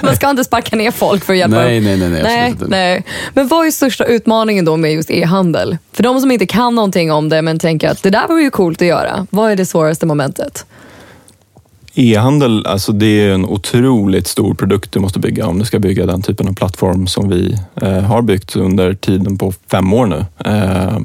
Man 0.02 0.16
ska 0.16 0.30
inte 0.30 0.44
sparka 0.44 0.76
ner 0.76 0.90
folk 0.90 1.24
för 1.24 1.32
att 1.32 1.38
hjälpa 1.38 1.56
Nej, 1.56 1.74
dem. 1.74 1.84
nej, 1.84 1.96
nej, 1.96 2.08
nej, 2.08 2.22
nej, 2.22 2.50
inte. 2.50 2.64
nej. 2.68 3.04
Men 3.34 3.48
vad 3.48 3.66
är 3.66 3.70
största 3.70 4.04
utmaningen 4.04 4.64
då 4.64 4.76
med 4.76 4.92
just 4.92 5.10
e-handel? 5.10 5.76
För 5.92 6.02
de 6.02 6.20
som 6.20 6.30
inte 6.30 6.46
kan 6.46 6.74
någonting 6.74 7.12
om 7.12 7.28
det 7.28 7.42
men 7.42 7.58
tänker 7.58 7.88
att 7.90 8.02
det 8.02 8.10
där 8.10 8.28
var 8.28 8.40
ju 8.40 8.50
coolt 8.50 8.82
att 8.82 8.88
göra. 8.88 9.26
Vad 9.30 9.50
är 9.52 9.56
det 9.56 9.66
svåraste 9.66 10.06
momentet? 10.06 10.66
E-handel, 11.98 12.66
alltså 12.66 12.92
det 12.92 13.06
är 13.06 13.34
en 13.34 13.44
otroligt 13.44 14.26
stor 14.26 14.54
produkt 14.54 14.92
du 14.92 15.00
måste 15.00 15.18
bygga 15.18 15.46
om 15.46 15.58
du 15.58 15.64
ska 15.64 15.78
bygga 15.78 16.06
den 16.06 16.22
typen 16.22 16.48
av 16.48 16.54
plattform 16.54 17.06
som 17.06 17.28
vi 17.28 17.58
eh, 17.82 18.00
har 18.00 18.22
byggt 18.22 18.56
under 18.56 18.94
tiden 18.94 19.38
på 19.38 19.52
fem 19.70 19.92
år 19.92 20.06
nu. 20.06 20.24
Eh, 20.44 20.98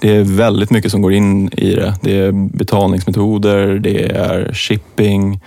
det 0.00 0.16
är 0.16 0.22
väldigt 0.22 0.70
mycket 0.70 0.90
som 0.90 1.02
går 1.02 1.12
in 1.12 1.48
i 1.52 1.74
det. 1.74 1.94
Det 2.02 2.18
är 2.18 2.32
betalningsmetoder, 2.32 3.78
det 3.78 4.04
är 4.04 4.52
shipping, 4.52 5.40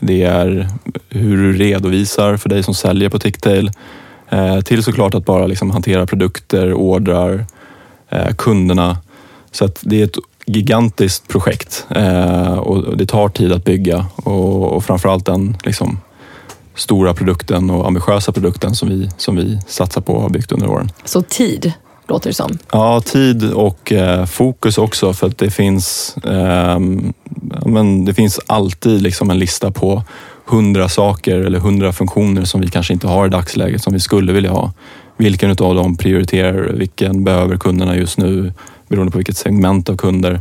det 0.00 0.22
är 0.22 0.68
hur 1.08 1.36
du 1.36 1.52
redovisar 1.52 2.36
för 2.36 2.48
dig 2.48 2.62
som 2.62 2.74
säljer 2.74 3.08
på 3.08 3.18
Ticktail. 3.18 3.70
Eh, 4.30 4.60
till 4.60 4.82
såklart 4.82 5.14
att 5.14 5.24
bara 5.24 5.46
liksom 5.46 5.70
hantera 5.70 6.06
produkter, 6.06 6.72
ordrar, 6.72 7.46
eh, 8.10 8.34
kunderna. 8.38 8.98
Så 9.50 9.64
att 9.64 9.78
det 9.82 10.00
är 10.00 10.04
ett 10.04 10.16
gigantiskt 10.52 11.28
projekt 11.28 11.86
eh, 11.90 12.58
och 12.58 12.96
det 12.96 13.06
tar 13.06 13.28
tid 13.28 13.52
att 13.52 13.64
bygga 13.64 14.06
och, 14.16 14.72
och 14.72 14.84
framförallt 14.84 15.26
den 15.26 15.56
liksom, 15.64 15.98
stora 16.74 17.14
produkten 17.14 17.70
och 17.70 17.86
ambitiösa 17.86 18.32
produkten 18.32 18.74
som 18.74 18.88
vi, 18.88 19.10
som 19.16 19.36
vi 19.36 19.58
satsar 19.66 20.00
på 20.00 20.12
och 20.12 20.22
har 20.22 20.30
byggt 20.30 20.52
under 20.52 20.70
åren. 20.70 20.90
Så 21.04 21.22
tid, 21.22 21.72
låter 22.08 22.30
det 22.30 22.34
som. 22.34 22.58
Ja, 22.72 23.00
tid 23.00 23.52
och 23.52 23.92
eh, 23.92 24.26
fokus 24.26 24.78
också 24.78 25.12
för 25.12 25.26
att 25.26 25.38
det 25.38 25.50
finns, 25.50 26.16
ja, 26.22 26.78
men 27.66 28.04
det 28.04 28.14
finns 28.14 28.40
alltid 28.46 29.02
liksom 29.02 29.30
en 29.30 29.38
lista 29.38 29.70
på 29.70 30.02
hundra 30.46 30.88
saker 30.88 31.38
eller 31.38 31.58
hundra 31.58 31.92
funktioner 31.92 32.44
som 32.44 32.60
vi 32.60 32.68
kanske 32.68 32.92
inte 32.92 33.06
har 33.08 33.26
i 33.26 33.30
dagsläget 33.30 33.82
som 33.82 33.92
vi 33.92 34.00
skulle 34.00 34.32
vilja 34.32 34.50
ha. 34.50 34.72
Vilken 35.16 35.50
av 35.50 35.74
dem 35.74 35.96
prioriterar? 35.96 36.72
Vilken 36.72 37.24
behöver 37.24 37.56
kunderna 37.56 37.96
just 37.96 38.18
nu 38.18 38.52
beroende 38.92 39.12
på 39.12 39.18
vilket 39.18 39.36
segment 39.36 39.88
av 39.88 39.96
kunder? 39.96 40.40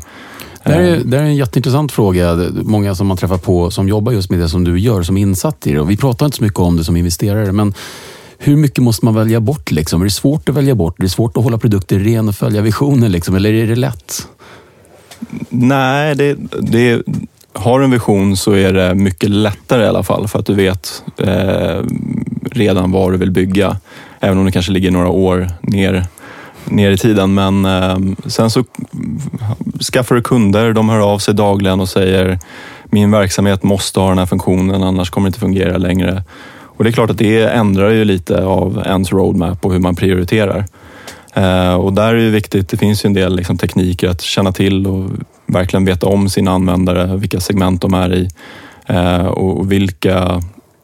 Det 0.63 0.71
här, 0.71 0.81
är, 0.81 0.95
Eh, 0.95 0.99
det 1.03 1.17
här 1.17 1.23
är 1.23 1.27
en 1.27 1.35
jätteintressant 1.35 1.91
fråga. 1.91 2.35
Många 2.53 2.95
som 2.95 3.07
man 3.07 3.17
träffar 3.17 3.37
på 3.37 3.71
som 3.71 3.87
jobbar 3.87 4.11
just 4.11 4.29
med 4.29 4.39
det 4.39 4.49
som 4.49 4.63
du 4.63 4.79
gör, 4.79 5.03
som 5.03 5.17
är 5.17 5.21
insatt 5.21 5.67
i 5.67 5.73
det. 5.73 5.79
Och 5.79 5.89
vi 5.89 5.97
pratar 5.97 6.25
inte 6.25 6.37
så 6.37 6.43
mycket 6.43 6.59
om 6.59 6.77
det 6.77 6.83
som 6.83 6.97
investerare, 6.97 7.51
men 7.51 7.73
hur 8.37 8.55
mycket 8.55 8.83
måste 8.83 9.05
man 9.05 9.15
välja 9.15 9.39
bort? 9.39 9.71
Liksom? 9.71 10.01
Är 10.01 10.05
det 10.05 10.11
svårt 10.11 10.49
att 10.49 10.55
välja 10.55 10.75
bort? 10.75 10.99
Är 10.99 11.03
det 11.03 11.09
svårt 11.09 11.37
att 11.37 11.43
hålla 11.43 11.57
produkter 11.57 11.99
ren 11.99 12.27
och 12.27 12.35
följa 12.35 12.61
visionen? 12.61 13.11
Liksom? 13.11 13.35
Eller 13.35 13.53
är 13.53 13.67
det 13.67 13.75
lätt? 13.75 14.27
Nej, 15.49 16.15
det, 16.15 16.37
det, 16.59 17.01
har 17.53 17.79
du 17.79 17.85
en 17.85 17.91
vision 17.91 18.37
så 18.37 18.51
är 18.51 18.73
det 18.73 18.95
mycket 18.95 19.29
lättare 19.29 19.83
i 19.83 19.87
alla 19.87 20.03
fall 20.03 20.27
för 20.27 20.39
att 20.39 20.45
du 20.45 20.53
vet 20.53 21.03
eh, 21.17 21.83
redan 22.51 22.91
vad 22.91 23.11
du 23.11 23.17
vill 23.17 23.31
bygga. 23.31 23.77
Även 24.19 24.37
om 24.37 24.45
det 24.45 24.51
kanske 24.51 24.71
ligger 24.71 24.91
några 24.91 25.09
år 25.09 25.51
ner, 25.61 26.05
ner 26.65 26.91
i 26.91 26.97
tiden. 26.97 27.33
Men 27.33 27.65
eh, 27.65 27.97
sen 28.25 28.49
så 28.49 28.63
skaffar 29.93 30.15
du 30.15 30.21
kunder, 30.21 30.73
de 30.73 30.89
hör 30.89 31.13
av 31.13 31.19
sig 31.19 31.33
dagligen 31.33 31.79
och 31.79 31.89
säger 31.89 32.39
min 32.85 33.11
verksamhet 33.11 33.63
måste 33.63 33.99
ha 33.99 34.09
den 34.09 34.17
här 34.17 34.25
funktionen 34.25 34.83
annars 34.83 35.09
kommer 35.09 35.25
det 35.25 35.29
inte 35.29 35.39
fungera 35.39 35.77
längre. 35.77 36.23
Och 36.63 36.83
det 36.83 36.89
är 36.89 36.91
klart 36.91 37.09
att 37.09 37.17
det 37.17 37.43
ändrar 37.43 37.89
ju 37.89 38.05
lite 38.05 38.45
av 38.45 38.83
ens 38.85 39.11
roadmap 39.11 39.65
och 39.65 39.73
hur 39.73 39.79
man 39.79 39.95
prioriterar. 39.95 40.65
Eh, 41.33 41.73
och 41.73 41.93
där 41.93 42.07
är 42.07 42.13
det 42.13 42.21
ju 42.21 42.29
viktigt, 42.29 42.69
det 42.69 42.77
finns 42.77 43.05
ju 43.05 43.07
en 43.07 43.13
del 43.13 43.35
liksom, 43.35 43.57
tekniker 43.57 44.09
att 44.09 44.21
känna 44.21 44.51
till 44.51 44.87
och 44.87 45.09
verkligen 45.45 45.85
veta 45.85 46.07
om 46.07 46.29
sina 46.29 46.51
användare, 46.51 47.17
vilka 47.17 47.39
segment 47.39 47.81
de 47.81 47.93
är 47.93 48.13
i 48.15 48.29
eh, 48.85 49.25
och 49.25 49.71
vilka 49.71 50.41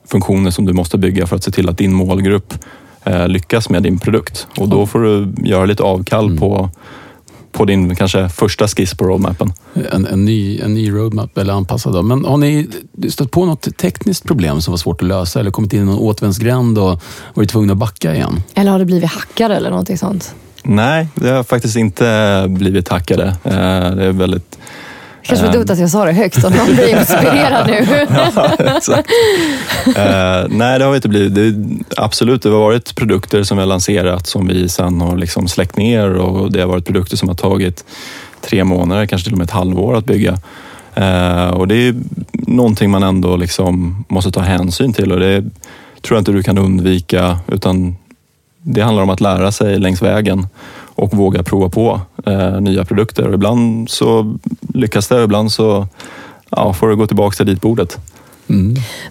funktioner 0.08 0.52
som 0.52 0.66
du 0.66 0.74
måste 0.74 0.98
bygga 0.98 1.28
för 1.28 1.36
att 1.36 1.44
se 1.44 1.52
till 1.52 1.70
att 1.70 1.78
din 1.78 1.94
målgrupp 1.94 2.54
lyckas 3.28 3.70
med 3.70 3.84
din 3.84 4.00
produkt. 4.00 4.48
Och 4.58 4.70
då 4.70 4.86
får 4.88 5.00
du 5.00 5.34
göra 5.50 5.66
lite 5.66 5.84
avkall 5.84 6.38
på, 6.38 6.70
på 7.52 7.66
din 7.66 7.96
kanske 7.96 8.30
första 8.30 8.68
skiss 8.68 8.94
på 8.94 9.06
roadmappen. 9.06 9.54
En, 9.92 10.06
en, 10.08 10.26
ny, 10.26 10.60
en 10.60 10.74
ny 10.74 10.92
roadmap 10.92 11.38
eller 11.38 11.54
anpassad. 11.54 11.94
Då. 11.94 12.02
Men 12.02 12.26
har 12.26 12.38
ni 12.38 12.68
stött 13.10 13.32
på 13.32 13.46
något 13.46 13.78
tekniskt 13.78 14.24
problem 14.24 14.62
som 14.62 14.72
var 14.72 14.78
svårt 14.78 15.02
att 15.02 15.08
lösa 15.08 15.40
eller 15.40 15.52
kommit 15.52 15.74
in 15.74 15.82
i 15.82 15.86
någon 15.86 15.98
återvändsgränd 16.00 16.78
och 16.78 17.02
varit 17.34 17.50
tvungna 17.50 17.74
att 17.74 17.80
backa 17.80 18.16
igen? 18.16 18.44
Eller 18.56 18.72
har 18.72 18.80
det 18.80 18.86
blivit 18.86 19.10
hackare 19.12 19.56
eller 19.56 19.70
någonting 19.70 19.98
sånt? 19.98 20.36
Nej, 20.64 21.08
det 21.16 21.30
har 21.30 21.44
faktiskt 21.44 21.76
inte 21.76 22.46
blivit 22.50 22.88
hackade. 22.90 23.26
Eh, 23.44 23.52
Det 23.96 24.06
är 24.06 24.12
väldigt 24.12 24.58
Kanske 25.28 25.46
var 25.46 25.54
dumt 25.54 25.66
att 25.70 25.80
jag 25.80 25.90
sa 25.90 26.06
det 26.06 26.12
högt 26.12 26.44
om 26.44 26.54
någon 26.54 26.76
blir 26.76 27.00
inspirerad 27.00 27.68
nu. 27.68 28.08
Exakt. 28.78 29.10
Uh, 29.88 30.58
nej, 30.58 30.80
det 30.80 30.86
har 30.86 30.90
vi 30.90 30.96
inte 30.96 31.10
blivit. 31.10 31.36
Det, 31.36 31.54
absolut, 31.98 32.42
det 32.42 32.50
har 32.50 32.60
varit 32.60 32.96
produkter 32.96 33.44
som 33.44 33.58
vi 33.58 33.62
har 33.62 33.68
lanserat 33.68 34.28
som 34.28 34.48
vi 34.48 34.70
sen 34.70 35.02
har 35.02 35.18
liksom 35.18 35.48
släckt 35.48 35.78
ner 35.78 36.14
och 36.14 36.52
det 36.52 36.60
har 36.60 36.68
varit 36.68 36.86
produkter 36.86 37.18
som 37.18 37.30
har 37.30 37.36
tagit 37.36 37.86
tre 38.42 38.64
månader, 38.64 39.06
kanske 39.06 39.26
till 39.26 39.34
och 39.34 39.38
med 39.38 39.46
ett 39.46 39.52
halvår 39.52 39.98
att 39.98 40.06
bygga. 40.06 40.38
Uh, 40.98 41.50
och 41.50 41.68
det 41.68 41.76
är 41.76 41.96
någonting 42.32 42.92
man 42.92 43.04
ändå 43.04 43.36
liksom 43.36 44.06
måste 44.10 44.32
ta 44.32 44.42
hänsyn 44.42 44.94
till 44.94 45.12
och 45.12 45.20
det 45.20 45.42
tror 46.02 46.16
jag 46.16 46.22
inte 46.22 46.32
du 46.32 46.44
kan 46.44 46.58
undvika 46.58 47.40
utan 47.48 47.96
det 48.62 48.82
handlar 48.82 49.04
om 49.04 49.10
att 49.10 49.22
lära 49.22 49.52
sig 49.52 49.80
längs 49.80 50.02
vägen 50.02 50.48
och 50.98 51.14
våga 51.14 51.44
prova 51.44 51.70
på 51.70 52.02
eh, 52.26 52.62
nya 52.62 52.86
produkter. 52.86 53.28
Och 53.28 53.34
ibland 53.34 53.90
så 53.90 54.38
lyckas 54.74 55.08
det 55.08 55.24
ibland 55.24 55.52
så 55.52 55.88
ja, 56.50 56.74
får 56.74 56.90
du 56.90 56.96
gå 56.96 57.08
tillbaka 57.08 57.36
till 57.36 57.46
ditbordet. 57.46 57.98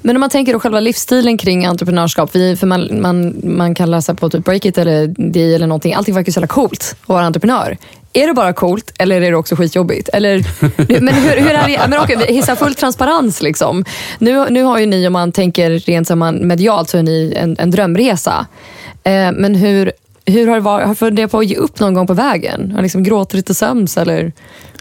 Men 0.02 0.16
om 0.16 0.20
man 0.20 0.30
tänker 0.30 0.52
då 0.52 0.60
själva 0.60 0.80
livsstilen 0.80 1.38
kring 1.38 1.66
entreprenörskap. 1.66 2.30
Vi, 2.32 2.56
för 2.56 2.66
man, 2.66 3.00
man, 3.00 3.40
man 3.44 3.74
kan 3.74 3.90
läsa 3.90 4.14
på 4.14 4.30
typ 4.30 4.44
Breakit 4.44 4.78
eller 4.78 5.06
DI 5.06 5.54
eller 5.54 5.66
någonting. 5.66 5.94
Allting 5.94 6.14
verkar 6.14 6.32
så 6.32 6.38
jävla 6.38 6.46
coolt 6.46 6.96
att 7.02 7.08
vara 7.08 7.26
entreprenör. 7.26 7.76
Är 8.12 8.26
det 8.26 8.34
bara 8.34 8.52
coolt 8.52 8.92
eller 8.98 9.20
är 9.20 9.30
det 9.30 9.36
också 9.36 9.56
skitjobbigt? 9.56 10.08
Eller, 10.08 10.44
men 11.00 11.14
hur, 11.14 11.36
hur 11.36 11.50
är 11.50 11.68
det? 11.68 11.88
Men 11.88 12.00
okej, 12.00 12.16
hissa 12.28 12.56
full 12.56 12.74
transparens. 12.74 13.42
Liksom. 13.42 13.84
Nu, 14.18 14.50
nu 14.50 14.62
har 14.62 14.78
ju 14.78 14.86
ni, 14.86 15.06
om 15.06 15.12
man 15.12 15.32
tänker 15.32 15.70
rent 15.70 16.08
som 16.08 16.18
man, 16.18 16.46
medialt, 16.46 16.88
så 16.88 16.98
är 16.98 17.02
ni 17.02 17.34
en, 17.36 17.56
en 17.58 17.70
drömresa. 17.70 18.46
Eh, 19.04 19.32
men 19.32 19.54
hur, 19.54 19.92
hur 20.26 20.46
har 20.46 20.54
det 20.54 20.60
varit? 20.60 20.84
Har 20.84 20.92
du 20.92 20.96
funderat 20.96 21.30
på 21.30 21.38
att 21.38 21.46
ge 21.46 21.56
upp 21.56 21.80
någon 21.80 21.94
gång 21.94 22.06
på 22.06 22.14
vägen? 22.14 22.72
Har 22.74 22.82
liksom 22.82 23.02
gråtit 23.02 23.46
till 23.46 23.54
sömns 23.54 23.96
eller 23.96 24.32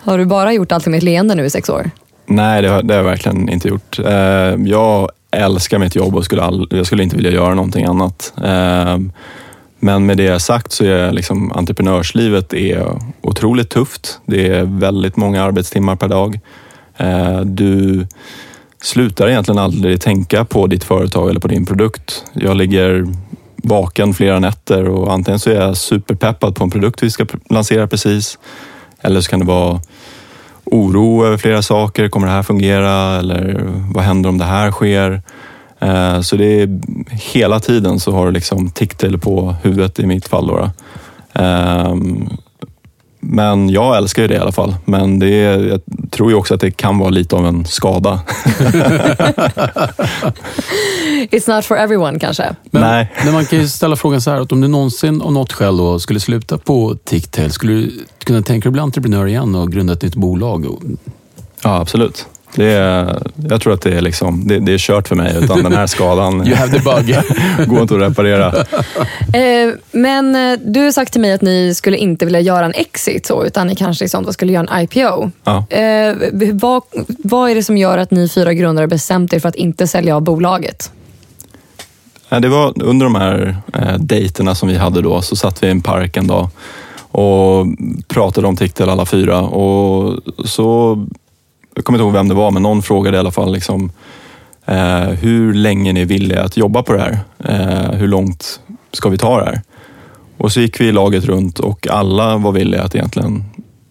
har 0.01 0.17
du 0.17 0.25
bara 0.25 0.53
gjort 0.53 0.71
allt 0.71 0.85
med 0.85 0.97
ett 0.97 1.03
leende 1.03 1.35
nu 1.35 1.45
i 1.45 1.49
sex 1.49 1.69
år? 1.69 1.91
Nej, 2.25 2.61
det 2.61 2.67
har, 2.69 2.83
det 2.83 2.93
har 2.93 3.01
jag 3.01 3.09
verkligen 3.09 3.49
inte 3.49 3.67
gjort. 3.67 3.99
Eh, 3.99 4.55
jag 4.65 5.09
älskar 5.31 5.79
mitt 5.79 5.95
jobb 5.95 6.15
och 6.15 6.25
skulle 6.25 6.41
all, 6.41 6.67
jag 6.71 6.85
skulle 6.85 7.03
inte 7.03 7.15
vilja 7.15 7.31
göra 7.31 7.53
någonting 7.53 7.85
annat. 7.85 8.33
Eh, 8.43 8.97
men 9.79 10.05
med 10.05 10.17
det 10.17 10.39
sagt 10.39 10.71
så 10.71 10.85
är 10.85 11.11
liksom, 11.11 11.51
entreprenörslivet 11.51 12.53
är 12.53 12.99
otroligt 13.21 13.69
tufft. 13.69 14.19
Det 14.25 14.47
är 14.47 14.63
väldigt 14.63 15.17
många 15.17 15.43
arbetstimmar 15.43 15.95
per 15.95 16.07
dag. 16.07 16.39
Eh, 16.97 17.39
du 17.39 18.07
slutar 18.81 19.27
egentligen 19.27 19.59
aldrig 19.59 20.01
tänka 20.01 20.45
på 20.45 20.67
ditt 20.67 20.83
företag 20.83 21.29
eller 21.29 21.39
på 21.39 21.47
din 21.47 21.65
produkt. 21.65 22.25
Jag 22.33 22.57
ligger 22.57 23.07
vaken 23.67 24.13
flera 24.13 24.39
nätter 24.39 24.87
och 24.87 25.13
antingen 25.13 25.39
så 25.39 25.49
är 25.49 25.55
jag 25.55 25.77
superpeppad 25.77 26.55
på 26.55 26.63
en 26.63 26.69
produkt 26.69 27.03
vi 27.03 27.09
ska 27.09 27.25
lansera 27.49 27.87
precis. 27.87 28.37
Eller 29.01 29.21
så 29.21 29.29
kan 29.29 29.39
det 29.39 29.45
vara 29.45 29.81
oro 30.65 31.25
över 31.25 31.37
flera 31.37 31.61
saker. 31.61 32.09
Kommer 32.09 32.27
det 32.27 32.33
här 32.33 32.43
fungera? 32.43 32.91
Eller 33.19 33.61
vad 33.93 34.03
händer 34.03 34.29
om 34.29 34.37
det 34.37 34.45
här 34.45 34.71
sker? 34.71 35.21
Eh, 35.79 36.21
så 36.21 36.35
det 36.35 36.61
är 36.61 36.79
hela 37.11 37.59
tiden 37.59 37.99
så 37.99 38.11
har 38.11 38.25
du 38.25 38.31
liksom 38.31 38.69
ticktail 38.69 39.19
på 39.19 39.55
huvudet 39.63 39.99
i 39.99 40.05
mitt 40.05 40.27
fall. 40.27 40.47
Då. 40.47 40.71
Ehm, 41.33 42.29
men 43.27 43.69
jag 43.69 43.97
älskar 43.97 44.21
ju 44.21 44.27
det 44.27 44.33
i 44.33 44.37
alla 44.37 44.51
fall. 44.51 44.75
Men 44.85 45.19
det 45.19 45.29
är, 45.29 45.59
jag 45.67 45.81
tror 46.11 46.29
ju 46.31 46.35
också 46.35 46.53
att 46.53 46.61
det 46.61 46.71
kan 46.71 46.97
vara 46.97 47.09
lite 47.09 47.35
av 47.35 47.45
en 47.45 47.65
skada. 47.65 48.19
It's 51.31 51.55
not 51.55 51.65
for 51.65 51.77
everyone 51.77 52.19
kanske. 52.19 52.55
Men, 52.71 52.81
Nej. 52.81 53.13
Men 53.23 53.33
man 53.33 53.45
kan 53.45 53.59
ju 53.59 53.67
ställa 53.67 53.95
frågan 53.95 54.21
så 54.21 54.31
här, 54.31 54.41
att 54.41 54.51
om 54.51 54.61
du 54.61 54.67
någonsin 54.67 55.21
av 55.21 55.33
något 55.33 55.53
skäl 55.53 55.77
då 55.77 55.99
skulle 55.99 56.19
sluta 56.19 56.57
på 56.57 56.97
Ticktail, 57.03 57.51
skulle 57.51 57.73
du 57.73 58.05
kunna 58.23 58.41
tänka 58.41 58.63
dig 58.63 58.69
att 58.69 58.73
bli 58.73 58.81
entreprenör 58.81 59.27
igen 59.27 59.55
och 59.55 59.71
grunda 59.71 59.93
ett 59.93 60.01
nytt 60.01 60.15
bolag? 60.15 60.65
Ja, 61.63 61.79
absolut. 61.79 62.25
Det 62.55 62.71
är, 62.71 63.21
jag 63.49 63.61
tror 63.61 63.73
att 63.73 63.81
det 63.81 63.97
är, 63.97 64.01
liksom, 64.01 64.47
det, 64.47 64.59
det, 64.59 64.73
är 64.73 64.77
kört 64.77 65.07
för 65.07 65.15
mig, 65.15 65.37
utan 65.43 65.63
den 65.63 65.73
här 65.73 65.87
skadan 65.87 66.33
you 66.47 66.55
have 66.55 66.79
the 66.79 66.83
bug. 66.83 67.15
går 67.67 67.81
inte 67.81 67.95
att 67.95 68.01
reparera. 68.01 68.53
Eh, 69.33 69.73
men 69.91 70.35
eh, 70.35 70.59
du 70.65 70.79
har 70.79 70.91
sagt 70.91 71.11
till 71.11 71.21
mig 71.21 71.33
att 71.33 71.41
ni 71.41 71.73
skulle 71.75 71.97
inte 71.97 72.25
vilja 72.25 72.39
göra 72.39 72.65
en 72.65 72.73
exit, 72.73 73.25
så, 73.25 73.45
utan 73.45 73.67
ni 73.67 73.75
kanske 73.75 74.05
i 74.05 74.09
sånt 74.09 74.33
skulle 74.33 74.53
göra 74.53 74.67
en 74.69 74.83
IPO. 74.83 75.31
Ja. 75.43 75.65
Eh, 75.69 76.15
vad, 76.53 76.81
vad 77.07 77.51
är 77.51 77.55
det 77.55 77.63
som 77.63 77.77
gör 77.77 77.97
att 77.97 78.11
ni 78.11 78.29
fyra 78.29 78.53
grundare 78.53 78.87
bestämt 78.87 79.33
er 79.33 79.39
för 79.39 79.49
att 79.49 79.55
inte 79.55 79.87
sälja 79.87 80.15
av 80.15 80.21
bolaget? 80.21 80.91
Det 82.29 82.47
var 82.47 82.83
under 82.83 83.05
de 83.05 83.15
här 83.15 83.57
eh, 83.73 83.97
dejterna 83.99 84.55
som 84.55 84.69
vi 84.69 84.77
hade 84.77 85.01
då, 85.01 85.21
så 85.21 85.35
satt 85.35 85.63
vi 85.63 85.67
i 85.67 85.71
en 85.71 85.81
park 85.81 86.17
en 86.17 86.27
dag 86.27 86.49
och 87.11 87.65
pratade 88.07 88.47
om 88.47 88.55
Ticktel 88.55 88.89
alla 88.89 89.05
fyra. 89.05 89.41
Och 89.41 90.19
så 90.45 91.05
jag 91.75 91.85
kommer 91.85 91.99
inte 91.99 92.03
ihåg 92.03 92.13
vem 92.13 92.27
det 92.27 92.35
var, 92.35 92.51
men 92.51 92.63
någon 92.63 92.81
frågade 92.81 93.17
i 93.17 93.19
alla 93.19 93.31
fall 93.31 93.53
liksom, 93.53 93.91
eh, 94.65 94.99
hur 94.99 95.53
länge 95.53 95.93
ni 95.93 96.01
är 96.01 96.05
villiga 96.05 96.43
att 96.43 96.57
jobba 96.57 96.83
på 96.83 96.93
det 96.93 96.99
här. 96.99 97.19
Eh, 97.39 97.97
hur 97.97 98.07
långt 98.07 98.59
ska 98.91 99.09
vi 99.09 99.17
ta 99.17 99.39
det 99.39 99.45
här? 99.45 99.61
Och 100.37 100.51
så 100.51 100.61
gick 100.61 100.81
vi 100.81 100.91
laget 100.91 101.25
runt 101.25 101.59
och 101.59 101.87
alla 101.87 102.37
var 102.37 102.51
villiga 102.51 102.83
att 102.83 102.95
egentligen 102.95 103.43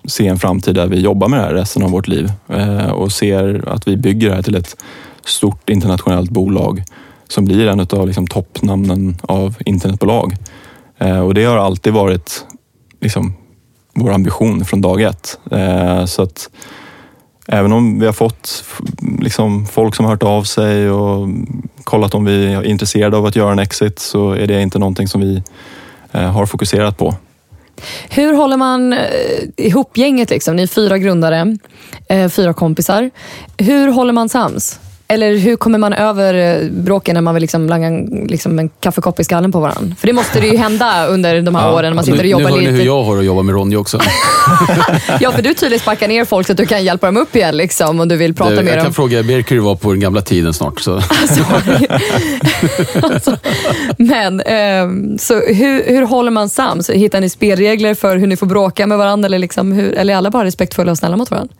se 0.05 0.27
en 0.27 0.39
framtid 0.39 0.75
där 0.75 0.87
vi 0.87 1.01
jobbar 1.01 1.29
med 1.29 1.39
det 1.39 1.45
här 1.45 1.55
resten 1.55 1.83
av 1.83 1.91
vårt 1.91 2.09
liv 2.09 2.33
eh, 2.49 2.91
och 2.91 3.13
ser 3.13 3.69
att 3.69 3.89
vi 3.89 3.97
bygger 3.97 4.29
det 4.29 4.35
här 4.35 4.43
till 4.43 4.55
ett 4.55 4.77
stort 5.25 5.71
internationellt 5.71 6.31
bolag 6.31 6.83
som 7.29 7.45
blir 7.45 7.69
en 7.69 7.81
av 7.81 8.07
liksom, 8.07 8.27
toppnamnen 8.27 9.17
av 9.23 9.55
internetbolag. 9.67 10.37
Eh, 10.99 11.21
och 11.21 11.35
det 11.35 11.45
har 11.45 11.57
alltid 11.57 11.93
varit 11.93 12.45
liksom, 13.01 13.35
vår 13.95 14.13
ambition 14.13 14.65
från 14.65 14.81
dag 14.81 15.03
ett. 15.03 15.39
Eh, 15.51 16.05
så 16.05 16.23
att 16.23 16.51
Även 17.49 17.73
om 17.73 18.01
vi 18.01 18.07
har 18.07 18.13
fått 18.13 18.65
liksom, 19.21 19.67
folk 19.67 19.95
som 19.95 20.05
har 20.05 20.13
hört 20.13 20.23
av 20.23 20.43
sig 20.43 20.91
och 20.91 21.29
kollat 21.85 22.15
om 22.15 22.25
vi 22.25 22.53
är 22.53 22.63
intresserade 22.63 23.17
av 23.17 23.27
att 23.27 23.37
göra 23.37 23.53
en 23.53 23.59
exit 23.59 23.99
så 23.99 24.33
är 24.33 24.47
det 24.47 24.63
inte 24.63 24.79
någonting 24.79 25.09
som 25.09 25.21
vi 25.21 25.43
eh, 26.13 26.33
har 26.33 26.47
fokuserat 26.47 26.99
på. 26.99 27.15
Hur 28.11 28.35
håller 28.35 28.57
man 28.57 28.93
eh, 28.93 28.99
ihop 29.57 29.97
gänget? 29.97 30.31
Liksom? 30.31 30.57
Ni 30.57 30.63
är 30.63 30.67
fyra 30.67 30.99
grundare, 30.99 31.57
eh, 32.09 32.29
fyra 32.29 32.55
kompisar. 32.55 33.11
Hur 33.57 33.89
håller 33.89 34.13
man 34.13 34.29
sams? 34.29 34.81
Eller 35.09 35.37
hur 35.37 35.57
kommer 35.57 35.79
man 35.79 35.93
över 35.93 36.35
eh, 36.35 36.71
bråken 36.71 37.15
när 37.15 37.21
man 37.21 37.35
vill 37.35 37.41
liksom 37.41 37.69
langa 37.69 38.07
liksom 38.29 38.59
en 38.59 38.69
kaffekopp 38.69 39.21
i 39.21 39.25
skallen 39.25 39.53
på 39.53 39.61
varandra? 39.61 39.97
För 39.99 40.07
det 40.07 40.13
måste 40.13 40.41
det 40.41 40.47
ju 40.47 40.57
hända 40.57 41.07
under 41.07 41.41
de 41.41 41.55
här 41.55 41.69
ja, 41.69 41.75
åren 41.75 41.91
när 41.91 41.95
man 41.95 42.05
sitter 42.05 42.19
och 42.19 42.27
jobbar 42.27 42.51
lite. 42.51 42.61
Nu 42.61 42.67
hör 42.67 42.73
ni 42.73 42.79
hur 42.79 42.87
jag 42.87 43.03
har 43.03 43.19
att 43.19 43.25
jobba 43.25 43.43
med 43.43 43.55
Ronny 43.55 43.77
också. 43.77 44.01
ja, 45.21 45.33
för 45.33 45.43
du 45.43 45.55
tydligen 45.55 45.81
sparkar 45.81 46.09
ner 46.09 46.25
folk 46.25 46.47
så 46.47 46.53
att 46.53 46.57
du 46.57 46.67
kan 46.67 46.85
hjälpa 46.85 47.07
dem 47.07 47.17
upp 47.17 47.37
igen 47.37 47.57
liksom, 47.57 48.01
om 48.01 48.09
du 48.09 48.17
vill 48.17 48.35
prata 48.35 48.51
du, 48.51 48.57
med 48.57 48.67
dem. 48.67 48.75
Jag 48.75 48.85
kan 48.85 48.95
fråga 48.95 49.23
Birk 49.23 49.51
hur 49.51 49.57
det 49.57 49.63
var 49.63 49.77
på 49.77 49.91
den 49.91 50.01
gamla 50.01 50.21
tiden 50.21 50.55
snart. 50.55 50.81
Så. 50.81 50.95
Alltså, 51.25 51.45
alltså, 53.03 53.37
men, 53.99 54.41
um, 54.41 55.19
så 55.19 55.35
hur, 55.35 55.87
hur 55.87 56.03
håller 56.03 56.31
man 56.31 56.49
sams? 56.49 56.91
Hittar 56.91 57.21
ni 57.21 57.29
spelregler 57.29 57.95
för 57.95 58.17
hur 58.17 58.27
ni 58.27 58.37
får 58.37 58.47
bråka 58.47 58.87
med 58.87 58.99
varandra? 58.99 59.27
Eller, 59.27 59.39
liksom, 59.39 59.73
hur, 59.73 59.93
eller 59.93 60.15
är 60.15 60.19
alla 60.19 60.31
bara 60.31 60.45
respektfulla 60.45 60.91
och 60.91 60.99
snälla 60.99 61.17
mot 61.17 61.31
varandra? 61.31 61.55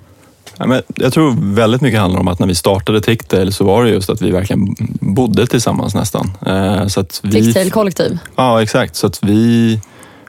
Ja, 0.59 0.67
men 0.67 0.83
jag 0.95 1.13
tror 1.13 1.55
väldigt 1.55 1.81
mycket 1.81 2.01
handlar 2.01 2.21
om 2.21 2.29
att 2.29 2.39
när 2.39 2.47
vi 2.47 2.55
startade 2.55 3.01
Ticktail 3.01 3.53
så 3.53 3.65
var 3.65 3.85
det 3.85 3.91
just 3.91 4.11
att 4.11 4.23
vi 4.23 4.31
verkligen 4.31 4.75
bodde 5.01 5.47
tillsammans 5.47 5.95
nästan. 5.95 6.33
Eh, 6.47 6.87
så 6.87 7.01
att 7.01 7.21
vi... 7.23 7.31
Ticktail 7.31 7.71
kollektiv? 7.71 8.19
Ja, 8.37 8.63
exakt. 8.63 8.97
Så 8.97 9.07
att 9.07 9.23
vi 9.23 9.81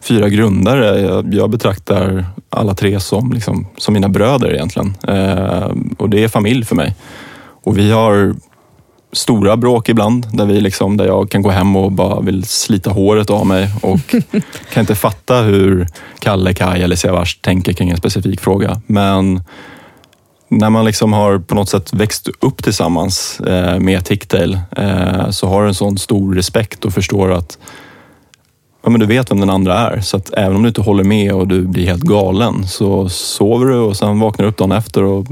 fyra 0.03 0.29
grundare, 0.29 1.01
jag, 1.01 1.33
jag 1.33 1.49
betraktar 1.49 2.25
alla 2.49 2.75
tre 2.75 2.99
som, 2.99 3.33
liksom, 3.33 3.67
som 3.77 3.93
mina 3.93 4.09
bröder 4.09 4.53
egentligen. 4.53 4.95
Eh, 5.07 5.71
och 5.97 6.09
det 6.09 6.23
är 6.23 6.27
familj 6.27 6.65
för 6.65 6.75
mig. 6.75 6.95
Och 7.63 7.77
vi 7.77 7.91
har 7.91 8.35
stora 9.11 9.57
bråk 9.57 9.89
ibland 9.89 10.27
där, 10.33 10.45
vi 10.45 10.61
liksom, 10.61 10.97
där 10.97 11.05
jag 11.05 11.31
kan 11.31 11.41
gå 11.41 11.49
hem 11.49 11.75
och 11.75 11.91
bara 11.91 12.21
vill 12.21 12.43
slita 12.43 12.89
håret 12.89 13.29
av 13.29 13.45
mig 13.45 13.69
och 13.81 14.15
kan 14.73 14.81
inte 14.81 14.95
fatta 14.95 15.41
hur 15.41 15.87
Kalle, 16.19 16.53
Kaj 16.53 16.83
eller 16.83 16.95
Siavash 16.95 17.39
tänker 17.41 17.73
kring 17.73 17.89
en 17.89 17.97
specifik 17.97 18.41
fråga. 18.41 18.81
Men 18.87 19.43
när 20.55 20.69
man 20.69 20.85
liksom 20.85 21.13
har 21.13 21.39
på 21.39 21.55
något 21.55 21.69
sätt 21.69 21.93
växt 21.93 22.29
upp 22.39 22.63
tillsammans 22.63 23.39
eh, 23.39 23.79
med 23.79 24.05
Ticktail 24.05 24.59
eh, 24.77 25.29
så 25.29 25.47
har 25.47 25.61
du 25.61 25.67
en 25.67 25.75
sån 25.75 25.97
stor 25.97 26.35
respekt 26.35 26.85
och 26.85 26.93
förstår 26.93 27.31
att 27.31 27.57
ja, 28.83 28.89
men 28.89 28.99
du 28.99 29.05
vet 29.05 29.31
vem 29.31 29.39
den 29.39 29.49
andra 29.49 29.77
är. 29.77 30.01
Så 30.01 30.17
att 30.17 30.33
även 30.33 30.55
om 30.55 30.61
du 30.61 30.67
inte 30.67 30.81
håller 30.81 31.03
med 31.03 31.33
och 31.33 31.47
du 31.47 31.61
blir 31.61 31.85
helt 31.85 32.03
galen 32.03 32.67
så 32.67 33.09
sover 33.09 33.65
du 33.65 33.75
och 33.75 33.97
sen 33.97 34.19
vaknar 34.19 34.43
du 34.43 34.49
upp 34.49 34.57
dagen 34.57 34.71
efter 34.71 35.03
och 35.03 35.27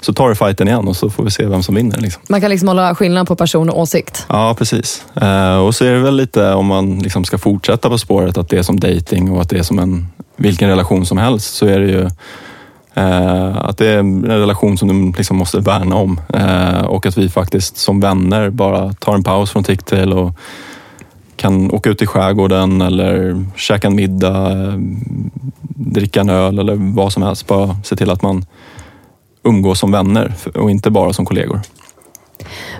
så 0.00 0.12
tar 0.12 0.28
du 0.28 0.34
fighten 0.34 0.68
igen 0.68 0.88
och 0.88 0.96
så 0.96 1.10
får 1.10 1.24
vi 1.24 1.30
se 1.30 1.46
vem 1.46 1.62
som 1.62 1.74
vinner. 1.74 1.98
Liksom. 1.98 2.22
Man 2.28 2.40
kan 2.40 2.50
liksom 2.50 2.68
hålla 2.68 2.94
skillnad 2.94 3.28
på 3.28 3.36
person 3.36 3.70
och 3.70 3.80
åsikt? 3.80 4.26
Ja, 4.28 4.54
precis. 4.58 5.04
Eh, 5.14 5.56
och 5.56 5.74
så 5.74 5.84
är 5.84 5.92
det 5.92 6.00
väl 6.00 6.16
lite, 6.16 6.52
om 6.52 6.66
man 6.66 6.98
liksom 6.98 7.24
ska 7.24 7.38
fortsätta 7.38 7.88
på 7.88 7.98
spåret, 7.98 8.38
att 8.38 8.48
det 8.48 8.58
är 8.58 8.62
som 8.62 8.80
dating 8.80 9.30
och 9.30 9.40
att 9.40 9.50
det 9.50 9.58
är 9.58 9.62
som 9.62 9.78
en 9.78 10.06
vilken 10.36 10.68
relation 10.68 11.06
som 11.06 11.18
helst, 11.18 11.54
så 11.54 11.66
är 11.66 11.80
det 11.80 11.86
ju 11.86 12.10
Eh, 12.96 13.56
att 13.56 13.78
det 13.78 13.86
är 13.86 13.98
en 13.98 14.24
relation 14.24 14.78
som 14.78 14.88
du 14.88 15.18
liksom 15.18 15.36
måste 15.36 15.60
värna 15.60 15.96
om 15.96 16.20
eh, 16.34 16.84
och 16.84 17.06
att 17.06 17.18
vi 17.18 17.28
faktiskt 17.28 17.76
som 17.76 18.00
vänner 18.00 18.50
bara 18.50 18.92
tar 18.92 19.14
en 19.14 19.22
paus 19.22 19.50
från 19.50 19.64
TikTok 19.64 20.14
och 20.14 20.32
kan 21.36 21.70
åka 21.70 21.90
ut 21.90 22.02
i 22.02 22.06
skärgården 22.06 22.82
eller 22.82 23.44
käka 23.56 23.86
en 23.86 23.96
middag, 23.96 24.52
eh, 24.52 24.74
dricka 25.74 26.20
en 26.20 26.30
öl 26.30 26.58
eller 26.58 26.94
vad 26.94 27.12
som 27.12 27.22
helst. 27.22 27.46
Bara 27.46 27.76
se 27.84 27.96
till 27.96 28.10
att 28.10 28.22
man 28.22 28.46
umgås 29.42 29.78
som 29.78 29.92
vänner 29.92 30.34
och 30.54 30.70
inte 30.70 30.90
bara 30.90 31.12
som 31.12 31.26
kollegor. 31.26 31.60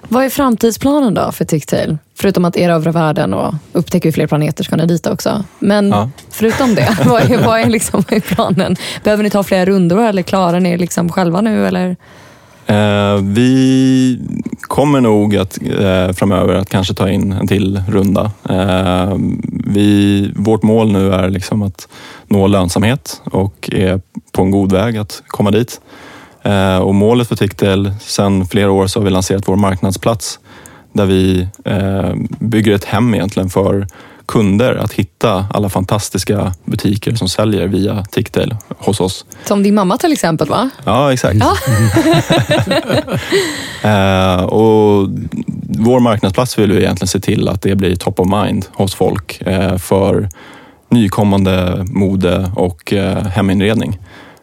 Vad 0.09 0.25
är 0.25 0.29
framtidsplanen 0.29 1.14
då 1.14 1.33
för 1.33 1.45
Ticktail? 1.45 1.99
Förutom 2.14 2.45
att 2.45 2.57
erövra 2.57 2.93
världen 2.93 3.35
och 3.35 3.55
upptäcka 3.73 4.12
fler 4.12 4.27
planeter 4.27 4.64
ska 4.64 4.77
ni 4.77 4.87
dit 4.87 5.07
också. 5.07 5.45
Men 5.59 5.89
ja. 5.89 6.11
förutom 6.31 6.75
det, 6.75 6.99
vad 7.05 7.31
är, 7.31 7.47
vad 7.47 7.61
är 7.61 7.67
liksom 7.67 8.03
planen? 8.03 8.77
Behöver 9.05 9.23
ni 9.23 9.31
ta 9.31 9.43
flera 9.43 9.64
rundor 9.64 10.03
eller 10.03 10.23
klarar 10.23 10.61
ni 10.61 10.79
liksom 10.79 11.12
själva 11.12 11.41
nu? 11.41 11.67
Eller? 11.67 11.97
Eh, 12.67 13.17
vi 13.23 14.21
kommer 14.61 15.01
nog 15.01 15.37
att 15.37 15.59
eh, 15.62 16.12
framöver 16.12 16.55
att 16.55 16.69
kanske 16.69 16.95
ta 16.95 17.11
in 17.11 17.33
en 17.33 17.49
till 17.49 17.83
runda. 17.89 18.31
Eh, 18.49 19.14
vi, 19.67 20.33
vårt 20.37 20.62
mål 20.62 20.93
nu 20.93 21.12
är 21.12 21.31
liksom 21.31 21.62
att 21.62 21.89
nå 22.29 22.47
lönsamhet 22.47 23.23
och 23.25 23.71
är 23.73 24.01
på 24.33 24.43
en 24.43 24.51
god 24.51 24.73
väg 24.73 24.97
att 24.97 25.23
komma 25.27 25.51
dit. 25.51 25.81
Eh, 26.47 26.78
och 26.78 26.94
målet 26.94 27.28
för 27.28 27.36
Ticktel, 27.36 27.92
sedan 28.01 28.47
flera 28.47 28.70
år 28.70 28.86
så 28.86 29.01
har 29.01 29.05
vi 29.05 29.11
lanserat 29.11 29.49
vår 29.49 29.57
marknadsplats 29.57 30.38
där 30.92 31.07
vi 31.07 31.49
eh, 31.64 32.14
bygger 32.38 32.74
ett 32.74 32.84
hem 32.84 33.14
egentligen 33.14 33.51
för 33.51 33.86
kunder 34.26 34.74
att 34.74 34.92
hitta 34.92 35.47
alla 35.51 35.68
fantastiska 35.68 36.55
butiker 36.64 37.14
som 37.14 37.28
säljer 37.28 37.66
via 37.66 38.05
Ticktail 38.11 38.57
hos 38.78 39.01
oss. 39.01 39.24
Som 39.44 39.62
din 39.62 39.74
mamma 39.74 39.97
till 39.97 40.12
exempel 40.12 40.49
va? 40.49 40.70
Ja, 40.84 41.12
exakt. 41.12 41.36
Ja. 41.40 41.57
eh, 44.38 44.44
och 44.44 45.09
vår 45.78 46.01
marknadsplats 46.01 46.59
vill 46.59 46.72
vi 46.72 46.78
egentligen 46.78 47.09
se 47.09 47.20
till 47.20 47.49
att 47.49 47.62
det 47.62 47.74
blir 47.74 47.97
top 47.97 48.20
of 48.20 48.28
mind 48.28 48.66
hos 48.72 48.94
folk 48.94 49.42
eh, 49.42 49.76
för 49.76 50.28
nykommande 50.90 51.84
mode 51.90 52.51
och 52.55 52.92
eh, 52.92 53.26
heminredning. 53.26 53.99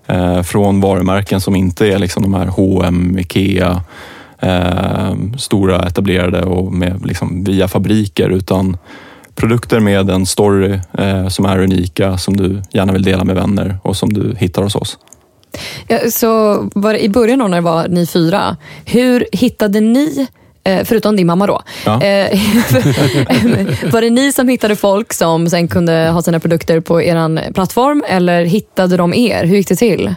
Eh, 0.08 0.42
från 0.42 0.82
varumärken 0.82 1.42
som 1.42 1.56
inte 1.56 1.88
är 1.88 2.00
liksom 2.00 2.24
de 2.24 2.34
här 2.34 2.46
H&M, 2.46 3.18
Ikea, 3.20 3.84
eh, 4.40 5.14
stora 5.38 5.88
etablerade 5.88 6.42
och 6.42 6.74
med 6.74 7.06
liksom 7.06 7.44
via 7.44 7.68
fabriker 7.68 8.30
utan 8.30 8.78
produkter 9.36 9.80
med 9.80 10.10
en 10.10 10.26
story 10.26 10.80
eh, 10.98 11.28
som 11.28 11.46
är 11.46 11.60
unika, 11.60 12.18
som 12.18 12.38
du 12.38 12.62
gärna 12.72 12.94
vill 12.94 13.04
dela 13.04 13.24
med 13.24 13.36
vänner 13.36 13.78
och 13.84 13.98
som 13.98 14.14
du 14.14 14.36
hittar 14.38 14.64
hos 14.64 14.76
oss. 14.76 14.98
Ja, 15.88 16.00
så 16.10 16.64
var 16.76 16.94
det, 16.94 17.04
I 17.04 17.10
början 17.10 17.40
då 17.40 17.48
när 17.48 17.58
det 17.58 17.62
var 17.62 17.88
ni 17.88 18.06
fyra, 18.08 18.58
hur 18.86 19.26
hittade 19.32 19.80
ni 19.80 20.28
Förutom 20.86 21.16
din 21.16 21.28
mamma 21.28 21.48
då. 21.48 21.62
Ja. 21.86 22.02
Eh, 22.02 22.40
var 23.92 24.02
det 24.02 24.10
ni 24.10 24.32
som 24.32 24.48
hittade 24.48 24.76
folk 24.76 25.14
som 25.14 25.50
sen 25.50 25.68
kunde 25.68 26.10
ha 26.10 26.22
sina 26.22 26.40
produkter 26.40 26.80
på 26.80 27.02
er 27.02 27.52
plattform 27.54 28.04
eller 28.08 28.46
hittade 28.46 28.98
de 28.98 29.14
er? 29.14 29.46
Hur 29.46 29.56
gick 29.56 29.68
det 29.68 29.76
till? 29.76 30.16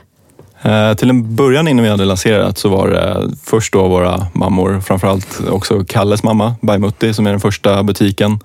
Eh, 0.62 0.94
till 0.94 1.10
en 1.10 1.36
början 1.36 1.68
innan 1.68 1.82
vi 1.82 1.90
hade 1.90 2.04
lanserat 2.04 2.58
så 2.58 2.68
var 2.68 2.88
det 2.88 3.30
först 3.44 3.72
då 3.72 3.88
våra 3.88 4.26
mammor, 4.32 4.80
framförallt 4.80 5.40
också 5.50 5.84
Kalles 5.84 6.22
mamma, 6.22 6.54
Baimutti, 6.60 7.14
som 7.14 7.26
är 7.26 7.30
den 7.30 7.40
första 7.40 7.82
butiken 7.82 8.38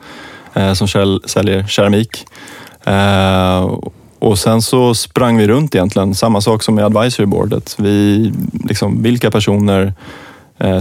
eh, 0.54 0.74
som 0.74 0.88
säljer 1.26 1.68
keramik. 1.68 2.26
Eh, 2.84 3.78
och 4.20 4.40
sen 4.40 4.62
så 4.62 4.94
sprang 4.94 5.38
vi 5.38 5.48
runt 5.48 5.76
egentligen, 5.76 6.16
samma 6.16 6.42
sak 6.42 6.64
som 6.64 6.76
med 6.76 6.86
advisory 6.86 7.26
boardet. 7.26 7.76
Vi, 7.80 8.32
liksom, 8.64 9.04
vilka 9.04 9.32
personer 9.32 9.86
eh, 9.86 9.92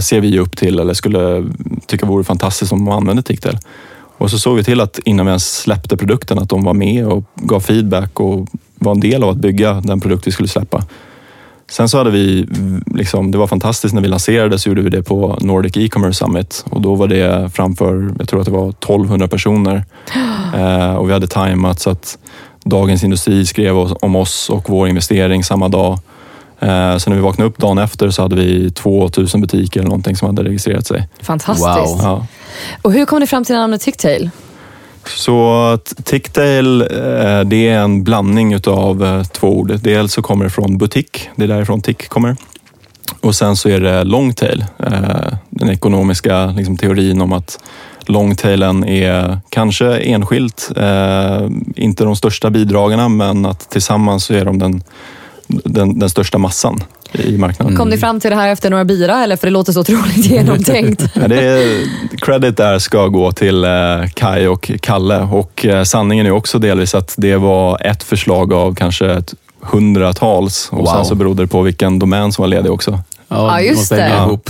ser 0.01 0.21
vi 0.21 0.39
upp 0.39 0.57
till 0.57 0.79
eller 0.79 0.93
skulle 0.93 1.49
tycka 1.87 2.05
vore 2.05 2.23
fantastiskt 2.23 2.71
om 2.71 2.85
de 2.85 2.91
använde 2.91 3.23
Ticktail? 3.23 3.57
Och 4.17 4.31
så 4.31 4.39
såg 4.39 4.57
vi 4.57 4.63
till 4.63 4.81
att 4.81 4.99
innan 5.05 5.25
vi 5.25 5.29
ens 5.29 5.57
släppte 5.57 5.97
produkten 5.97 6.39
att 6.39 6.49
de 6.49 6.63
var 6.63 6.73
med 6.73 7.07
och 7.07 7.23
gav 7.35 7.59
feedback 7.59 8.19
och 8.19 8.47
var 8.75 8.91
en 8.91 8.99
del 8.99 9.23
av 9.23 9.29
att 9.29 9.37
bygga 9.37 9.73
den 9.73 9.99
produkt 9.99 10.27
vi 10.27 10.31
skulle 10.31 10.47
släppa. 10.49 10.83
Sen 11.71 11.89
så 11.89 11.97
hade 11.97 12.11
vi, 12.11 12.47
liksom, 12.85 13.31
det 13.31 13.37
var 13.37 13.47
fantastiskt 13.47 13.93
när 13.93 14.01
vi 14.01 14.07
lanserade 14.07 14.59
så 14.59 14.69
gjorde 14.69 14.81
vi 14.81 14.89
det 14.89 15.03
på 15.03 15.37
Nordic 15.41 15.77
E-commerce 15.77 16.13
Summit 16.13 16.65
och 16.69 16.81
då 16.81 16.95
var 16.95 17.07
det 17.07 17.53
framför, 17.53 18.13
jag 18.19 18.29
tror 18.29 18.39
att 18.39 18.45
det 18.45 18.51
var 18.51 18.69
1200 18.69 19.27
personer. 19.27 19.85
Eh, 20.55 20.95
och 20.95 21.09
vi 21.09 21.13
hade 21.13 21.27
tajmat 21.27 21.79
så 21.79 21.89
att 21.89 22.17
Dagens 22.63 23.03
Industri 23.03 23.45
skrev 23.45 23.77
om 23.77 24.15
oss 24.15 24.49
och 24.49 24.69
vår 24.69 24.87
investering 24.87 25.43
samma 25.43 25.69
dag. 25.69 25.99
Eh, 26.61 26.97
så 26.97 27.09
när 27.09 27.17
vi 27.17 27.21
vaknade 27.21 27.49
upp 27.49 27.57
dagen 27.57 27.77
efter 27.77 28.09
så 28.09 28.21
hade 28.21 28.35
vi 28.35 28.71
2000 28.71 29.41
butiker 29.41 29.79
eller 29.79 29.89
någonting 29.89 30.15
som 30.15 30.27
hade 30.27 30.43
registrerat 30.49 30.87
sig. 30.87 31.07
Fantastiskt. 31.21 31.67
Wow. 31.67 31.99
Ja. 32.01 32.25
Och 32.81 32.93
hur 32.93 33.05
kom 33.05 33.19
ni 33.19 33.27
fram 33.27 33.45
till 33.45 33.55
namnet 33.55 33.81
Ticktail? 33.81 34.29
Så 35.05 35.79
Ticktail, 36.03 36.81
eh, 36.81 37.41
det 37.45 37.67
är 37.67 37.79
en 37.79 38.03
blandning 38.03 38.53
utav 38.53 39.03
eh, 39.03 39.23
två 39.23 39.47
ord. 39.47 39.73
Dels 39.81 40.13
så 40.13 40.21
kommer 40.21 40.43
det 40.43 40.51
från 40.51 40.77
butik, 40.77 41.29
det 41.35 41.43
är 41.43 41.47
därifrån 41.47 41.81
tick 41.81 42.09
kommer. 42.09 42.35
Och 43.21 43.35
sen 43.35 43.55
så 43.55 43.69
är 43.69 43.79
det 43.79 44.03
longtail, 44.03 44.65
den 45.49 45.69
ekonomiska 45.69 46.45
liksom, 46.45 46.77
teorin 46.77 47.21
om 47.21 47.33
att 47.33 47.59
longtailen 48.05 48.83
är 48.83 49.39
kanske 49.49 49.97
enskilt, 49.97 50.69
inte 51.75 52.03
de 52.03 52.15
största 52.15 52.49
bidragarna, 52.49 53.09
men 53.09 53.45
att 53.45 53.69
tillsammans 53.69 54.25
så 54.25 54.33
är 54.33 54.45
de 54.45 54.59
den, 54.59 54.83
den, 55.65 55.99
den 55.99 56.09
största 56.09 56.37
massan 56.37 56.83
i 57.13 57.37
marknaden. 57.37 57.77
Kom 57.77 57.89
ni 57.89 57.97
fram 57.97 58.19
till 58.19 58.29
det 58.29 58.35
här 58.35 58.49
efter 58.49 58.69
några 58.69 58.85
bira 58.85 59.23
eller? 59.23 59.35
För 59.35 59.47
det 59.47 59.51
låter 59.51 59.73
så 59.73 59.79
otroligt 59.81 60.25
genomtänkt. 60.25 61.03
Ja, 61.13 61.27
det 61.27 61.43
är, 61.43 61.85
credit 62.17 62.57
där 62.57 62.79
ska 62.79 63.07
gå 63.07 63.31
till 63.31 63.63
eh, 63.63 63.69
Kai 64.13 64.47
och 64.47 64.71
Kalle 64.81 65.19
och 65.21 65.65
eh, 65.65 65.83
sanningen 65.83 66.25
är 66.25 66.31
också 66.31 66.59
delvis 66.59 66.95
att 66.95 67.13
det 67.17 67.35
var 67.35 67.81
ett 67.85 68.03
förslag 68.03 68.53
av 68.53 68.75
kanske 68.75 69.11
ett 69.11 69.33
hundratals 69.61 70.69
och 70.71 70.77
Wow. 70.77 70.85
sen 70.87 71.05
så 71.05 71.15
berodde 71.15 71.43
det 71.43 71.47
på 71.47 71.61
vilken 71.61 71.99
domän 71.99 72.31
som 72.31 72.41
var 72.43 72.47
ledig 72.47 72.71
också. 72.71 72.99
Ja, 73.27 73.61
just 73.61 73.77
måste 73.77 73.95
hänga 73.95 74.15
det. 74.15 74.21
Ihop. 74.27 74.49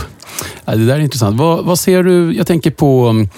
Ja, 0.66 0.76
det 0.76 0.86
där 0.86 0.96
är 0.96 1.00
intressant. 1.00 1.38
Vad, 1.38 1.66
vad 1.66 1.80
ser 1.80 2.04
du, 2.04 2.34
jag 2.34 2.48
tänker 2.48 2.72
på, 2.72 3.08
um, 3.10 3.30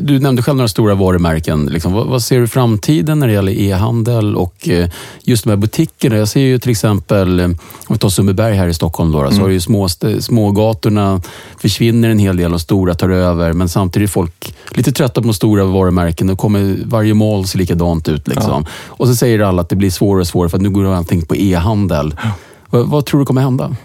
du 0.00 0.18
nämnde 0.18 0.42
själv 0.42 0.56
några 0.56 0.68
stora 0.68 0.94
varumärken. 0.94 1.66
Liksom. 1.66 1.92
Vad, 1.92 2.06
vad 2.06 2.22
ser 2.22 2.40
du 2.40 2.48
framtiden 2.48 3.18
när 3.18 3.26
det 3.26 3.32
gäller 3.32 3.52
e-handel 3.52 4.36
och 4.36 4.68
eh, 4.68 4.88
just 5.22 5.44
de 5.44 5.50
här 5.50 5.56
butikerna? 5.56 6.16
Jag 6.16 6.28
ser 6.28 6.40
ju 6.40 6.58
till 6.58 6.70
exempel, 6.70 7.40
eh, 7.40 7.46
om 7.46 7.56
vi 7.88 7.98
tar 7.98 8.08
Sundbyberg 8.08 8.54
här 8.54 8.68
i 8.68 8.74
Stockholm, 8.74 9.12
då, 9.12 9.30
så 9.30 9.40
har 9.40 9.48
du 9.48 9.54
ju 9.54 9.60
små, 9.60 9.88
smågatorna 10.20 11.20
försvinner 11.58 12.08
en 12.08 12.18
hel 12.18 12.36
del 12.36 12.54
och 12.54 12.60
stora 12.60 12.94
tar 12.94 13.08
över. 13.08 13.52
Men 13.52 13.68
samtidigt 13.68 14.08
är 14.08 14.12
folk 14.12 14.54
lite 14.70 14.92
trötta 14.92 15.20
på 15.20 15.26
de 15.26 15.34
stora 15.34 15.64
varumärken. 15.64 16.30
och 16.30 16.38
kommer, 16.38 16.78
varje 16.84 17.14
mall 17.14 17.46
ser 17.46 17.58
likadant 17.58 18.08
ut. 18.08 18.28
Liksom. 18.28 18.66
Och 18.86 19.06
så 19.06 19.14
säger 19.14 19.40
alla 19.40 19.62
att 19.62 19.68
det 19.68 19.76
blir 19.76 19.90
svårare 19.90 20.20
och 20.20 20.26
svårare 20.26 20.48
för 20.48 20.56
att 20.56 20.62
nu 20.62 20.70
går 20.70 20.94
allting 20.94 21.22
på 21.22 21.36
e-handel. 21.36 22.14
Vad, 22.70 22.88
vad 22.88 23.06
tror 23.06 23.20
du 23.20 23.26
kommer 23.26 23.42
hända? 23.42 23.76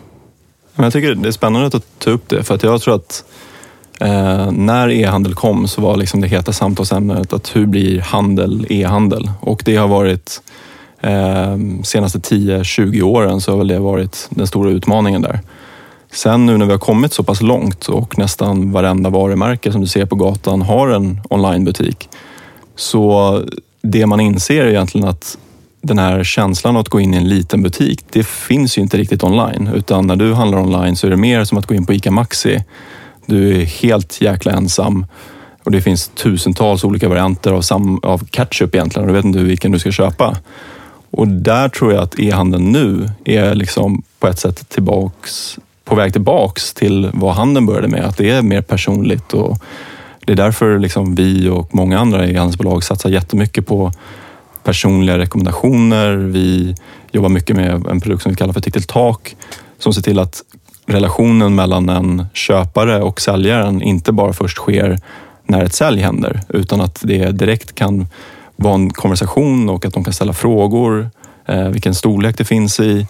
Men 0.75 0.83
jag 0.83 0.93
tycker 0.93 1.15
det 1.15 1.27
är 1.27 1.31
spännande 1.31 1.77
att 1.77 1.99
ta 1.99 2.09
upp 2.09 2.29
det 2.29 2.43
för 2.43 2.55
att 2.55 2.63
jag 2.63 2.81
tror 2.81 2.95
att 2.95 3.25
eh, 3.99 4.51
när 4.51 4.91
e-handel 4.91 5.35
kom 5.35 5.67
så 5.67 5.81
var 5.81 5.97
liksom 5.97 6.21
det 6.21 6.27
heta 6.27 6.53
samtalsämnet 6.53 7.33
att 7.33 7.55
hur 7.55 7.65
blir 7.65 8.01
handel 8.01 8.65
e-handel? 8.69 9.31
Och 9.39 9.61
det 9.65 9.75
har 9.75 9.87
varit 9.87 10.41
eh, 11.01 11.57
senaste 11.83 12.19
10-20 12.19 13.01
åren 13.01 13.41
så 13.41 13.51
har 13.51 13.57
väl 13.57 13.67
det 13.67 13.79
varit 13.79 14.27
den 14.29 14.47
stora 14.47 14.69
utmaningen 14.69 15.21
där. 15.21 15.39
Sen 16.11 16.45
nu 16.45 16.57
när 16.57 16.65
vi 16.65 16.71
har 16.71 16.79
kommit 16.79 17.13
så 17.13 17.23
pass 17.23 17.41
långt 17.41 17.87
och 17.87 18.17
nästan 18.17 18.71
varenda 18.71 19.09
varumärke 19.09 19.71
som 19.71 19.81
du 19.81 19.87
ser 19.87 20.05
på 20.05 20.15
gatan 20.15 20.61
har 20.61 20.89
en 20.89 21.21
onlinebutik. 21.29 22.09
Så 22.75 23.41
det 23.81 24.05
man 24.05 24.19
inser 24.19 24.63
är 24.63 24.69
egentligen 24.69 25.07
att 25.07 25.37
den 25.83 25.99
här 25.99 26.23
känslan 26.23 26.77
att 26.77 26.89
gå 26.89 26.99
in 26.99 27.13
i 27.13 27.17
en 27.17 27.29
liten 27.29 27.63
butik, 27.63 28.05
det 28.09 28.27
finns 28.27 28.77
ju 28.77 28.81
inte 28.81 28.97
riktigt 28.97 29.23
online. 29.23 29.69
Utan 29.75 30.07
när 30.07 30.15
du 30.15 30.33
handlar 30.33 30.59
online 30.59 30.95
så 30.95 31.07
är 31.07 31.11
det 31.11 31.17
mer 31.17 31.43
som 31.43 31.57
att 31.57 31.65
gå 31.65 31.75
in 31.75 31.85
på 31.85 31.93
ICA 31.93 32.11
Maxi. 32.11 32.63
Du 33.25 33.61
är 33.61 33.65
helt 33.65 34.21
jäkla 34.21 34.51
ensam 34.51 35.05
och 35.63 35.71
det 35.71 35.81
finns 35.81 36.07
tusentals 36.07 36.83
olika 36.83 37.09
varianter 37.09 37.51
av, 37.51 37.61
sam, 37.61 37.99
av 38.03 38.25
ketchup 38.25 38.75
egentligen 38.75 39.03
och 39.03 39.07
du 39.07 39.13
vet 39.13 39.25
inte 39.25 39.39
vilken 39.39 39.71
du 39.71 39.79
ska 39.79 39.91
köpa. 39.91 40.37
Och 41.11 41.27
där 41.27 41.69
tror 41.69 41.93
jag 41.93 42.03
att 42.03 42.19
e-handeln 42.19 42.71
nu 42.71 43.09
är 43.25 43.55
liksom 43.55 44.03
på 44.19 44.27
ett 44.27 44.39
sätt 44.39 44.69
tillbaks, 44.69 45.59
på 45.83 45.95
väg 45.95 46.13
tillbaks 46.13 46.73
till 46.73 47.09
vad 47.13 47.35
handeln 47.35 47.65
började 47.65 47.87
med. 47.87 48.05
Att 48.05 48.17
det 48.17 48.29
är 48.29 48.41
mer 48.41 48.61
personligt 48.61 49.33
och 49.33 49.57
det 50.19 50.31
är 50.31 50.37
därför 50.37 50.79
liksom 50.79 51.15
vi 51.15 51.49
och 51.49 51.75
många 51.75 51.99
andra 51.99 52.27
e-handelsbolag 52.27 52.83
satsar 52.83 53.09
jättemycket 53.09 53.67
på 53.67 53.91
personliga 54.63 55.17
rekommendationer. 55.17 56.15
Vi 56.15 56.75
jobbar 57.11 57.29
mycket 57.29 57.55
med 57.55 57.87
en 57.87 58.01
produkt 58.01 58.23
som 58.23 58.31
vi 58.31 58.35
kallar 58.35 58.53
för 58.53 58.61
Ticktail 58.61 58.83
Talk 58.83 59.35
som 59.79 59.93
ser 59.93 60.01
till 60.01 60.19
att 60.19 60.41
relationen 60.85 61.55
mellan 61.55 61.89
en 61.89 62.25
köpare 62.33 63.01
och 63.01 63.21
säljaren 63.21 63.81
inte 63.81 64.11
bara 64.11 64.33
först 64.33 64.57
sker 64.57 64.99
när 65.45 65.63
ett 65.63 65.73
sälj 65.73 66.01
händer 66.01 66.41
utan 66.49 66.81
att 66.81 67.01
det 67.03 67.31
direkt 67.31 67.75
kan 67.75 68.07
vara 68.55 68.73
en 68.73 68.89
konversation 68.89 69.69
och 69.69 69.85
att 69.85 69.93
de 69.93 70.03
kan 70.03 70.13
ställa 70.13 70.33
frågor, 70.33 71.09
eh, 71.45 71.67
vilken 71.67 71.95
storlek 71.95 72.37
det 72.37 72.45
finns 72.45 72.79
i 72.79 73.07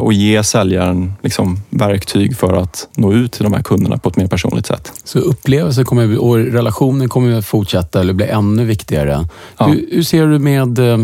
och 0.00 0.12
ge 0.12 0.42
säljaren 0.44 1.12
liksom, 1.22 1.60
verktyg 1.70 2.36
för 2.36 2.52
att 2.52 2.88
nå 2.96 3.12
ut 3.12 3.32
till 3.32 3.44
de 3.44 3.52
här 3.52 3.62
kunderna 3.62 3.98
på 3.98 4.08
ett 4.08 4.16
mer 4.16 4.26
personligt 4.26 4.66
sätt. 4.66 4.92
Så 5.04 5.18
upplevelsen 5.18 5.84
kommer, 5.84 6.18
och 6.18 6.36
relationen 6.36 7.08
kommer 7.08 7.38
att 7.38 7.46
fortsätta 7.46 8.00
eller 8.00 8.12
bli 8.12 8.26
ännu 8.26 8.64
viktigare. 8.64 9.28
Ja. 9.58 9.66
Hur, 9.66 9.88
hur 9.92 10.02
ser 10.02 10.26
du 10.26 10.38
med... 10.38 10.78
eh, 10.78 10.98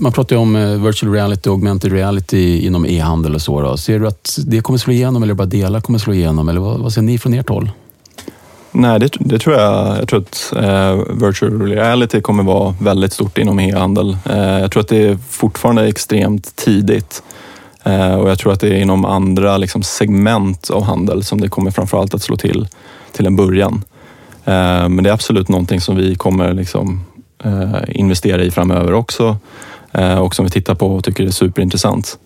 Man 0.00 0.12
pratar 0.12 0.36
ju 0.36 0.42
om 0.42 0.56
eh, 0.56 0.84
virtual 0.84 1.12
reality 1.12 1.50
och 1.50 1.54
augmented 1.54 1.92
reality 1.92 2.66
inom 2.66 2.86
e-handel 2.86 3.34
och 3.34 3.42
så. 3.42 3.60
Då. 3.60 3.76
Ser 3.76 3.98
du 3.98 4.06
att 4.06 4.38
det 4.46 4.60
kommer 4.60 4.78
slå 4.78 4.92
igenom 4.92 5.22
eller 5.22 5.34
bara 5.34 5.46
delar 5.46 5.80
kommer 5.80 5.98
slå 5.98 6.14
igenom? 6.14 6.48
Eller 6.48 6.60
vad, 6.60 6.80
vad 6.80 6.92
ser 6.92 7.02
ni 7.02 7.18
från 7.18 7.34
ert 7.34 7.48
håll? 7.48 7.70
Nej, 8.74 9.00
det, 9.00 9.12
det 9.20 9.38
tror 9.38 9.56
jag. 9.56 9.98
Jag 9.98 10.08
tror 10.08 10.20
att 10.20 10.52
eh, 10.56 11.14
virtual 11.26 11.62
reality 11.62 12.20
kommer 12.20 12.42
vara 12.42 12.74
väldigt 12.80 13.12
stort 13.12 13.38
inom 13.38 13.60
e-handel. 13.60 14.16
Eh, 14.30 14.38
jag 14.38 14.70
tror 14.70 14.80
att 14.80 14.88
det 14.88 15.02
är 15.08 15.18
fortfarande 15.30 15.88
extremt 15.88 16.56
tidigt 16.56 17.22
eh, 17.28 17.31
och 18.20 18.30
jag 18.30 18.38
tror 18.38 18.52
att 18.52 18.60
det 18.60 18.68
är 18.68 18.80
inom 18.80 19.04
andra 19.04 19.56
liksom, 19.56 19.82
segment 19.82 20.70
av 20.70 20.82
handel 20.82 21.24
som 21.24 21.40
det 21.40 21.48
kommer 21.48 21.70
framförallt 21.70 22.14
att 22.14 22.22
slå 22.22 22.36
till 22.36 22.68
till 23.12 23.26
en 23.26 23.36
början. 23.36 23.84
Eh, 24.44 24.88
men 24.88 25.04
det 25.04 25.10
är 25.10 25.14
absolut 25.14 25.48
någonting 25.48 25.80
som 25.80 25.96
vi 25.96 26.14
kommer 26.14 26.54
liksom, 26.54 27.04
eh, 27.44 27.82
investera 27.88 28.42
i 28.42 28.50
framöver 28.50 28.92
också 28.92 29.36
eh, 29.92 30.18
och 30.18 30.34
som 30.34 30.44
vi 30.44 30.50
tittar 30.50 30.74
på 30.74 30.86
och 30.86 31.04
tycker 31.04 31.24
är 31.24 31.30
superintressant. 31.30 32.18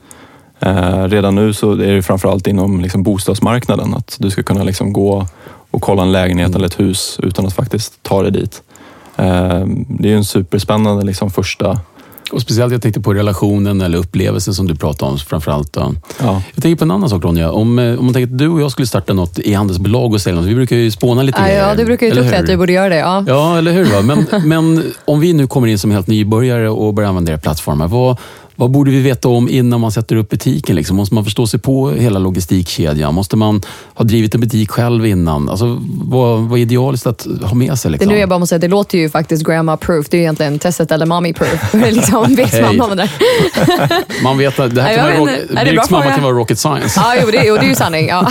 Eh, 0.61 1.05
redan 1.05 1.35
nu 1.35 1.55
så 1.55 1.73
är 1.73 1.95
det 1.95 2.03
framförallt 2.03 2.47
inom 2.47 2.81
liksom 2.81 3.03
bostadsmarknaden 3.03 3.95
att 3.95 4.17
du 4.21 4.31
ska 4.31 4.43
kunna 4.43 4.63
liksom 4.63 4.93
gå 4.93 5.27
och 5.71 5.83
kolla 5.83 6.03
en 6.03 6.13
lägenhet 6.13 6.55
eller 6.55 6.67
ett 6.67 6.81
hus 6.81 7.21
utan 7.23 7.47
att 7.47 7.55
faktiskt 7.55 8.03
ta 8.03 8.23
dig 8.23 8.33
dit. 8.33 8.63
Eh, 9.17 9.65
det 9.89 10.13
är 10.13 10.17
en 10.17 10.25
superspännande 10.25 11.05
liksom 11.05 11.31
första... 11.31 11.81
Och 12.33 12.43
speciellt 12.43 12.73
jag 12.73 12.83
tänkte 12.83 13.01
på 13.01 13.15
relationen 13.15 13.81
eller 13.81 13.99
upplevelsen 13.99 14.55
som 14.55 14.67
du 14.67 14.75
pratade 14.75 15.13
om 15.13 15.19
framförallt. 15.19 15.77
Ja. 15.77 16.43
Jag 16.55 16.63
tänker 16.63 16.77
på 16.79 16.85
en 16.85 16.91
annan 16.91 17.11
sak 17.11 17.25
Ronja. 17.25 17.51
Om, 17.53 17.79
eh, 17.79 17.99
om 17.99 18.05
man 18.05 18.15
tänker 18.15 18.33
att 18.33 18.39
du 18.39 18.49
och 18.49 18.61
jag 18.61 18.71
skulle 18.71 18.87
starta 18.87 19.13
något 19.13 19.39
e-handelsbolag 19.39 20.13
och 20.13 20.21
sälja 20.21 20.41
något. 20.41 20.51
Vi 20.51 20.55
brukar 20.55 20.77
ju 20.77 20.91
spåna 20.91 21.23
lite 21.23 21.39
Ja, 21.41 21.47
grejer. 21.47 21.69
ja, 21.69 21.75
du 21.75 21.85
brukar 21.85 22.07
ju 22.07 22.13
tro 22.13 22.25
att 22.39 22.47
du 22.47 22.57
borde 22.57 22.73
göra 22.73 22.89
det. 22.89 22.97
Ja. 22.97 23.25
Ja, 23.27 23.59
eller 23.59 23.73
hur? 23.73 23.85
Va? 23.85 24.03
Men, 24.03 24.27
men 24.49 24.93
om 25.05 25.21
vi 25.21 25.33
nu 25.33 25.47
kommer 25.47 25.69
in 25.69 25.79
som 25.79 25.91
helt 25.91 26.07
nybörjare 26.07 26.69
och 26.69 26.95
börjar 26.95 27.09
använda 27.09 27.33
era 27.33 27.39
plattformar. 27.39 27.89
Vad, 27.89 28.17
Vad 28.57 28.71
borde 28.71 28.91
vi 28.91 29.01
veta 29.01 29.29
om 29.29 29.49
innan 29.49 29.81
man 29.81 29.93
sätter 29.93 30.17
upp 30.17 30.29
butiken? 30.29 30.77
Liksom? 30.77 30.97
Måste 30.97 31.15
man 31.15 31.25
förstå 31.25 31.47
sig 31.47 31.61
på 31.61 31.91
hela 31.91 32.19
logistikkedjan? 32.19 33.15
Måste 33.15 33.37
man 33.37 33.63
ha 33.95 34.05
drivit 34.05 34.35
en 34.35 34.41
butik 34.41 34.71
själv 34.71 35.07
innan? 35.07 35.49
Alltså, 35.49 35.83
vad, 35.89 36.41
vad 36.41 36.59
är 36.59 36.63
idealiskt 36.63 37.07
att 37.07 37.27
ha 37.43 37.55
med 37.55 37.79
sig? 37.79 37.91
Liksom? 37.91 38.09
Det 38.09 38.15
nu 38.15 38.21
jag 38.21 38.29
bara 38.29 38.39
måste 38.39 38.49
säga, 38.49 38.59
det 38.59 38.69
låter 38.69 38.99
ju 38.99 39.11
faktiskt 39.11 39.47
grandma 39.47 39.77
proof. 39.77 40.07
Det 40.11 40.17
är 40.17 40.21
egentligen 40.21 40.59
testet 40.59 40.91
eller 40.91 41.07
mommy 41.07 41.33
proof. 41.33 41.75
liksom, 41.91 42.37
Hej. 42.37 42.63
mamma 42.63 42.89
var 42.89 42.97
där. 42.97 44.23
Man 44.23 44.39
vet 44.39 44.59
att 44.61 44.75
det 44.75 44.83
här 44.83 44.93
Ja, 44.93 44.97
kan 44.97 45.21
vara, 45.21 45.31
vet 45.31 45.51
rock, 45.51 45.89
det 45.89 45.91
mamma 45.91 46.11
kan 46.11 46.23
vara 46.23 46.35
rocket 46.35 46.59
science. 46.59 47.01
Ja, 47.01 47.15
jo, 47.23 47.31
det, 47.31 47.45
jo, 47.47 47.55
det 47.55 47.65
är 47.65 47.69
ju 47.69 47.75
sanning. 47.75 48.07
Ja. 48.09 48.29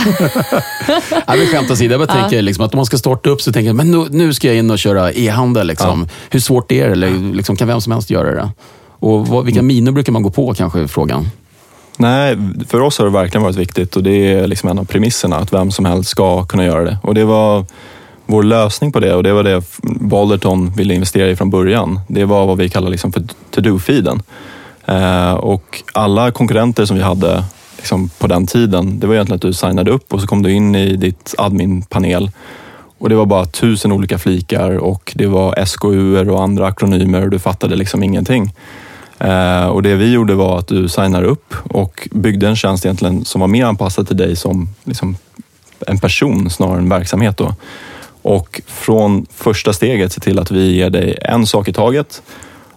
Nej, 1.10 1.38
men 1.38 1.46
skämt 1.46 1.70
åsido, 1.70 1.92
jag 1.92 2.00
bara 2.08 2.20
tänker 2.20 2.42
liksom, 2.42 2.64
att 2.64 2.74
om 2.74 2.78
man 2.78 2.86
ska 2.86 2.98
starta 2.98 3.30
upp 3.30 3.42
så 3.42 3.52
tänker 3.52 3.66
jag 3.66 3.76
men 3.76 3.90
nu, 3.90 4.06
nu 4.10 4.34
ska 4.34 4.46
jag 4.48 4.56
in 4.56 4.70
och 4.70 4.78
köra 4.78 5.12
e-handel. 5.12 5.66
Liksom. 5.66 6.08
Hur 6.30 6.40
svårt 6.40 6.72
är 6.72 6.86
det? 6.86 6.92
Eller, 6.92 7.34
liksom, 7.34 7.56
kan 7.56 7.68
vem 7.68 7.80
som 7.80 7.92
helst 7.92 8.10
göra 8.10 8.34
det? 8.34 8.50
Och 8.98 9.26
vad, 9.26 9.44
vilka 9.44 9.62
miner 9.62 9.92
brukar 9.92 10.12
man 10.12 10.22
gå 10.22 10.30
på 10.30 10.54
kanske 10.54 10.80
är 10.80 10.86
frågan. 10.86 11.28
Nej, 11.98 12.38
för 12.68 12.80
oss 12.80 12.98
har 12.98 13.04
det 13.04 13.12
verkligen 13.12 13.42
varit 13.42 13.56
viktigt 13.56 13.96
och 13.96 14.02
det 14.02 14.32
är 14.32 14.46
liksom 14.46 14.68
en 14.68 14.78
av 14.78 14.84
premisserna 14.84 15.36
att 15.36 15.52
vem 15.52 15.70
som 15.70 15.84
helst 15.84 16.10
ska 16.10 16.44
kunna 16.44 16.64
göra 16.64 16.84
det. 16.84 16.98
Och 17.02 17.14
det 17.14 17.24
var 17.24 17.64
vår 18.26 18.42
lösning 18.42 18.92
på 18.92 19.00
det 19.00 19.14
och 19.14 19.22
det 19.22 19.32
var 19.32 19.42
det 19.42 19.62
Balderton 19.82 20.72
ville 20.76 20.94
investera 20.94 21.28
i 21.28 21.36
från 21.36 21.50
början. 21.50 22.00
Det 22.08 22.24
var 22.24 22.46
vad 22.46 22.58
vi 22.58 22.68
kallar 22.68 22.90
liksom 22.90 23.12
för 23.12 23.22
to-do-feeden. 23.50 24.22
Eh, 24.86 25.34
och 25.34 25.82
alla 25.92 26.30
konkurrenter 26.30 26.84
som 26.84 26.96
vi 26.96 27.02
hade 27.02 27.44
liksom 27.76 28.08
på 28.18 28.26
den 28.26 28.46
tiden, 28.46 28.98
det 28.98 29.06
var 29.06 29.14
egentligen 29.14 29.36
att 29.36 29.42
du 29.42 29.52
signade 29.52 29.90
upp 29.90 30.14
och 30.14 30.20
så 30.20 30.26
kom 30.26 30.42
du 30.42 30.52
in 30.52 30.74
i 30.74 30.96
ditt 30.96 31.34
admin-panel 31.38 32.30
och 32.98 33.08
det 33.08 33.14
var 33.14 33.26
bara 33.26 33.46
tusen 33.46 33.92
olika 33.92 34.18
flikar 34.18 34.76
och 34.76 35.12
det 35.16 35.26
var 35.26 35.64
SKU 35.64 36.30
och 36.30 36.42
andra 36.42 36.66
akronymer 36.66 37.22
och 37.22 37.30
du 37.30 37.38
fattade 37.38 37.76
liksom 37.76 38.02
ingenting. 38.02 38.52
Eh, 39.18 39.66
och 39.66 39.82
det 39.82 39.94
vi 39.94 40.12
gjorde 40.12 40.34
var 40.34 40.58
att 40.58 40.66
du 40.66 40.88
signade 40.88 41.26
upp 41.26 41.54
och 41.70 42.08
byggde 42.12 42.48
en 42.48 42.56
tjänst 42.56 42.84
egentligen 42.84 43.24
som 43.24 43.40
var 43.40 43.48
mer 43.48 43.64
anpassad 43.64 44.06
till 44.06 44.16
dig 44.16 44.36
som 44.36 44.68
liksom 44.84 45.16
en 45.86 45.98
person 45.98 46.50
snarare 46.50 46.78
än 46.78 46.88
verksamhet. 46.88 47.36
Då. 47.36 47.54
Och 48.22 48.60
från 48.66 49.26
första 49.34 49.72
steget 49.72 50.12
se 50.12 50.20
till 50.20 50.38
att 50.38 50.50
vi 50.50 50.76
ger 50.76 50.90
dig 50.90 51.18
en 51.22 51.46
sak 51.46 51.68
i 51.68 51.72
taget 51.72 52.22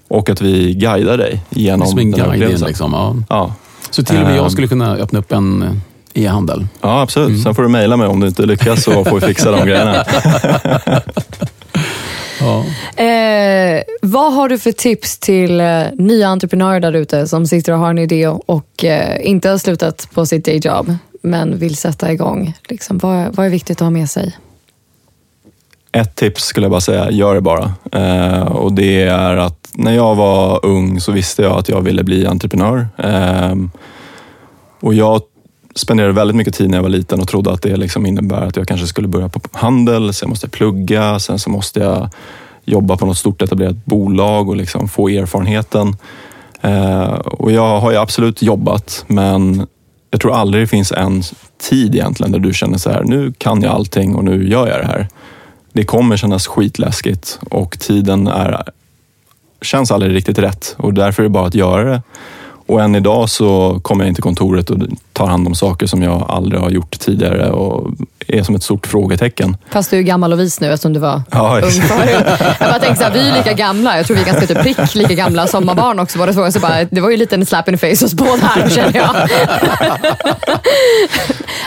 och 0.08 0.30
att 0.30 0.42
vi 0.42 0.74
guidar 0.74 1.18
dig 1.18 1.42
genom 1.50 1.88
Som 1.88 2.00
en 2.00 2.12
guide 2.12 2.60
liksom, 2.68 2.94
ja. 2.94 3.16
Ja. 3.30 3.54
Så 3.90 4.04
till 4.04 4.18
och 4.18 4.24
med 4.24 4.38
jag 4.38 4.52
skulle 4.52 4.68
kunna 4.68 4.96
öppna 4.96 5.20
upp 5.20 5.32
en 5.32 5.64
eh, 6.14 6.24
e-handel. 6.26 6.68
ja, 6.82 7.02
absolut. 7.02 7.44
Sen 7.44 7.56
får 7.56 7.64
du 7.64 7.70
mejla 7.70 7.98
mig 7.98 8.08
om 8.08 8.20
du 8.20 8.28
inte 8.28 8.46
lyckas 8.46 8.84
så 8.84 9.06
får 9.06 9.20
vi 9.20 9.28
fixa 9.28 9.52
de 9.52 9.66
grejerna. 9.66 10.04
Ja. 12.40 12.66
Eh, 13.04 13.84
vad 14.02 14.34
har 14.34 14.50
du 14.50 14.60
för 14.60 14.72
tips 14.72 15.18
till 15.18 15.60
eh, 15.60 15.84
nya 15.94 16.28
entreprenörer 16.28 16.80
där 16.80 16.94
ute 16.94 17.28
som 17.28 17.48
sitter 17.48 17.74
och 17.74 17.80
har 17.80 17.90
en 17.90 17.98
idé 17.98 18.28
och 18.28 18.84
eh, 18.84 19.28
inte 19.30 19.50
har 19.50 19.58
slutat 19.58 20.08
på 20.14 20.26
sitt 20.26 20.46
dayjob 20.46 20.96
men 21.22 21.58
vill 21.58 21.76
sätta 21.76 22.12
igång? 22.12 22.54
Liksom, 22.70 22.98
vad, 22.98 23.36
vad 23.36 23.46
är 23.46 23.50
viktigt 23.50 23.78
att 23.78 23.86
ha 23.86 23.90
med 23.90 24.10
sig? 24.10 24.38
Ett 25.92 26.16
tips 26.16 26.44
skulle 26.44 26.64
jag 26.64 26.72
bara 26.72 26.82
säga, 26.82 27.12
gör 27.12 27.36
det 27.36 27.42
bara. 27.42 27.74
Eh, 27.92 28.42
och 28.42 28.74
det 28.74 29.04
är 29.04 29.38
att 29.38 29.70
när 29.74 29.96
jag 29.96 30.16
var 30.16 30.66
ung 30.66 31.00
så 31.02 31.12
visste 31.12 31.42
jag 31.42 31.60
att 31.60 31.70
jag 31.70 31.82
ville 31.82 32.04
bli 32.04 32.26
entreprenör. 32.26 32.88
Eh, 32.98 33.56
och 34.80 34.94
jag 34.94 35.22
spenderade 35.80 36.14
väldigt 36.14 36.36
mycket 36.36 36.56
tid 36.56 36.70
när 36.70 36.78
jag 36.78 36.84
var 36.84 36.90
liten 36.90 37.22
och 37.22 37.28
trodde 37.28 37.52
att 37.52 37.62
det 37.62 37.78
liksom 37.78 38.06
innebär 38.06 38.42
att 38.42 38.56
jag 38.56 38.68
kanske 38.68 38.88
skulle 38.88 39.08
börja 39.08 39.30
på 39.30 39.40
handel, 39.52 40.14
sen 40.14 40.30
måste 40.30 40.46
jag 40.46 40.52
plugga, 40.52 41.20
sen 41.20 41.40
så 41.40 41.50
måste 41.50 41.80
jag 41.80 42.10
jobba 42.66 42.98
på 42.98 43.06
något 43.06 43.18
stort 43.18 43.42
etablerat 43.42 43.86
bolag 43.86 44.50
och 44.50 44.56
liksom 44.56 44.90
få 44.90 45.10
erfarenheten. 45.10 45.96
Eh, 46.62 47.10
och 47.14 47.52
jag 47.52 47.80
har 47.80 47.92
ju 47.92 47.98
absolut 47.98 48.42
jobbat, 48.42 49.06
men 49.08 49.68
jag 50.12 50.22
tror 50.22 50.36
aldrig 50.36 50.64
det 50.64 50.68
finns 50.68 50.92
en 50.92 51.24
tid 51.70 51.96
egentligen 51.96 52.32
där 52.32 52.40
du 52.40 52.54
känner 52.54 52.78
så 52.78 52.90
här, 52.90 53.04
nu 53.04 53.34
kan 53.38 53.62
jag 53.62 53.74
allting 53.74 54.16
och 54.16 54.24
nu 54.24 54.50
gör 54.50 54.68
jag 54.68 54.80
det 54.80 54.88
här. 54.88 55.08
Det 55.74 55.84
kommer 55.84 56.18
kännas 56.18 56.48
skitläskigt 56.48 57.40
och 57.50 57.80
tiden 57.80 58.28
är, 58.28 58.64
känns 59.62 59.92
aldrig 59.92 60.16
riktigt 60.16 60.40
rätt 60.40 60.76
och 60.78 60.94
därför 60.94 61.24
är 61.24 61.24
det 61.24 61.30
bara 61.30 61.48
att 61.48 61.56
göra 61.56 61.84
det. 61.84 62.02
Och 62.70 62.82
än 62.82 62.96
idag 62.96 63.30
så 63.30 63.80
kommer 63.82 64.04
jag 64.04 64.08
in 64.10 64.16
till 64.16 64.24
kontoret 64.24 64.70
och 64.70 64.78
tar 65.14 65.28
hand 65.28 65.48
om 65.48 65.56
saker 65.56 65.88
som 65.88 66.04
jag 66.04 66.26
aldrig 66.30 66.62
har 66.62 66.70
gjort 66.70 67.00
tidigare 67.00 67.50
och 67.50 67.88
är 68.28 68.44
som 68.44 68.56
ett 68.56 68.64
stort 68.64 68.88
frågetecken. 68.88 69.58
Fast 69.70 69.92
du 69.92 69.98
är 69.98 70.02
gammal 70.02 70.34
och 70.34 70.40
vis 70.40 70.60
nu 70.62 70.74
eftersom 70.74 70.94
du 70.94 71.00
var 71.00 71.22
Ja, 71.32 71.62
ung 71.64 71.72
förut. 71.72 72.26
Jag 72.60 72.70
bara 72.70 72.80
tänkte 72.80 72.96
så 72.96 73.04
här, 73.04 73.12
vi 73.14 73.30
är 73.30 73.38
lika 73.38 73.54
gamla. 73.54 73.98
Jag 73.98 74.06
tror 74.06 74.16
vi 74.16 74.22
är 74.22 74.26
ganska 74.26 74.48
typ 74.48 74.62
prick 74.62 74.96
lika 74.96 75.14
gamla 75.14 75.48
som 75.48 75.66
var 75.66 75.76
barn 75.76 76.00
också. 76.00 76.26
Två. 76.34 76.52
Så 76.52 76.60
bara, 76.60 76.84
det 76.84 77.02
var 77.02 77.10
ju 77.10 77.18
lite 77.18 77.36
en 77.36 77.46
slap 77.46 77.70
in 77.70 77.78
the 77.78 77.96
face 77.96 78.06
hos 78.06 78.14
båda 78.14 78.46
här 78.46 78.70
känner 78.70 78.96
jag. 78.96 79.16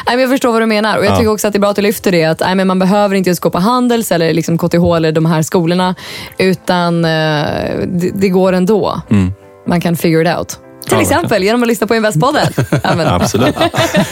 nej, 0.06 0.16
men 0.16 0.20
jag 0.20 0.30
förstår 0.30 0.52
vad 0.52 0.62
du 0.62 0.66
menar 0.66 0.98
och 0.98 1.04
jag 1.04 1.18
tycker 1.18 1.30
också 1.32 1.46
att 1.46 1.52
det 1.52 1.56
är 1.56 1.60
bra 1.60 1.70
att 1.70 1.76
du 1.76 1.82
lyfter 1.82 2.12
det. 2.12 2.24
Att 2.24 2.40
nej, 2.40 2.54
men 2.54 2.66
man 2.66 2.78
behöver 2.78 3.14
inte 3.14 3.30
just 3.30 3.40
gå 3.40 3.50
på 3.50 3.58
Handels 3.58 4.12
eller 4.12 4.34
liksom 4.34 4.58
KTH 4.58 4.96
eller 4.96 5.12
de 5.12 5.26
här 5.26 5.42
skolorna. 5.42 5.94
Utan 6.38 7.04
eh, 7.04 7.10
det, 7.86 8.10
det 8.14 8.28
går 8.28 8.52
ändå. 8.52 9.00
Man 9.66 9.80
kan 9.80 9.96
figure 9.96 10.32
it 10.32 10.38
out. 10.38 10.58
Till 10.84 10.92
Ja, 10.96 11.02
exempel 11.02 11.42
genom 11.42 11.62
att 11.62 11.68
lyssna 11.68 11.86
på 11.86 11.94
Investpodden. 11.94 12.46
Ja, 12.70 12.94
men, 12.96 13.06
Absolut. 13.06 13.54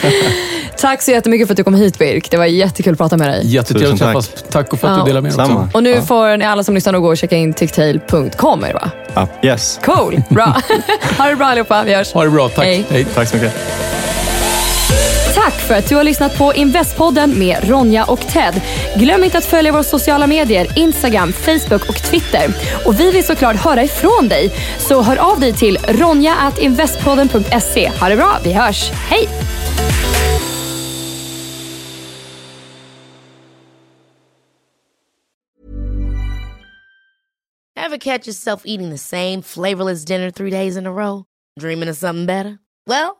tack 0.78 1.02
så 1.02 1.10
jättemycket 1.10 1.46
för 1.46 1.52
att 1.52 1.56
du 1.56 1.64
kom 1.64 1.74
hit 1.74 1.98
Birk. 1.98 2.30
Det 2.30 2.36
var 2.36 2.44
jättekul 2.44 2.92
att 2.92 2.98
prata 2.98 3.16
med 3.16 3.28
dig. 3.28 3.40
Jättetrevligt 3.46 3.92
att 4.02 4.14
tack. 4.14 4.24
träffas. 4.26 4.44
Tack 4.50 4.72
och 4.72 4.78
för 4.80 4.88
att 4.88 4.96
Ja. 4.98 5.04
du 5.04 5.08
delar 5.10 5.20
med 5.20 5.32
dig 5.36 5.44
också. 5.44 5.68
Och 5.74 5.82
nu 5.82 6.02
får 6.02 6.36
ni 6.36 6.44
alla 6.44 6.64
som 6.64 6.74
lyssnar 6.74 6.98
gå 6.98 7.08
och 7.08 7.16
checka 7.16 7.36
in 7.36 7.52
ticktail.com. 7.54 8.64
Ja, 9.14 9.28
yes. 9.42 9.80
Cool, 9.84 10.22
bra. 10.28 10.44
ha 11.18 11.24
det 11.28 11.36
bra 11.36 11.46
allihopa, 11.46 11.82
vi 11.84 11.94
hörs. 11.94 12.12
Ha 12.12 12.24
det 12.24 12.30
bra. 12.30 12.48
Tack. 12.48 12.64
Hej. 12.64 12.84
Hej. 12.90 13.06
Tack 13.14 13.28
så 13.28 13.36
mycket. 13.36 13.54
Tack 15.45 15.61
för 15.61 15.74
att 15.74 15.88
du 15.88 15.97
har 15.97 16.05
lyssnat 16.05 16.38
på 16.38 16.55
Investpodden 16.55 17.38
med 17.38 17.68
Ronja 17.68 18.05
och 18.05 18.20
Ted. 18.20 18.62
Glöm 18.97 19.24
inte 19.24 19.38
att 19.38 19.45
följa 19.45 19.72
våra 19.72 19.82
sociala 19.82 20.26
medier, 20.26 20.78
Instagram, 20.78 21.32
Facebook 21.32 21.88
och 21.88 22.03
Twitter. 22.03 22.49
Och 22.86 23.01
vi 23.01 23.11
vill 23.11 23.24
såklart 23.24 23.57
höra 23.57 23.84
ifrån 23.84 24.28
dig. 24.28 24.51
Så 24.78 25.03
hör 25.03 25.16
av 25.16 25.41
dig 25.41 25.53
till 25.53 25.78
ronja.investpodden.se. 25.78 27.91
Ha 28.01 28.09
det 28.09 28.16
bra, 28.16 28.38
vi 28.45 28.53
hörs. 28.53 28.91
Hej! 28.91 29.28
Ever 37.86 37.99
catch 37.99 38.26
yourself 38.26 38.62
eating 38.64 38.91
the 38.91 38.99
same 38.99 39.43
flavorless 39.43 40.05
dinner 40.05 40.30
three 40.30 40.51
days 40.51 40.76
in 40.76 40.86
a 40.86 40.91
row? 40.91 41.24
Dreaming 41.61 41.91
of 41.91 41.97
something 41.97 42.26
better? 42.26 42.59
Well, 42.86 43.19